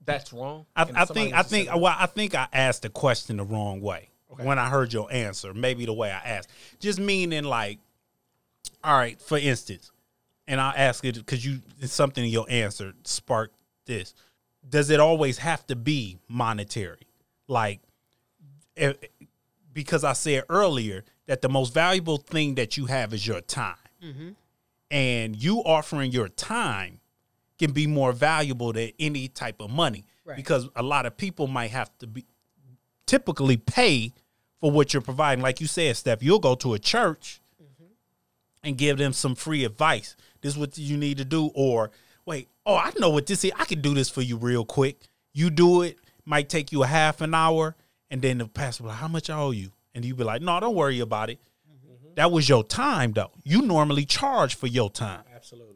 that's 0.05 0.33
wrong. 0.33 0.67
I, 0.77 0.83
I 0.95 1.05
think 1.07 1.35
I 1.35 1.43
think 1.43 1.69
well 1.75 1.95
I 1.99 2.07
think 2.07 2.35
I 2.35 2.49
asked 2.53 2.83
the 2.83 2.91
question 2.91 3.39
the 3.39 3.45
wrong 3.45 3.81
way 3.81 4.11
Okay. 4.33 4.45
when 4.45 4.59
I 4.59 4.69
heard 4.69 4.93
your 4.93 5.11
answer. 5.13 5.55
Maybe 5.55 5.87
the 5.87 5.93
way 5.95 6.11
I 6.11 6.19
asked, 6.19 6.51
just 6.81 6.99
meaning 6.99 7.45
like, 7.45 7.79
all 8.85 8.97
right, 8.99 9.21
for 9.23 9.39
instance, 9.39 9.93
and 10.49 10.61
I'll 10.61 10.75
ask 10.77 11.05
it 11.05 11.15
because 11.15 11.45
you 11.47 11.61
it's 11.81 11.93
something 11.93 12.25
in 12.25 12.31
your 12.31 12.47
answer 12.51 12.93
sparked 13.05 13.57
this. 13.87 14.15
Does 14.69 14.91
it 14.91 15.01
always 15.01 15.39
have 15.39 15.67
to 15.67 15.77
be 15.77 16.19
monetary? 16.29 17.07
Like, 17.49 17.81
eh, 18.77 18.95
because 19.73 20.05
I 20.05 20.13
said 20.15 20.45
earlier 20.49 21.05
that 21.27 21.43
the 21.43 21.49
most 21.49 21.73
valuable 21.75 22.17
thing 22.19 22.55
that 22.57 22.77
you 22.77 22.87
have 22.87 23.13
is 23.15 23.27
your 23.27 23.41
time, 23.41 23.77
and 24.91 25.37
you 25.37 25.59
offering 25.65 26.13
your 26.13 26.29
time 26.29 27.01
can 27.59 27.73
be 27.73 27.87
more 27.87 28.13
valuable 28.13 28.73
than 28.73 28.91
any 28.99 29.29
type 29.29 29.61
of 29.61 29.71
money 29.71 30.05
Right. 30.25 30.37
because 30.37 30.69
a 30.77 30.83
lot 30.83 31.07
of 31.07 31.17
people 31.17 31.47
might 31.47 31.71
have 31.71 31.91
to 31.99 32.07
be 32.07 32.25
typically 33.07 33.57
pay 33.57 34.13
for 34.61 34.71
what 34.71 34.93
you're 34.93 35.01
providing. 35.03 35.43
Like 35.43 35.61
you 35.61 35.67
said, 35.67 35.97
Steph, 35.97 36.23
you'll 36.23 36.39
go 36.41 36.55
to 36.57 36.75
a 36.75 36.79
church 36.79 37.41
and 38.63 38.77
give 38.77 38.99
them 38.99 39.13
some 39.13 39.35
free 39.35 39.65
advice. 39.65 40.17
This 40.41 40.53
is 40.55 40.59
what 40.59 40.77
you 40.77 40.97
need 40.97 41.19
to 41.19 41.25
do, 41.25 41.51
or 41.55 41.91
wait, 42.25 42.49
oh, 42.67 42.77
I 42.77 42.93
know 42.99 43.11
what 43.11 43.27
this 43.27 43.45
is. 43.45 43.53
I 43.59 43.65
can 43.65 43.81
do 43.81 43.95
this 43.95 44.11
for 44.11 44.23
you 44.23 44.37
real 44.37 44.65
quick. 44.65 45.09
You 45.33 45.51
do 45.51 45.83
it, 45.83 45.99
might 46.25 46.49
take 46.49 46.73
you 46.73 46.83
a 46.83 46.87
half 46.87 47.21
an 47.21 47.33
hour, 47.35 47.77
and 48.11 48.21
then 48.21 48.39
the 48.39 48.47
pastor 48.49 48.83
will 48.83 48.89
be 48.89 48.93
like, 48.93 49.01
How 49.01 49.09
much 49.09 49.31
I 49.31 49.39
owe 49.39 49.53
you? 49.53 49.71
And 49.95 50.05
you 50.05 50.15
be 50.15 50.25
like, 50.25 50.43
No, 50.43 50.59
don't 50.61 50.75
worry 50.75 51.01
about 51.01 51.31
it. 51.31 51.39
That 52.17 52.33
was 52.33 52.49
your 52.49 52.65
time 52.65 53.13
though. 53.13 53.31
You 53.45 53.63
normally 53.63 54.05
charge 54.05 54.55
for 54.55 54.67
your 54.67 54.91
time. 54.91 55.23
absolutely. 55.35 55.75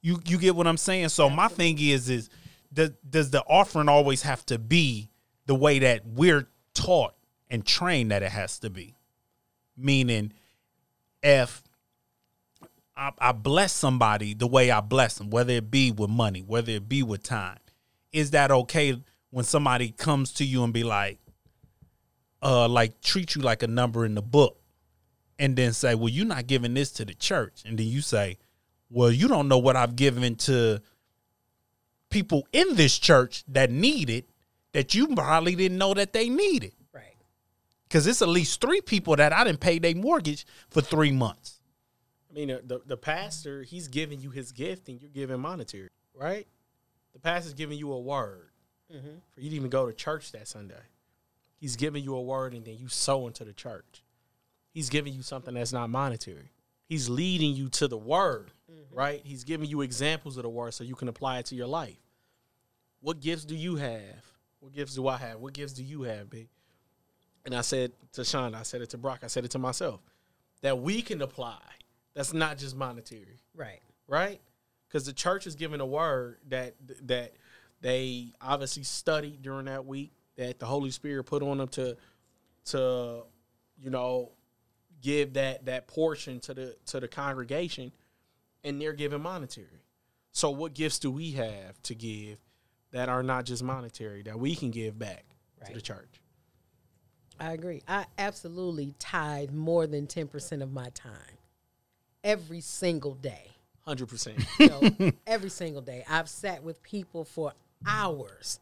You 0.00 0.20
you 0.26 0.38
get 0.38 0.56
what 0.56 0.66
I'm 0.66 0.76
saying? 0.76 1.10
So 1.10 1.30
my 1.30 1.48
thing 1.48 1.78
is 1.78 2.08
is 2.08 2.28
does 2.72 2.90
does 3.08 3.30
the 3.30 3.42
offering 3.42 3.88
always 3.88 4.22
have 4.22 4.44
to 4.46 4.58
be 4.58 5.10
the 5.46 5.54
way 5.54 5.78
that 5.78 6.06
we're 6.06 6.48
taught 6.72 7.14
and 7.50 7.64
trained 7.64 8.10
that 8.10 8.22
it 8.22 8.32
has 8.32 8.58
to 8.60 8.70
be? 8.70 8.96
Meaning 9.76 10.32
if 11.22 11.62
I, 12.96 13.12
I 13.18 13.32
bless 13.32 13.72
somebody 13.72 14.34
the 14.34 14.46
way 14.46 14.70
I 14.70 14.80
bless 14.80 15.18
them, 15.18 15.30
whether 15.30 15.52
it 15.52 15.70
be 15.70 15.90
with 15.90 16.10
money, 16.10 16.40
whether 16.40 16.72
it 16.72 16.88
be 16.88 17.02
with 17.02 17.22
time, 17.22 17.58
is 18.12 18.30
that 18.30 18.50
okay 18.50 19.00
when 19.30 19.44
somebody 19.44 19.90
comes 19.90 20.32
to 20.34 20.44
you 20.44 20.62
and 20.62 20.72
be 20.72 20.84
like, 20.84 21.18
uh, 22.42 22.68
like 22.68 23.00
treat 23.00 23.34
you 23.34 23.42
like 23.42 23.62
a 23.62 23.66
number 23.66 24.04
in 24.04 24.14
the 24.14 24.22
book, 24.22 24.60
and 25.38 25.56
then 25.56 25.72
say, 25.72 25.94
well, 25.94 26.08
you're 26.08 26.26
not 26.26 26.46
giving 26.46 26.74
this 26.74 26.92
to 26.92 27.04
the 27.04 27.14
church, 27.14 27.62
and 27.66 27.78
then 27.78 27.86
you 27.86 28.00
say, 28.00 28.38
well, 28.90 29.10
you 29.10 29.26
don't 29.26 29.48
know 29.48 29.58
what 29.58 29.74
I've 29.74 29.96
given 29.96 30.36
to 30.36 30.80
people 32.10 32.46
in 32.52 32.76
this 32.76 32.96
church 32.96 33.42
that 33.48 33.72
need 33.72 34.08
it 34.08 34.28
that 34.72 34.94
you 34.94 35.08
probably 35.08 35.56
didn't 35.56 35.78
know 35.78 35.94
that 35.94 36.12
they 36.12 36.28
needed. 36.28 36.72
Right. 36.92 37.16
Because 37.88 38.06
it's 38.06 38.22
at 38.22 38.28
least 38.28 38.60
three 38.60 38.80
people 38.80 39.16
that 39.16 39.32
I 39.32 39.42
didn't 39.42 39.60
pay 39.60 39.80
their 39.80 39.96
mortgage 39.96 40.46
for 40.70 40.80
three 40.80 41.10
months. 41.10 41.53
I 42.34 42.38
mean, 42.38 42.48
the, 42.48 42.80
the 42.84 42.96
pastor 42.96 43.62
he's 43.62 43.86
giving 43.86 44.20
you 44.20 44.30
his 44.30 44.50
gift, 44.50 44.88
and 44.88 45.00
you're 45.00 45.10
giving 45.10 45.40
monetary, 45.40 45.88
right? 46.14 46.46
The 47.12 47.20
pastor's 47.20 47.54
giving 47.54 47.78
you 47.78 47.92
a 47.92 48.00
word 48.00 48.50
mm-hmm. 48.92 49.18
for 49.30 49.40
you 49.40 49.50
to 49.50 49.56
even 49.56 49.70
go 49.70 49.86
to 49.86 49.92
church 49.92 50.32
that 50.32 50.48
Sunday. 50.48 50.82
He's 51.60 51.76
giving 51.76 52.02
you 52.02 52.16
a 52.16 52.22
word, 52.22 52.52
and 52.52 52.64
then 52.64 52.76
you 52.76 52.88
sow 52.88 53.28
into 53.28 53.44
the 53.44 53.52
church. 53.52 54.02
He's 54.72 54.90
giving 54.90 55.12
you 55.12 55.22
something 55.22 55.54
that's 55.54 55.72
not 55.72 55.90
monetary. 55.90 56.50
He's 56.86 57.08
leading 57.08 57.54
you 57.54 57.68
to 57.70 57.86
the 57.86 57.96
word, 57.96 58.50
mm-hmm. 58.70 58.96
right? 58.96 59.20
He's 59.24 59.44
giving 59.44 59.68
you 59.68 59.82
examples 59.82 60.36
of 60.36 60.42
the 60.42 60.48
word 60.48 60.74
so 60.74 60.82
you 60.82 60.96
can 60.96 61.08
apply 61.08 61.38
it 61.38 61.46
to 61.46 61.54
your 61.54 61.68
life. 61.68 61.96
What 63.00 63.20
gifts 63.20 63.44
do 63.44 63.54
you 63.54 63.76
have? 63.76 64.24
What 64.58 64.72
gifts 64.72 64.94
do 64.94 65.06
I 65.06 65.18
have? 65.18 65.38
What 65.38 65.52
gifts 65.52 65.74
do 65.74 65.84
you 65.84 66.02
have, 66.02 66.28
big? 66.28 66.48
And 67.44 67.54
I 67.54 67.60
said 67.60 67.92
to 68.14 68.24
Sean, 68.24 68.54
I 68.54 68.62
said 68.62 68.80
it 68.80 68.90
to 68.90 68.98
Brock, 68.98 69.20
I 69.22 69.28
said 69.28 69.44
it 69.44 69.50
to 69.52 69.58
myself, 69.58 70.00
that 70.62 70.78
we 70.78 71.00
can 71.02 71.22
apply. 71.22 71.60
That's 72.14 72.32
not 72.32 72.58
just 72.58 72.76
monetary, 72.76 73.40
Right. 73.54 73.80
right? 74.06 74.40
Because 74.88 75.06
the 75.06 75.12
church 75.12 75.46
is 75.46 75.56
giving 75.56 75.80
a 75.80 75.86
word 75.86 76.38
that 76.48 76.74
that 77.08 77.34
they 77.80 78.32
obviously 78.40 78.84
studied 78.84 79.42
during 79.42 79.66
that 79.66 79.84
week, 79.84 80.12
that 80.36 80.58
the 80.60 80.66
Holy 80.66 80.90
Spirit 80.90 81.24
put 81.24 81.42
on 81.42 81.58
them 81.58 81.68
to 81.68 81.96
to 82.66 83.22
you 83.78 83.90
know 83.90 84.30
give 85.02 85.34
that 85.34 85.66
that 85.66 85.88
portion 85.88 86.40
to 86.40 86.54
the 86.54 86.76
to 86.86 87.00
the 87.00 87.08
congregation, 87.08 87.92
and 88.62 88.80
they're 88.80 88.92
giving 88.92 89.20
monetary. 89.22 89.82
So 90.30 90.50
what 90.50 90.74
gifts 90.74 90.98
do 91.00 91.10
we 91.10 91.32
have 91.32 91.80
to 91.82 91.94
give 91.94 92.38
that 92.92 93.08
are 93.08 93.22
not 93.22 93.44
just 93.44 93.62
monetary 93.62 94.22
that 94.22 94.38
we 94.38 94.54
can 94.54 94.70
give 94.70 94.98
back 94.98 95.24
to 95.66 95.72
the 95.72 95.80
church? 95.80 96.20
I 97.40 97.52
agree. 97.52 97.82
I 97.88 98.06
absolutely 98.18 98.94
tithe 99.00 99.50
more 99.50 99.86
than 99.88 100.06
10% 100.06 100.62
of 100.62 100.72
my 100.72 100.90
time 100.90 101.38
every 102.24 102.60
single 102.60 103.14
day. 103.14 103.50
Hundred 103.82 104.08
percent. 104.08 104.44
You 104.58 104.68
know, 104.68 105.12
every 105.26 105.50
single 105.50 105.82
day. 105.82 106.04
I've 106.08 106.28
sat 106.28 106.64
with 106.64 106.82
people 106.82 107.24
for 107.24 107.52
hours, 107.86 108.58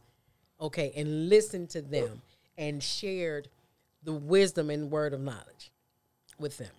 okay, 0.59 0.91
and 0.95 1.29
listened 1.29 1.69
to 1.71 1.81
them 1.81 2.21
and 2.57 2.83
shared 2.83 3.47
the 4.03 4.13
wisdom 4.13 4.69
and 4.69 4.91
word 4.91 5.13
of 5.13 5.21
knowledge 5.21 5.71
with 6.37 6.57
them. 6.57 6.71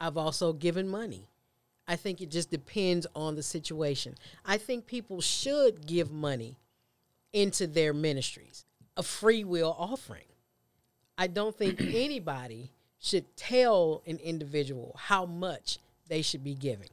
I've 0.00 0.16
also 0.16 0.52
given 0.52 0.88
money. 0.88 1.28
I 1.86 1.96
think 1.96 2.20
it 2.20 2.30
just 2.30 2.50
depends 2.50 3.06
on 3.14 3.34
the 3.34 3.42
situation. 3.42 4.16
I 4.44 4.58
think 4.58 4.86
people 4.86 5.20
should 5.20 5.86
give 5.86 6.10
money 6.12 6.56
into 7.32 7.66
their 7.66 7.94
ministries, 7.94 8.64
a 8.96 9.02
free 9.02 9.44
will 9.44 9.74
offering. 9.78 10.24
I 11.16 11.28
don't 11.28 11.56
think 11.56 11.80
anybody 11.94 12.70
should 13.00 13.36
tell 13.36 14.02
an 14.06 14.18
individual 14.18 14.94
how 14.98 15.24
much 15.26 15.78
they 16.08 16.22
should 16.22 16.42
be 16.44 16.54
giving. 16.54 16.88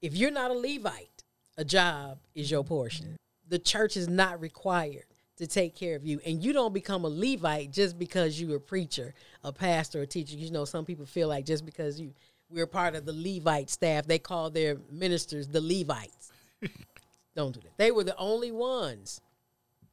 If 0.00 0.14
you're 0.14 0.30
not 0.30 0.50
a 0.50 0.54
Levite, 0.54 1.24
a 1.58 1.64
job 1.64 2.18
is 2.34 2.50
your 2.50 2.64
portion. 2.64 3.16
The 3.48 3.58
church 3.58 3.96
is 3.96 4.08
not 4.08 4.40
required 4.40 5.04
to 5.36 5.46
take 5.46 5.74
care 5.74 5.96
of 5.96 6.04
you. 6.06 6.20
And 6.24 6.42
you 6.42 6.52
don't 6.52 6.72
become 6.72 7.04
a 7.04 7.08
Levite 7.08 7.72
just 7.72 7.98
because 7.98 8.40
you're 8.40 8.56
a 8.56 8.60
preacher, 8.60 9.14
a 9.44 9.52
pastor, 9.52 10.02
a 10.02 10.06
teacher. 10.06 10.36
You 10.36 10.50
know, 10.50 10.64
some 10.64 10.84
people 10.84 11.04
feel 11.06 11.28
like 11.28 11.44
just 11.46 11.64
because 11.66 12.00
you 12.00 12.12
we're 12.50 12.66
part 12.66 12.94
of 12.96 13.04
the 13.04 13.12
Levite 13.12 13.70
staff, 13.70 14.06
they 14.06 14.18
call 14.18 14.50
their 14.50 14.76
ministers 14.90 15.46
the 15.48 15.60
Levites. 15.60 16.32
don't 17.36 17.52
do 17.54 17.60
that. 17.60 17.76
They 17.76 17.90
were 17.92 18.02
the 18.04 18.16
only 18.16 18.50
ones 18.50 19.20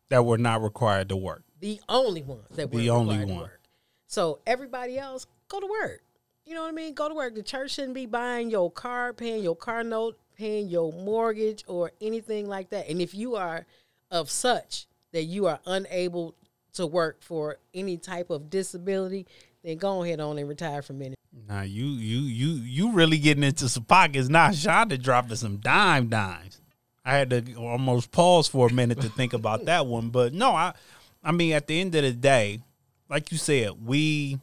That 0.10 0.26
were 0.26 0.38
not 0.40 0.62
required 0.64 1.10
to 1.10 1.18
work. 1.18 1.44
the 1.60 1.80
only 1.90 2.24
ones 2.24 2.48
that 2.56 2.72
were 2.72 2.80
The 2.80 2.90
only 2.90 3.18
required 3.18 3.28
to 3.28 3.34
one. 3.34 3.44
work. 3.44 3.62
So 4.08 4.40
everybody 4.48 4.98
else, 4.98 5.28
go 5.48 5.60
to 5.60 5.68
work. 5.68 6.02
You 6.46 6.56
know 6.56 6.62
what 6.62 6.70
I 6.70 6.72
mean? 6.72 6.94
Go 6.94 7.10
to 7.10 7.16
work. 7.16 7.36
The 7.36 7.44
church 7.44 7.72
shouldn't 7.72 7.94
be 7.94 8.06
buying 8.06 8.50
your 8.50 8.72
car, 8.72 9.14
paying 9.14 9.44
your 9.44 9.56
car 9.56 9.84
note, 9.84 10.18
paying 10.38 10.70
your 10.70 10.94
mortgage, 10.94 11.64
or 11.68 11.92
anything 12.00 12.48
like 12.48 12.70
that. 12.70 12.88
And 12.90 13.02
if 13.02 13.14
you 13.14 13.36
are 13.36 13.66
of 14.10 14.30
such 14.30 14.88
that 15.12 15.24
you 15.24 15.48
are 15.48 15.60
unable 15.66 16.36
to 16.74 16.88
work 16.88 17.22
for 17.22 17.58
any 17.74 17.98
type 17.98 18.30
of 18.30 18.50
disability, 18.50 19.28
then 19.64 19.78
go 19.78 20.04
ahead 20.04 20.20
on 20.20 20.38
and 20.38 20.48
retire 20.48 20.82
from 20.82 21.00
ministry. 21.00 21.18
Now 21.48 21.62
you 21.62 21.86
you 21.86 22.20
you 22.20 22.48
you 22.64 22.92
really 22.94 23.18
getting 23.18 23.44
into 23.44 23.68
some 23.68 23.84
pockets 23.84 24.30
now. 24.30 24.50
Shonda 24.50 25.02
dropping 25.02 25.36
some 25.36 25.58
dime 25.58 26.08
dimes. 26.08 26.62
I 27.04 27.16
had 27.16 27.30
to 27.30 27.56
almost 27.56 28.12
pause 28.12 28.48
for 28.48 28.68
a 28.68 28.74
minute 28.74 29.02
to 29.02 29.10
think 29.10 29.34
about 29.34 29.66
that 29.66 29.86
one, 29.86 30.10
but 30.10 30.34
no, 30.34 30.52
I 30.52 30.74
I 31.24 31.32
mean 31.32 31.54
at 31.54 31.68
the 31.68 31.80
end 31.80 31.94
of 31.96 32.04
the 32.04 32.14
day, 32.14 32.62
like 33.10 33.32
you 33.32 33.38
said, 33.38 33.86
we 33.86 34.40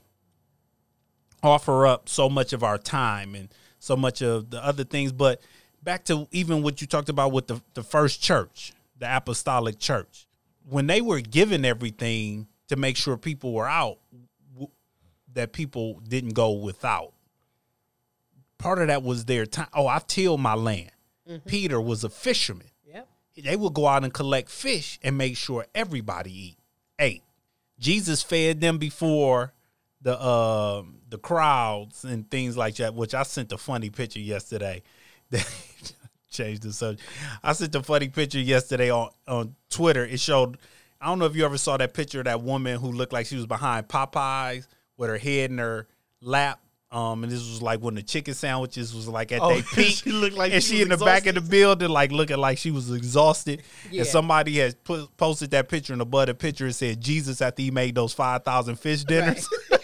offer 1.45 1.87
up 1.87 2.09
so 2.09 2.29
much 2.29 2.53
of 2.53 2.63
our 2.65 2.79
time 2.79 3.35
and 3.35 3.49
so 3.79 3.97
much 3.97 4.23
of 4.23 4.51
the 4.51 4.65
other 4.65 4.85
things. 4.85 5.13
But 5.13 5.41
back 5.83 6.05
to 6.07 6.27
even 6.33 6.63
what 6.63 6.81
you 6.81 6.87
talked 6.87 7.09
about 7.09 7.33
with 7.33 7.47
the, 7.47 7.61
the 7.75 7.83
first 7.83 8.23
church, 8.23 8.73
the 8.99 9.17
apostolic 9.17 9.79
church. 9.79 10.27
when 10.69 10.87
they 10.87 11.01
were 11.01 11.21
given 11.21 11.65
everything 11.65 12.47
to 12.69 12.77
make 12.77 12.97
sure 12.97 13.17
people 13.19 13.53
were 13.53 13.69
out, 13.69 13.99
w- 14.55 14.71
that 15.35 15.53
people 15.53 16.01
didn't 16.09 16.33
go 16.33 16.53
without. 16.53 17.13
Part 18.59 18.79
of 18.79 18.87
that 18.89 19.03
was 19.03 19.27
their 19.27 19.45
time. 19.45 19.67
Oh, 19.75 19.87
I 19.87 19.99
tilled 20.07 20.41
my 20.41 20.55
land. 20.55 20.91
Mm-hmm. 21.29 21.49
Peter 21.49 21.81
was 21.81 22.03
a 22.05 22.09
fisherman. 22.09 22.69
Yep. 22.87 23.09
They 23.43 23.57
would 23.57 23.75
go 23.75 23.87
out 23.87 24.05
and 24.05 24.13
collect 24.15 24.49
fish 24.49 24.99
and 25.03 25.19
make 25.19 25.37
sure 25.37 25.67
everybody 25.75 26.33
eat 26.33 26.57
ate. 26.99 27.23
Jesus 27.79 28.23
fed 28.23 28.61
them 28.61 28.79
before 28.79 29.53
the 30.05 30.19
uh, 30.21 30.85
the 31.11 31.19
crowds 31.19 32.05
and 32.05 32.31
things 32.31 32.57
like 32.57 32.77
that. 32.77 32.95
Which 32.95 33.13
I 33.15 33.25
sent 33.25 33.51
a 33.53 33.59
funny 33.59 33.91
picture 33.91 34.21
yesterday. 34.21 34.83
That 35.31 35.93
changed 36.31 36.63
the 36.63 36.73
subject. 36.73 37.09
I 37.43 37.53
sent 37.53 37.75
a 37.77 37.83
funny 37.83 38.09
picture 38.09 38.39
yesterday 38.41 38.91
on 38.91 39.11
on 39.27 39.55
Twitter. 39.71 40.05
It 40.05 40.21
showed. 40.21 40.59
I 41.01 41.07
don't 41.07 41.19
know 41.19 41.27
if 41.27 41.37
you 41.37 41.45
ever 41.45 41.59
saw 41.59 41.77
that 41.77 41.93
picture 41.95 42.21
of 42.21 42.25
that 42.27 42.41
woman 42.43 42.79
who 42.81 42.91
looked 42.93 43.13
like 43.13 43.27
she 43.27 43.37
was 43.37 43.47
behind 43.47 43.89
Popeyes 43.89 44.67
with 44.97 45.11
her 45.11 45.19
head 45.19 45.51
in 45.51 45.59
her 45.59 45.87
lap. 46.21 46.61
Um, 46.91 47.25
and 47.25 47.33
this 47.33 47.41
was 47.41 47.61
like 47.61 47.81
when 47.81 47.95
the 47.97 48.03
chicken 48.03 48.35
sandwiches 48.35 48.95
was 48.95 49.09
like 49.09 49.33
at 49.33 49.41
Oh, 49.43 49.53
their 49.53 49.63
peak. 49.75 49.97
she 49.97 50.13
looked 50.13 50.37
like 50.37 50.53
and 50.53 50.63
she 50.63 50.77
she 50.77 50.83
in 50.83 50.89
the 50.89 50.95
was 50.95 51.03
back 51.03 51.27
of 51.27 51.35
the 51.35 51.41
building, 51.41 51.89
like 51.89 52.13
looking 52.13 52.37
like 52.39 52.57
she 52.59 52.71
was 52.71 52.91
exhausted. 52.93 53.63
Yeah. 53.91 54.01
And 54.03 54.09
somebody 54.09 54.59
has 54.59 54.75
put, 54.75 55.15
posted 55.17 55.51
that 55.51 55.69
picture 55.69 55.93
in 55.93 55.99
the 55.99 56.07
butt 56.07 56.29
the 56.29 56.35
picture 56.35 56.65
and 56.67 56.75
said 56.75 57.01
Jesus 57.01 57.43
after 57.43 57.63
he 57.63 57.71
made 57.71 57.95
those 57.97 58.13
five 58.13 58.45
thousand 58.45 58.77
fish 58.77 59.03
dinners. 59.05 59.49
right 59.71 59.81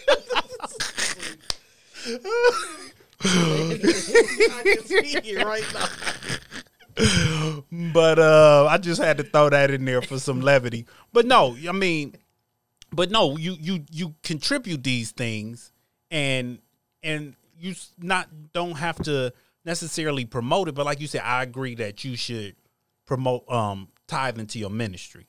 but 7.93 8.19
uh 8.19 8.67
I 8.69 8.77
just 8.77 9.01
had 9.01 9.17
to 9.17 9.23
throw 9.23 9.49
that 9.49 9.71
in 9.71 9.85
there 9.85 10.01
for 10.01 10.19
some 10.19 10.41
levity. 10.41 10.85
But 11.13 11.25
no, 11.25 11.55
I 11.67 11.71
mean, 11.71 12.15
but 12.91 13.11
no, 13.11 13.37
you 13.37 13.55
you 13.59 13.85
you 13.91 14.15
contribute 14.23 14.83
these 14.83 15.11
things, 15.11 15.71
and 16.09 16.59
and 17.03 17.35
you 17.59 17.75
not 17.99 18.27
don't 18.53 18.77
have 18.77 18.97
to 19.03 19.33
necessarily 19.63 20.25
promote 20.25 20.67
it. 20.67 20.75
But 20.75 20.85
like 20.85 20.99
you 20.99 21.07
said, 21.07 21.21
I 21.23 21.43
agree 21.43 21.75
that 21.75 22.03
you 22.03 22.15
should 22.15 22.55
promote 23.05 23.49
um 23.49 23.89
tithe 24.07 24.39
into 24.39 24.59
your 24.59 24.69
ministry. 24.69 25.27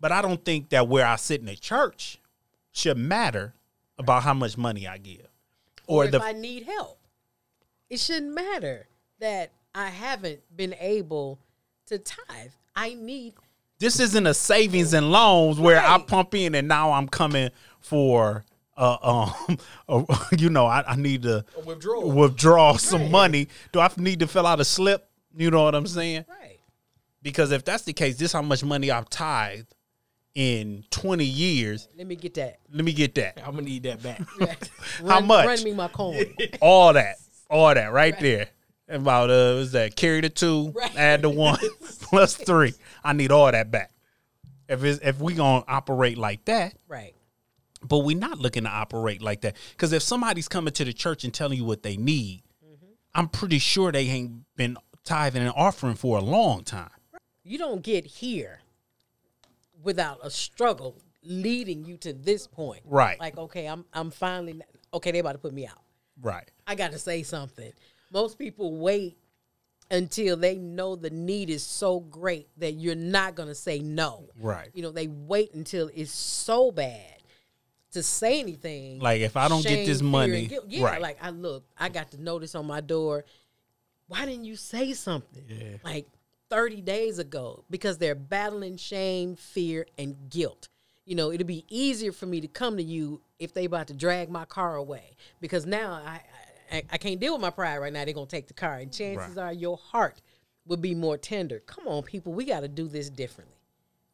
But 0.00 0.12
I 0.12 0.22
don't 0.22 0.44
think 0.44 0.70
that 0.70 0.88
where 0.88 1.06
I 1.06 1.16
sit 1.16 1.40
in 1.40 1.46
the 1.46 1.56
church 1.56 2.20
should 2.72 2.96
matter 2.96 3.54
about 3.98 4.22
how 4.22 4.34
much 4.34 4.56
money 4.56 4.86
I 4.86 4.98
give. 4.98 5.27
Or, 5.88 6.02
Or 6.02 6.04
if 6.04 6.10
the 6.12 6.22
I 6.22 6.32
need 6.32 6.64
help, 6.64 6.98
it 7.90 7.98
shouldn't 7.98 8.32
matter 8.34 8.86
that 9.18 9.50
I 9.74 9.86
haven't 9.88 10.40
been 10.54 10.74
able 10.78 11.40
to 11.86 11.98
tithe. 11.98 12.50
I 12.76 12.94
need 12.94 13.34
this 13.80 13.98
isn't 14.00 14.26
a 14.26 14.34
savings 14.34 14.92
and 14.92 15.10
loans 15.10 15.58
where 15.58 15.80
I 15.80 15.98
pump 15.98 16.34
in 16.34 16.54
and 16.54 16.68
now 16.68 16.92
I'm 16.92 17.08
coming 17.08 17.50
for 17.80 18.44
uh 18.76 19.30
um 19.48 19.58
uh, 19.88 20.24
you 20.36 20.50
know 20.50 20.66
I, 20.66 20.84
I 20.86 20.96
need 20.96 21.22
to 21.22 21.44
withdrawal. 21.64 22.10
withdraw 22.12 22.76
some 22.76 23.10
money. 23.10 23.48
Do 23.72 23.80
I 23.80 23.90
need 23.96 24.20
to 24.20 24.26
fill 24.26 24.46
out 24.46 24.60
a 24.60 24.64
slip? 24.64 25.08
You 25.36 25.50
know 25.50 25.62
what 25.64 25.74
I'm 25.74 25.86
saying? 25.86 26.24
right. 26.28 26.58
Because 27.22 27.50
if 27.50 27.64
that's 27.64 27.82
the 27.84 27.92
case, 27.92 28.16
this 28.16 28.32
how 28.32 28.42
much 28.42 28.62
money 28.64 28.90
I've 28.90 29.08
tithed 29.10 29.74
in 30.38 30.84
20 30.90 31.24
years. 31.24 31.88
Let 31.98 32.06
me 32.06 32.14
get 32.14 32.34
that. 32.34 32.60
Let 32.72 32.84
me 32.84 32.92
get 32.92 33.16
that. 33.16 33.38
I'm 33.44 33.56
gonna 33.56 33.62
need 33.62 33.82
that 33.82 34.00
back. 34.00 34.20
Run, 35.02 35.26
much? 35.26 35.44
Run 35.44 35.64
me 35.64 35.74
my 35.74 35.88
coin. 35.88 36.32
All 36.60 36.92
that. 36.92 37.16
All 37.50 37.74
that 37.74 37.92
right, 37.92 38.16
there. 38.20 38.46
About 38.88 39.30
uh 39.30 39.58
was 39.58 39.72
that 39.72 39.96
carry 39.96 40.20
the 40.20 40.28
two, 40.28 40.72
Right. 40.76 40.96
add 40.96 41.22
the 41.22 41.28
one 41.28 41.58
plus 42.02 42.36
three. 42.36 42.72
I 43.02 43.12
need 43.14 43.32
all 43.32 43.50
that 43.50 43.70
back. 43.70 43.90
If 44.68 44.82
it's 44.84 45.00
if 45.04 45.20
we 45.20 45.34
gonna 45.34 45.64
operate 45.66 46.16
like 46.16 46.44
that, 46.44 46.74
right. 46.86 47.14
but 47.82 47.98
we're 47.98 48.16
not 48.16 48.38
looking 48.38 48.62
to 48.62 48.70
operate 48.70 49.20
like 49.20 49.40
that. 49.42 49.56
Because 49.72 49.92
if 49.92 50.02
somebody's 50.02 50.48
coming 50.48 50.72
to 50.74 50.84
the 50.84 50.92
church 50.94 51.24
and 51.24 51.34
telling 51.34 51.58
you 51.58 51.64
what 51.64 51.82
they 51.82 51.96
need, 51.98 52.44
I'm 53.14 53.28
pretty 53.28 53.58
sure 53.58 53.92
they 53.92 54.06
ain't 54.08 54.44
been 54.56 54.78
tithing 55.04 55.42
and 55.42 55.52
offering 55.54 55.96
for 55.96 56.16
a 56.16 56.22
long 56.22 56.62
time. 56.62 56.90
You 57.42 57.58
don't 57.58 57.82
get 57.82 58.06
here 58.06 58.60
without 59.82 60.20
a 60.22 60.30
struggle 60.30 61.00
leading 61.22 61.84
you 61.84 61.96
to 61.98 62.12
this 62.12 62.46
point. 62.46 62.82
Right. 62.84 63.18
Like, 63.20 63.36
okay, 63.36 63.66
I'm 63.66 63.84
I'm 63.92 64.10
finally 64.10 64.60
okay, 64.94 65.12
they 65.12 65.18
about 65.18 65.32
to 65.32 65.38
put 65.38 65.52
me 65.52 65.66
out. 65.66 65.82
Right. 66.20 66.50
I 66.66 66.74
got 66.74 66.92
to 66.92 66.98
say 66.98 67.22
something. 67.22 67.72
Most 68.12 68.38
people 68.38 68.78
wait 68.78 69.18
until 69.90 70.36
they 70.36 70.56
know 70.56 70.96
the 70.96 71.10
need 71.10 71.50
is 71.50 71.62
so 71.62 72.00
great 72.00 72.48
that 72.58 72.72
you're 72.72 72.94
not 72.94 73.34
going 73.34 73.48
to 73.48 73.54
say 73.54 73.78
no. 73.78 74.28
Right. 74.38 74.68
You 74.74 74.82
know, 74.82 74.90
they 74.90 75.06
wait 75.06 75.54
until 75.54 75.90
it's 75.94 76.10
so 76.10 76.70
bad 76.70 77.22
to 77.92 78.02
say 78.02 78.40
anything. 78.40 78.98
Like 79.00 79.20
if 79.20 79.36
I 79.36 79.48
don't 79.48 79.64
get 79.64 79.86
this 79.86 80.02
money, 80.02 80.50
yeah, 80.68 80.84
right. 80.84 81.00
like 81.00 81.18
I 81.22 81.30
look, 81.30 81.64
I 81.78 81.88
got 81.88 82.10
the 82.10 82.18
notice 82.18 82.54
on 82.54 82.66
my 82.66 82.80
door. 82.80 83.24
Why 84.08 84.24
didn't 84.24 84.44
you 84.44 84.56
say 84.56 84.92
something? 84.94 85.44
Yeah. 85.48 85.76
Like 85.84 86.06
30 86.50 86.80
days 86.82 87.18
ago 87.18 87.64
because 87.70 87.98
they're 87.98 88.14
battling 88.14 88.76
shame, 88.76 89.36
fear, 89.36 89.86
and 89.98 90.16
guilt. 90.30 90.68
You 91.04 91.14
know, 91.14 91.32
it'd 91.32 91.46
be 91.46 91.64
easier 91.68 92.12
for 92.12 92.26
me 92.26 92.40
to 92.40 92.48
come 92.48 92.76
to 92.76 92.82
you 92.82 93.20
if 93.38 93.54
they 93.54 93.64
about 93.64 93.86
to 93.88 93.94
drag 93.94 94.30
my 94.30 94.44
car 94.44 94.76
away 94.76 95.16
because 95.40 95.64
now 95.66 95.92
I 95.92 96.20
I, 96.70 96.82
I 96.90 96.98
can't 96.98 97.18
deal 97.18 97.32
with 97.32 97.40
my 97.40 97.50
pride 97.50 97.78
right 97.78 97.92
now. 97.92 98.04
They're 98.04 98.12
gonna 98.12 98.26
take 98.26 98.46
the 98.46 98.54
car, 98.54 98.74
and 98.74 98.92
chances 98.92 99.36
Right. 99.36 99.44
are 99.44 99.52
your 99.52 99.78
heart 99.78 100.20
would 100.66 100.82
be 100.82 100.94
more 100.94 101.16
tender. 101.16 101.60
Come 101.60 101.88
on, 101.88 102.02
people, 102.02 102.32
we 102.34 102.44
got 102.44 102.60
to 102.60 102.68
do 102.68 102.88
this 102.88 103.08
differently. 103.08 103.56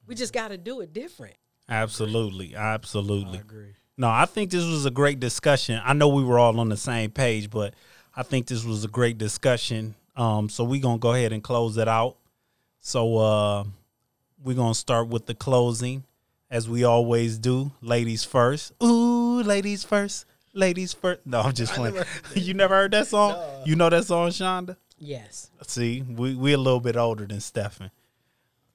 We 0.06 0.14
just 0.14 0.32
got 0.32 0.48
to 0.48 0.56
do 0.56 0.80
it 0.80 0.92
different. 0.92 1.34
Absolutely. 1.68 2.54
Absolutely. 2.54 3.38
I 3.38 3.40
agree. 3.40 3.74
No, 3.96 4.08
I 4.08 4.26
think 4.26 4.50
this 4.50 4.64
was 4.64 4.86
a 4.86 4.90
great 4.90 5.18
discussion. 5.18 5.80
I 5.84 5.94
know 5.94 6.08
we 6.08 6.22
were 6.22 6.38
all 6.38 6.60
on 6.60 6.68
the 6.68 6.76
same 6.76 7.10
page, 7.10 7.50
but 7.50 7.74
I 8.14 8.22
think 8.22 8.46
this 8.46 8.64
was 8.64 8.84
a 8.84 8.88
great 8.88 9.18
discussion. 9.18 9.94
Um, 10.16 10.48
so 10.48 10.62
we're 10.62 10.80
gonna 10.80 10.98
go 10.98 11.12
ahead 11.12 11.32
and 11.32 11.42
close 11.42 11.76
it 11.76 11.88
out. 11.88 12.16
So 12.84 13.16
uh 13.16 13.64
we're 14.42 14.54
gonna 14.54 14.74
start 14.74 15.08
with 15.08 15.24
the 15.24 15.34
closing, 15.34 16.04
as 16.50 16.68
we 16.68 16.84
always 16.84 17.38
do. 17.38 17.72
Ladies 17.80 18.24
first. 18.24 18.72
Ooh, 18.82 19.42
ladies 19.42 19.84
first. 19.84 20.26
Ladies 20.52 20.92
first. 20.92 21.20
No, 21.24 21.40
I'm 21.40 21.54
just 21.54 21.72
playing. 21.72 21.96
you 22.34 22.52
never 22.52 22.74
heard 22.74 22.92
that 22.92 23.06
song? 23.06 23.40
You 23.64 23.74
know 23.74 23.88
that 23.88 24.04
song, 24.04 24.28
Shonda? 24.28 24.76
Yes. 24.98 25.50
See, 25.66 26.02
we 26.02 26.34
we 26.34 26.52
a 26.52 26.58
little 26.58 26.78
bit 26.78 26.94
older 26.94 27.24
than 27.24 27.40
Stefan. 27.40 27.90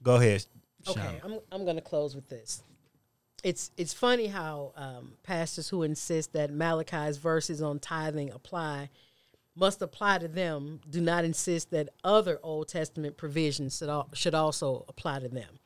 Go 0.02 0.16
ahead. 0.16 0.44
Okay, 0.88 1.22
I'm 1.24 1.40
I'm 1.52 1.64
gonna 1.64 1.80
close 1.80 2.16
with 2.16 2.28
this. 2.30 2.64
It's 3.44 3.70
it's 3.78 3.94
funny 3.94 4.26
how 4.26 4.74
um, 4.76 5.14
pastors 5.22 5.70
who 5.70 5.84
insist 5.84 6.34
that 6.34 6.52
Malachi's 6.52 7.18
verses 7.18 7.62
on 7.62 7.78
tithing 7.78 8.32
apply 8.32 8.90
must 9.60 9.82
apply 9.82 10.20
to 10.20 10.28
them 10.28 10.80
do 10.90 11.02
not 11.02 11.26
insist 11.26 11.70
that 11.72 11.90
other 12.04 12.40
Old 12.42 12.70
Testament 12.70 13.18
provisions 13.18 13.84
should, 14.14 14.34
also 14.34 14.86
apply 14.88 15.20
to 15.20 15.28
them. 15.28 15.60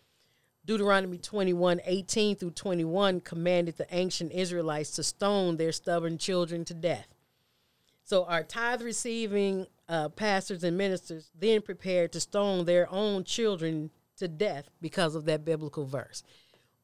Deuteronomy 0.65 1.17
21, 1.17 1.81
18 1.85 2.35
through 2.37 2.51
21 2.51 3.19
commanded 3.19 3.77
the 3.77 3.87
ancient 3.91 4.31
Israelites 4.31 4.91
to 4.91 5.03
stone 5.03 5.57
their 5.57 5.71
stubborn 5.71 6.17
children 6.17 6.65
to 6.65 6.73
death. 6.73 7.07
So 8.03 8.25
our 8.25 8.43
tithe 8.43 8.81
receiving 8.81 9.67
uh, 9.87 10.09
pastors 10.09 10.63
and 10.63 10.77
ministers 10.77 11.29
then 11.37 11.61
prepared 11.61 12.13
to 12.13 12.19
stone 12.19 12.65
their 12.65 12.91
own 12.91 13.23
children 13.23 13.91
to 14.17 14.27
death 14.27 14.69
because 14.81 15.15
of 15.15 15.25
that 15.25 15.45
biblical 15.45 15.85
verse. 15.85 16.23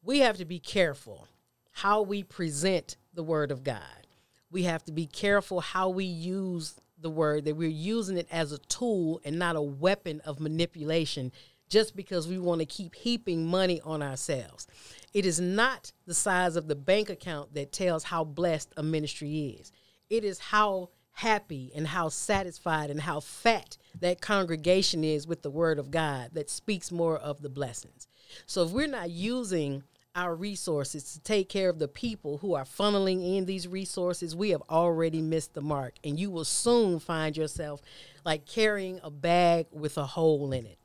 We 0.02 0.20
have 0.20 0.36
to 0.36 0.44
be 0.44 0.58
careful 0.58 1.26
how 1.72 2.02
we 2.02 2.22
present 2.22 2.96
the 3.14 3.22
word 3.22 3.50
of 3.50 3.64
God. 3.64 4.06
We 4.50 4.64
have 4.64 4.84
to 4.84 4.92
be 4.92 5.06
careful 5.06 5.60
how 5.60 5.88
we 5.88 6.04
use 6.04 6.74
the 7.02 7.10
word, 7.10 7.44
that 7.44 7.56
we're 7.56 7.68
using 7.68 8.16
it 8.16 8.28
as 8.30 8.52
a 8.52 8.58
tool 8.58 9.20
and 9.24 9.38
not 9.38 9.56
a 9.56 9.62
weapon 9.62 10.20
of 10.24 10.40
manipulation 10.40 11.32
just 11.68 11.94
because 11.94 12.26
we 12.26 12.38
want 12.38 12.60
to 12.60 12.66
keep 12.66 12.94
heaping 12.94 13.46
money 13.46 13.80
on 13.82 14.02
ourselves. 14.02 14.66
It 15.14 15.24
is 15.24 15.40
not 15.40 15.92
the 16.06 16.14
size 16.14 16.56
of 16.56 16.66
the 16.66 16.74
bank 16.74 17.08
account 17.08 17.54
that 17.54 17.72
tells 17.72 18.04
how 18.04 18.24
blessed 18.24 18.72
a 18.76 18.82
ministry 18.82 19.56
is. 19.60 19.72
It 20.08 20.24
is 20.24 20.38
how 20.40 20.90
happy 21.12 21.70
and 21.74 21.86
how 21.86 22.08
satisfied 22.08 22.90
and 22.90 23.00
how 23.00 23.20
fat 23.20 23.76
that 24.00 24.20
congregation 24.20 25.04
is 25.04 25.26
with 25.26 25.42
the 25.42 25.50
word 25.50 25.78
of 25.78 25.90
God 25.90 26.30
that 26.32 26.50
speaks 26.50 26.90
more 26.90 27.16
of 27.16 27.42
the 27.42 27.48
blessings. 27.48 28.08
So 28.46 28.64
if 28.64 28.70
we're 28.70 28.86
not 28.86 29.10
using 29.10 29.84
our 30.20 30.34
resources 30.34 31.14
to 31.14 31.20
take 31.20 31.48
care 31.48 31.70
of 31.70 31.78
the 31.78 31.88
people 31.88 32.36
who 32.38 32.54
are 32.54 32.64
funneling 32.64 33.36
in 33.36 33.46
these 33.46 33.66
resources, 33.66 34.36
we 34.36 34.50
have 34.50 34.62
already 34.68 35.22
missed 35.22 35.54
the 35.54 35.62
mark. 35.62 35.94
And 36.04 36.20
you 36.20 36.30
will 36.30 36.44
soon 36.44 36.98
find 36.98 37.34
yourself 37.34 37.80
like 38.22 38.44
carrying 38.44 39.00
a 39.02 39.10
bag 39.10 39.66
with 39.72 39.96
a 39.96 40.04
hole 40.04 40.52
in 40.52 40.66
it. 40.66 40.78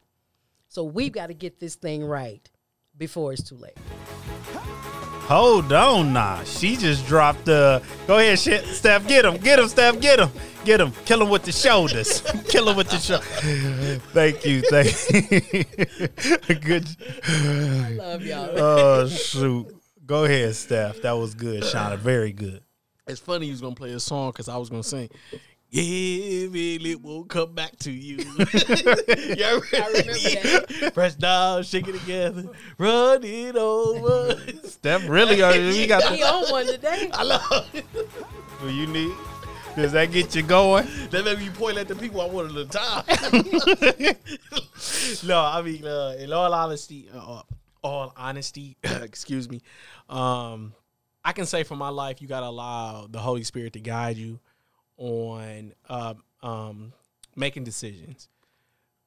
So 0.69 0.85
we've 0.85 1.11
got 1.11 1.27
to 1.27 1.33
get 1.33 1.59
this 1.59 1.75
thing 1.75 2.05
right 2.05 2.49
before 2.97 3.33
it's 3.33 3.43
too 3.43 3.57
late. 3.57 3.77
Hold 5.27 5.73
on, 5.73 6.13
nah. 6.13 6.43
She 6.45 6.77
just 6.77 7.05
dropped 7.05 7.45
the. 7.45 7.83
Go 8.07 8.19
ahead, 8.19 8.39
Steph. 8.39 9.05
Get 9.07 9.25
him, 9.25 9.35
get 9.37 9.59
him, 9.59 9.67
Steph. 9.67 9.99
Get 9.99 10.19
him. 10.19 10.29
Get 10.65 10.81
him. 10.81 10.91
Kill 11.05 11.21
him 11.21 11.29
with 11.29 11.43
the 11.43 11.51
shoulders. 11.51 12.21
Kill 12.49 12.67
him 12.67 12.75
with 12.75 12.89
the 12.89 12.97
shoulder. 12.97 13.23
Thank 14.13 14.43
you. 14.45 14.61
Thank 14.61 16.49
you. 16.49 16.55
good. 16.55 16.87
I 17.27 17.89
love 17.91 18.25
y'all. 18.25 18.49
Oh 18.59 19.07
shoot. 19.07 19.67
Go 20.07 20.25
ahead, 20.25 20.55
Steph. 20.55 21.03
That 21.03 21.11
was 21.11 21.35
good, 21.35 21.61
Shauna. 21.61 21.99
Very 21.99 22.31
good. 22.31 22.63
It's 23.05 23.19
funny 23.19 23.45
you 23.45 23.51
was 23.51 23.61
gonna 23.61 23.75
play 23.75 23.91
a 23.91 23.99
song 23.99 24.31
because 24.31 24.49
I 24.49 24.57
was 24.57 24.71
gonna 24.71 24.81
sing. 24.81 25.07
Yeah, 25.69 26.47
really, 26.47 26.91
it 26.91 27.01
won't 27.01 27.29
come 27.29 27.53
back 27.53 27.77
to 27.79 27.91
you. 27.91 28.17
yeah, 28.37 29.49
I 29.49 29.61
remember 29.61 30.13
that. 30.13 30.91
Press 30.93 31.15
down, 31.15 31.63
shake 31.63 31.87
it 31.87 31.99
together, 31.99 32.45
run 32.79 33.23
it 33.23 33.55
over. 33.55 34.35
Steph 34.63 35.07
really 35.07 35.43
uh, 35.43 35.53
are 35.53 35.57
we 35.57 35.85
got 35.85 36.03
He 36.05 36.21
the, 36.21 36.27
on 36.27 36.51
one 36.51 36.65
today. 36.65 37.11
I 37.13 37.23
love 37.23 37.69
it. 37.73 37.85
do 38.61 38.73
you 38.73 38.87
need 38.87 39.13
does 39.75 39.91
that 39.91 40.11
get 40.11 40.35
you 40.35 40.43
going? 40.43 40.87
That 41.11 41.23
made 41.25 41.39
me 41.39 41.49
point 41.49 41.77
at 41.77 41.87
the 41.87 41.95
people 41.95 42.21
I 42.21 42.25
wanted 42.25 42.53
to 42.53 42.65
time. 42.65 43.03
no, 45.27 45.39
I 45.39 45.61
mean, 45.61 45.85
uh, 45.85 46.15
in 46.19 46.33
all 46.33 46.53
honesty, 46.53 47.07
uh, 47.13 47.41
all 47.83 48.13
honesty, 48.17 48.75
excuse 48.83 49.49
me, 49.49 49.61
um, 50.09 50.73
I 51.23 51.31
can 51.31 51.45
say 51.45 51.63
for 51.63 51.75
my 51.75 51.89
life, 51.89 52.21
you 52.21 52.27
gotta 52.27 52.47
allow 52.47 53.07
the 53.09 53.19
Holy 53.19 53.43
Spirit 53.43 53.73
to 53.73 53.79
guide 53.79 54.17
you 54.17 54.39
on 54.97 55.73
uh, 55.89 56.15
um, 56.41 56.93
making 57.35 57.63
decisions. 57.63 58.29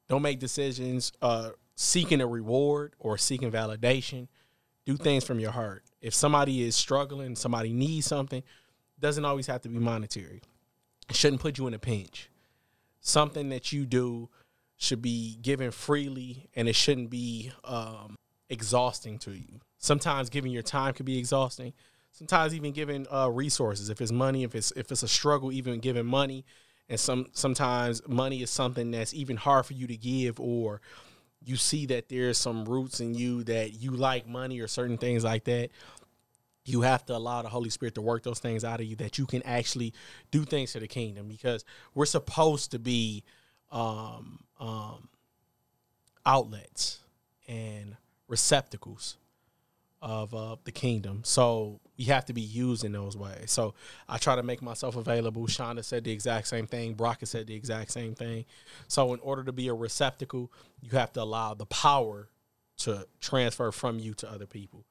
Don't 0.09 0.23
make 0.23 0.39
decisions 0.39 1.13
uh, 1.21 1.51
seeking 1.75 2.21
a 2.21 2.27
reward 2.27 2.95
or 2.99 3.19
seeking 3.19 3.51
validation. 3.51 4.29
Do 4.87 4.97
things 4.97 5.25
from 5.25 5.39
your 5.39 5.51
heart. 5.51 5.85
If 6.01 6.15
somebody 6.15 6.63
is 6.63 6.75
struggling, 6.75 7.37
somebody 7.37 7.73
needs 7.73 8.07
something, 8.07 8.43
doesn't 8.99 9.25
always 9.25 9.47
have 9.47 9.61
to 9.63 9.69
be 9.69 9.79
monetary. 9.79 10.41
Shouldn't 11.11 11.41
put 11.41 11.59
you 11.59 11.67
in 11.67 11.75
a 11.75 11.79
pinch. 11.79 12.31
Something 13.01 13.49
that 13.49 13.73
you 13.73 13.87
do 13.87 14.29
should 14.77 15.03
be 15.03 15.37
given 15.41 15.71
freely, 15.71 16.49
and 16.55 16.69
it 16.69 16.75
shouldn't 16.75 17.11
be 17.11 17.51
um, 17.65 18.17
exhausting 18.49 19.19
to 19.19 19.33
you. 19.33 19.61
Sometimes 19.79 20.29
giving 20.31 20.53
your 20.53 20.63
time 20.63 20.95
could 20.95 21.07
be 21.07 21.19
exhausting. 21.19 21.73
Sometimes 22.13 22.55
even 22.55 22.73
giving 22.73 23.07
uh, 23.13 23.29
resources, 23.29 23.91
if 23.91 24.01
it's 24.01 24.13
money, 24.13 24.43
if 24.43 24.55
it's 24.55 24.73
if 24.73 24.91
it's 24.91 25.03
a 25.03 25.09
struggle, 25.09 25.53
even 25.53 25.79
giving 25.79 26.07
money, 26.07 26.45
and 26.89 26.99
some 26.99 27.27
sometimes 27.33 28.07
money 28.09 28.43
is 28.43 28.51
something 28.51 28.91
that's 28.91 29.15
even 29.15 29.37
hard 29.37 29.67
for 29.67 29.75
you 29.75 29.87
to 29.87 29.97
give, 29.97 30.41
or 30.41 30.81
you 31.45 31.57
see 31.57 31.87
that 31.87 32.09
there's 32.09 32.39
some 32.39 32.65
roots 32.65 33.01
in 33.01 33.15
you 33.15 33.45
that 33.45 33.81
you 33.81 33.93
like 33.93 34.27
money 34.27 34.61
or 34.61 34.67
certain 34.67 34.99
things 34.99 35.25
like 35.25 35.45
that 35.45 35.71
you 36.69 36.83
have 36.83 37.05
to 37.07 37.17
allow 37.17 37.43
the 37.43 37.49
Holy 37.49 37.71
Spirit 37.71 37.95
to 37.95 38.03
work 38.03 38.23
those 38.23 38.39
things 38.39 38.65
out 38.65 38.81
of 38.81 38.87
you 38.87 38.97
that 38.97 39.19
you 39.19 39.27
can 39.27 39.43
actually 39.43 39.95
do 40.31 40.45
things 40.45 40.73
for 40.73 40.81
the 40.81 40.89
kingdom 40.89 41.29
because 41.29 41.65
we're 41.95 42.07
supposed 42.07 42.71
to 42.73 42.79
be 42.79 43.25
um, 43.71 44.41
um, 44.61 45.09
outlets 46.27 47.01
and 47.49 47.97
receptacles 48.29 49.17
of 50.01 50.35
uh, 50.35 50.57
the 50.65 50.71
kingdom. 50.71 51.23
So 51.25 51.81
we 51.97 52.05
have 52.05 52.27
to 52.27 52.33
be 52.33 52.43
used 52.43 52.85
in 52.85 52.93
those 52.93 53.17
ways. 53.17 53.51
So 53.51 53.75
I 54.09 54.19
try 54.19 54.37
to 54.37 54.43
make 54.43 54.63
myself 54.63 54.97
available. 54.97 55.47
Shonda 55.47 55.83
said 55.83 56.05
the 56.05 56.13
exact 56.13 56.47
same 56.47 56.67
thing. 56.67 56.95
Brock 56.95 57.21
said 57.25 57.47
the 57.47 57.55
exact 57.55 57.91
same 57.91 58.15
thing. 58.15 58.45
So 58.87 59.13
in 59.15 59.21
order 59.21 59.43
to 59.45 59.53
be 59.53 59.69
a 59.69 59.75
receptacle, 59.75 60.53
you 60.81 60.91
have 60.91 61.13
to 61.15 61.23
allow 61.23 61.55
the 61.55 61.67
power 61.67 62.29
to 62.79 63.07
transfer 63.21 63.73
from 63.73 63.99
you 63.99 64.15
to 64.15 64.31
other 64.31 64.47
people. 64.47 64.85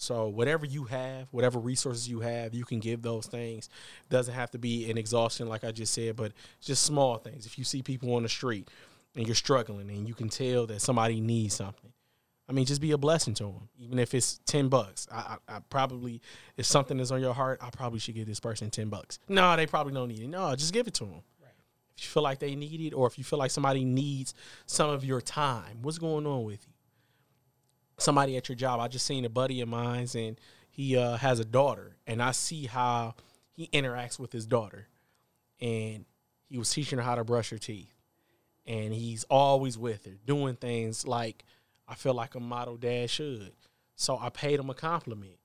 So 0.00 0.28
whatever 0.28 0.64
you 0.64 0.84
have, 0.84 1.28
whatever 1.30 1.58
resources 1.58 2.08
you 2.08 2.20
have, 2.20 2.54
you 2.54 2.64
can 2.64 2.80
give 2.80 3.02
those 3.02 3.26
things. 3.26 3.68
Doesn't 4.08 4.32
have 4.32 4.50
to 4.52 4.58
be 4.58 4.90
an 4.90 4.96
exhaustion 4.96 5.46
like 5.46 5.62
I 5.62 5.72
just 5.72 5.92
said, 5.92 6.16
but 6.16 6.32
just 6.62 6.84
small 6.84 7.18
things. 7.18 7.44
If 7.44 7.58
you 7.58 7.64
see 7.64 7.82
people 7.82 8.14
on 8.14 8.22
the 8.22 8.28
street 8.30 8.68
and 9.14 9.26
you're 9.26 9.34
struggling 9.34 9.90
and 9.90 10.08
you 10.08 10.14
can 10.14 10.30
tell 10.30 10.66
that 10.68 10.80
somebody 10.80 11.20
needs 11.20 11.54
something, 11.54 11.92
I 12.48 12.52
mean, 12.52 12.64
just 12.64 12.80
be 12.80 12.92
a 12.92 12.98
blessing 12.98 13.34
to 13.34 13.44
them, 13.44 13.68
even 13.78 13.98
if 13.98 14.14
it's 14.14 14.40
ten 14.46 14.70
bucks. 14.70 15.06
I, 15.12 15.36
I, 15.48 15.56
I 15.56 15.58
probably, 15.68 16.22
if 16.56 16.64
something 16.64 16.98
is 16.98 17.12
on 17.12 17.20
your 17.20 17.34
heart, 17.34 17.58
I 17.60 17.68
probably 17.68 17.98
should 17.98 18.14
give 18.14 18.26
this 18.26 18.40
person 18.40 18.70
ten 18.70 18.88
bucks. 18.88 19.18
No, 19.28 19.54
they 19.54 19.66
probably 19.66 19.92
don't 19.92 20.08
need 20.08 20.20
it. 20.20 20.28
No, 20.28 20.56
just 20.56 20.72
give 20.72 20.88
it 20.88 20.94
to 20.94 21.04
them. 21.04 21.20
If 21.98 22.04
you 22.04 22.08
feel 22.08 22.22
like 22.22 22.38
they 22.38 22.54
need 22.54 22.80
it, 22.80 22.94
or 22.94 23.06
if 23.06 23.18
you 23.18 23.24
feel 23.24 23.38
like 23.38 23.50
somebody 23.50 23.84
needs 23.84 24.32
some 24.64 24.88
of 24.88 25.04
your 25.04 25.20
time, 25.20 25.82
what's 25.82 25.98
going 25.98 26.26
on 26.26 26.44
with 26.44 26.66
you? 26.66 26.69
Somebody 28.00 28.36
at 28.36 28.48
your 28.48 28.56
job. 28.56 28.80
I 28.80 28.88
just 28.88 29.06
seen 29.06 29.24
a 29.24 29.28
buddy 29.28 29.60
of 29.60 29.68
mine's 29.68 30.14
and 30.14 30.38
he 30.70 30.96
uh, 30.96 31.16
has 31.16 31.40
a 31.40 31.44
daughter, 31.44 31.96
and 32.06 32.22
I 32.22 32.30
see 32.30 32.66
how 32.66 33.14
he 33.52 33.68
interacts 33.68 34.18
with 34.18 34.32
his 34.32 34.46
daughter. 34.46 34.86
And 35.60 36.04
he 36.48 36.58
was 36.58 36.70
teaching 36.70 36.98
her 36.98 37.04
how 37.04 37.16
to 37.16 37.24
brush 37.24 37.50
her 37.50 37.58
teeth, 37.58 37.92
and 38.66 38.94
he's 38.94 39.24
always 39.24 39.76
with 39.76 40.04
her, 40.06 40.16
doing 40.24 40.56
things 40.56 41.06
like 41.06 41.44
I 41.86 41.94
feel 41.94 42.14
like 42.14 42.34
a 42.34 42.40
model 42.40 42.76
dad 42.76 43.10
should. 43.10 43.52
So 43.96 44.16
I 44.18 44.30
paid 44.30 44.58
him 44.58 44.70
a 44.70 44.74
compliment, 44.74 45.38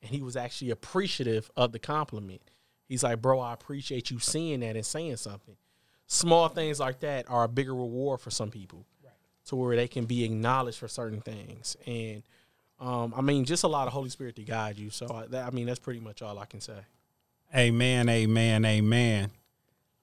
and 0.00 0.10
he 0.10 0.22
was 0.22 0.36
actually 0.36 0.70
appreciative 0.70 1.50
of 1.56 1.72
the 1.72 1.78
compliment. 1.78 2.42
He's 2.86 3.02
like, 3.02 3.20
"Bro, 3.20 3.40
I 3.40 3.52
appreciate 3.52 4.10
you 4.10 4.18
seeing 4.20 4.60
that 4.60 4.76
and 4.76 4.86
saying 4.86 5.16
something." 5.16 5.56
Small 6.06 6.48
things 6.48 6.78
like 6.78 7.00
that 7.00 7.28
are 7.28 7.44
a 7.44 7.48
bigger 7.48 7.74
reward 7.74 8.20
for 8.20 8.30
some 8.30 8.50
people 8.50 8.86
to 9.48 9.56
where 9.56 9.76
they 9.76 9.88
can 9.88 10.04
be 10.04 10.24
acknowledged 10.24 10.78
for 10.78 10.88
certain 10.88 11.20
things. 11.20 11.76
And 11.86 12.22
um, 12.80 13.12
I 13.16 13.22
mean, 13.22 13.44
just 13.44 13.64
a 13.64 13.68
lot 13.68 13.86
of 13.86 13.92
Holy 13.92 14.10
Spirit 14.10 14.36
to 14.36 14.42
guide 14.42 14.78
you. 14.78 14.90
So 14.90 15.10
I, 15.12 15.26
that, 15.28 15.46
I 15.46 15.50
mean, 15.50 15.66
that's 15.66 15.78
pretty 15.78 16.00
much 16.00 16.22
all 16.22 16.38
I 16.38 16.44
can 16.44 16.60
say. 16.60 16.78
Amen, 17.54 18.08
amen, 18.08 18.64
amen. 18.64 19.30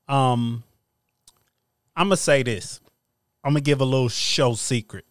Um, 0.07 0.63
I'm 1.95 2.07
gonna 2.07 2.17
say 2.17 2.43
this. 2.43 2.81
I'm 3.43 3.51
gonna 3.51 3.61
give 3.61 3.81
a 3.81 3.85
little 3.85 4.09
show 4.09 4.55
secret. 4.55 5.05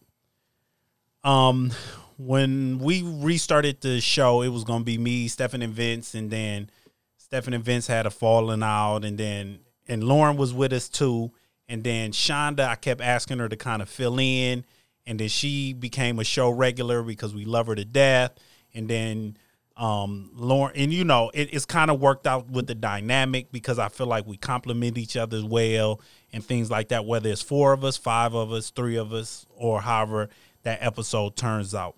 Um, 1.23 1.71
when 2.17 2.79
we 2.79 3.01
restarted 3.03 3.81
the 3.81 4.01
show, 4.01 4.41
it 4.41 4.49
was 4.49 4.65
gonna 4.65 4.83
be 4.83 4.97
me, 4.97 5.29
Stephen, 5.29 5.61
and 5.61 5.73
Vince, 5.73 6.13
and 6.13 6.29
then 6.29 6.69
Stephen 7.17 7.53
and 7.53 7.63
Vince 7.63 7.87
had 7.87 8.05
a 8.05 8.11
falling 8.11 8.63
out, 8.63 9.05
and 9.05 9.17
then 9.17 9.59
and 9.87 10.03
Lauren 10.03 10.35
was 10.35 10.53
with 10.53 10.73
us 10.73 10.89
too, 10.89 11.31
and 11.67 11.83
then 11.83 12.11
Shonda, 12.11 12.67
I 12.67 12.75
kept 12.75 13.01
asking 13.01 13.39
her 13.39 13.49
to 13.49 13.55
kind 13.55 13.81
of 13.81 13.89
fill 13.89 14.19
in, 14.19 14.65
and 15.05 15.19
then 15.19 15.29
she 15.29 15.73
became 15.73 16.19
a 16.19 16.23
show 16.23 16.49
regular 16.49 17.01
because 17.03 17.33
we 17.33 17.45
love 17.45 17.67
her 17.67 17.75
to 17.75 17.85
death, 17.85 18.33
and 18.73 18.87
then 18.87 19.37
um 19.77 20.29
Lauren 20.33 20.73
and 20.77 20.93
you 20.93 21.03
know 21.03 21.29
it, 21.33 21.53
it's 21.53 21.65
kind 21.65 21.91
of 21.91 21.99
worked 21.99 22.25
out 22.25 22.49
with 22.49 22.65
the 22.65 22.75
dynamic 22.75 23.51
because 23.51 23.77
I 23.77 23.89
feel 23.89 24.07
like 24.07 24.25
we 24.25 24.37
complement 24.37 24.97
each 24.97 25.17
other 25.17 25.45
well 25.45 25.99
and 26.31 26.41
things 26.41 26.71
like 26.71 26.89
that 26.89 27.05
whether 27.05 27.29
it's 27.29 27.41
four 27.41 27.73
of 27.73 27.83
us 27.83 27.97
five 27.97 28.33
of 28.33 28.53
us 28.53 28.69
three 28.69 28.95
of 28.95 29.11
us 29.11 29.45
or 29.53 29.81
however 29.81 30.29
that 30.63 30.81
episode 30.81 31.35
turns 31.35 31.75
out. 31.75 31.97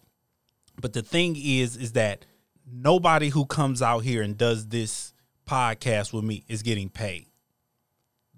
But 0.81 0.93
the 0.93 1.03
thing 1.03 1.35
is 1.37 1.77
is 1.77 1.91
that 1.91 2.25
nobody 2.65 3.29
who 3.29 3.45
comes 3.45 3.83
out 3.83 3.99
here 3.99 4.23
and 4.23 4.35
does 4.35 4.67
this 4.69 5.13
podcast 5.47 6.13
with 6.13 6.23
me 6.23 6.45
is 6.47 6.63
getting 6.63 6.89
paid 6.89 7.26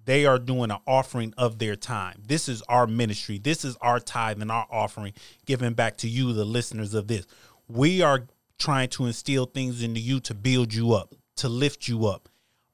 they 0.09 0.25
are 0.25 0.39
doing 0.39 0.71
an 0.71 0.79
offering 0.87 1.31
of 1.37 1.59
their 1.59 1.75
time. 1.75 2.23
This 2.25 2.49
is 2.49 2.63
our 2.63 2.87
ministry. 2.87 3.37
This 3.37 3.63
is 3.63 3.77
our 3.79 3.99
tithe 3.99 4.41
and 4.41 4.51
our 4.51 4.65
offering 4.71 5.13
given 5.45 5.75
back 5.75 5.97
to 5.97 6.09
you, 6.09 6.33
the 6.33 6.45
listeners 6.45 6.95
of 6.95 7.07
this. 7.07 7.27
We 7.67 8.01
are 8.01 8.25
trying 8.57 8.89
to 8.89 9.05
instill 9.05 9.45
things 9.45 9.83
into 9.83 9.99
you 9.99 10.19
to 10.21 10.33
build 10.33 10.73
you 10.73 10.93
up, 10.93 11.13
to 11.35 11.47
lift 11.47 11.87
you 11.87 12.07
up. 12.07 12.27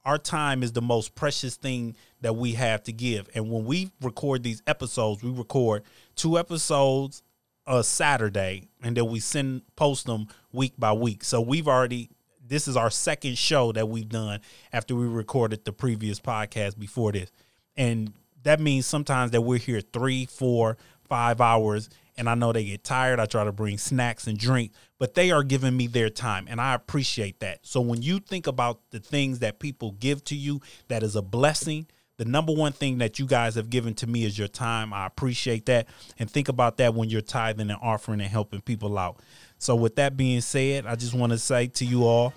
Our 0.06 0.18
time 0.18 0.64
is 0.64 0.72
the 0.72 0.82
most 0.82 1.14
precious 1.14 1.58
thing 1.58 1.98
that 2.22 2.38
we 2.38 2.54
have 2.54 2.84
to 2.84 2.94
give. 2.94 3.28
And 3.36 3.52
when 3.52 3.66
we 3.66 3.92
record 4.02 4.44
these 4.44 4.64
episodes, 4.66 5.22
we 5.22 5.30
record 5.30 5.84
two 6.16 6.40
episodes 6.40 7.22
a 7.68 7.84
Saturday 7.84 8.70
and 8.82 8.96
then 8.96 9.08
we 9.08 9.20
send 9.20 9.64
post 9.76 10.06
them 10.06 10.28
week 10.54 10.76
by 10.78 10.94
week. 10.94 11.26
So 11.26 11.42
we've 11.42 11.68
already 11.68 12.12
this 12.48 12.68
is 12.68 12.78
our 12.78 12.90
second 12.90 13.38
show 13.38 13.72
that 13.72 13.90
we've 13.90 14.10
done 14.10 14.40
after 14.72 14.96
we 14.96 15.06
recorded 15.06 15.66
the 15.66 15.74
previous 15.74 16.20
podcast 16.20 16.78
before 16.78 17.12
this. 17.12 17.32
And 17.76 18.14
that 18.44 18.60
means 18.60 18.86
sometimes 18.86 19.32
that 19.32 19.42
we're 19.42 19.60
here 19.60 19.82
three, 19.82 20.26
four, 20.26 20.78
five 21.08 21.42
hours. 21.42 21.90
And 22.18 22.30
I 22.30 22.36
know 22.36 22.54
they 22.54 22.64
get 22.64 22.84
tired. 22.84 23.20
I 23.20 23.26
try 23.26 23.44
to 23.44 23.52
bring 23.52 23.78
snacks 23.78 24.28
and 24.28 24.38
drink, 24.38 24.72
but 25.00 25.16
they 25.16 25.32
are 25.32 25.44
giving 25.44 25.76
me 25.76 25.88
their 25.88 26.10
time. 26.10 26.46
And 26.50 26.62
I 26.62 26.74
appreciate 26.74 27.42
that. 27.42 27.66
So 27.66 27.82
when 27.82 28.02
you 28.02 28.20
think 28.20 28.48
about 28.48 28.80
the 28.92 29.00
things 29.00 29.40
that 29.40 29.60
people 29.60 29.92
give 29.92 30.24
to 30.26 30.36
you, 30.36 30.62
that 30.88 31.04
is 31.04 31.18
a 31.18 31.22
blessing. 31.22 31.88
The 32.18 32.24
number 32.24 32.54
one 32.54 32.72
thing 32.72 33.00
that 33.00 33.20
you 33.20 33.26
guys 33.26 33.56
have 33.56 33.70
given 33.70 33.94
to 33.96 34.08
me 34.08 34.24
is 34.24 34.40
your 34.40 34.48
time. 34.48 34.94
I 34.94 35.06
appreciate 35.06 35.66
that. 35.66 35.88
And 36.18 36.32
think 36.32 36.48
about 36.48 36.78
that 36.78 36.94
when 36.94 37.10
you're 37.10 37.20
tithing 37.20 37.70
and 37.70 37.80
offering 37.82 38.22
and 38.22 38.30
helping 38.30 38.62
people 38.62 38.98
out. 38.98 39.20
So, 39.66 39.74
with 39.76 39.96
that 39.96 40.16
being 40.16 40.42
said, 40.42 40.86
I 40.86 40.94
just 40.94 41.16
want 41.16 41.32
to 41.32 41.40
say 41.40 41.66
to 41.66 41.86
you 41.86 42.06
all, 42.06 42.36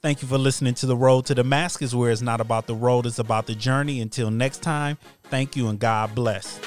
thank 0.00 0.22
you 0.22 0.28
for 0.28 0.38
listening 0.38 0.72
to 0.76 0.86
The 0.86 0.96
Road 0.96 1.26
to 1.26 1.34
Damascus, 1.34 1.92
where 1.92 2.10
it's 2.10 2.22
not 2.22 2.40
about 2.40 2.66
the 2.66 2.74
road, 2.74 3.04
it's 3.04 3.18
about 3.18 3.46
the 3.46 3.54
journey. 3.54 4.00
Until 4.00 4.30
next 4.30 4.62
time, 4.62 4.96
thank 5.24 5.56
you 5.56 5.68
and 5.68 5.78
God 5.78 6.14
bless. 6.14 6.58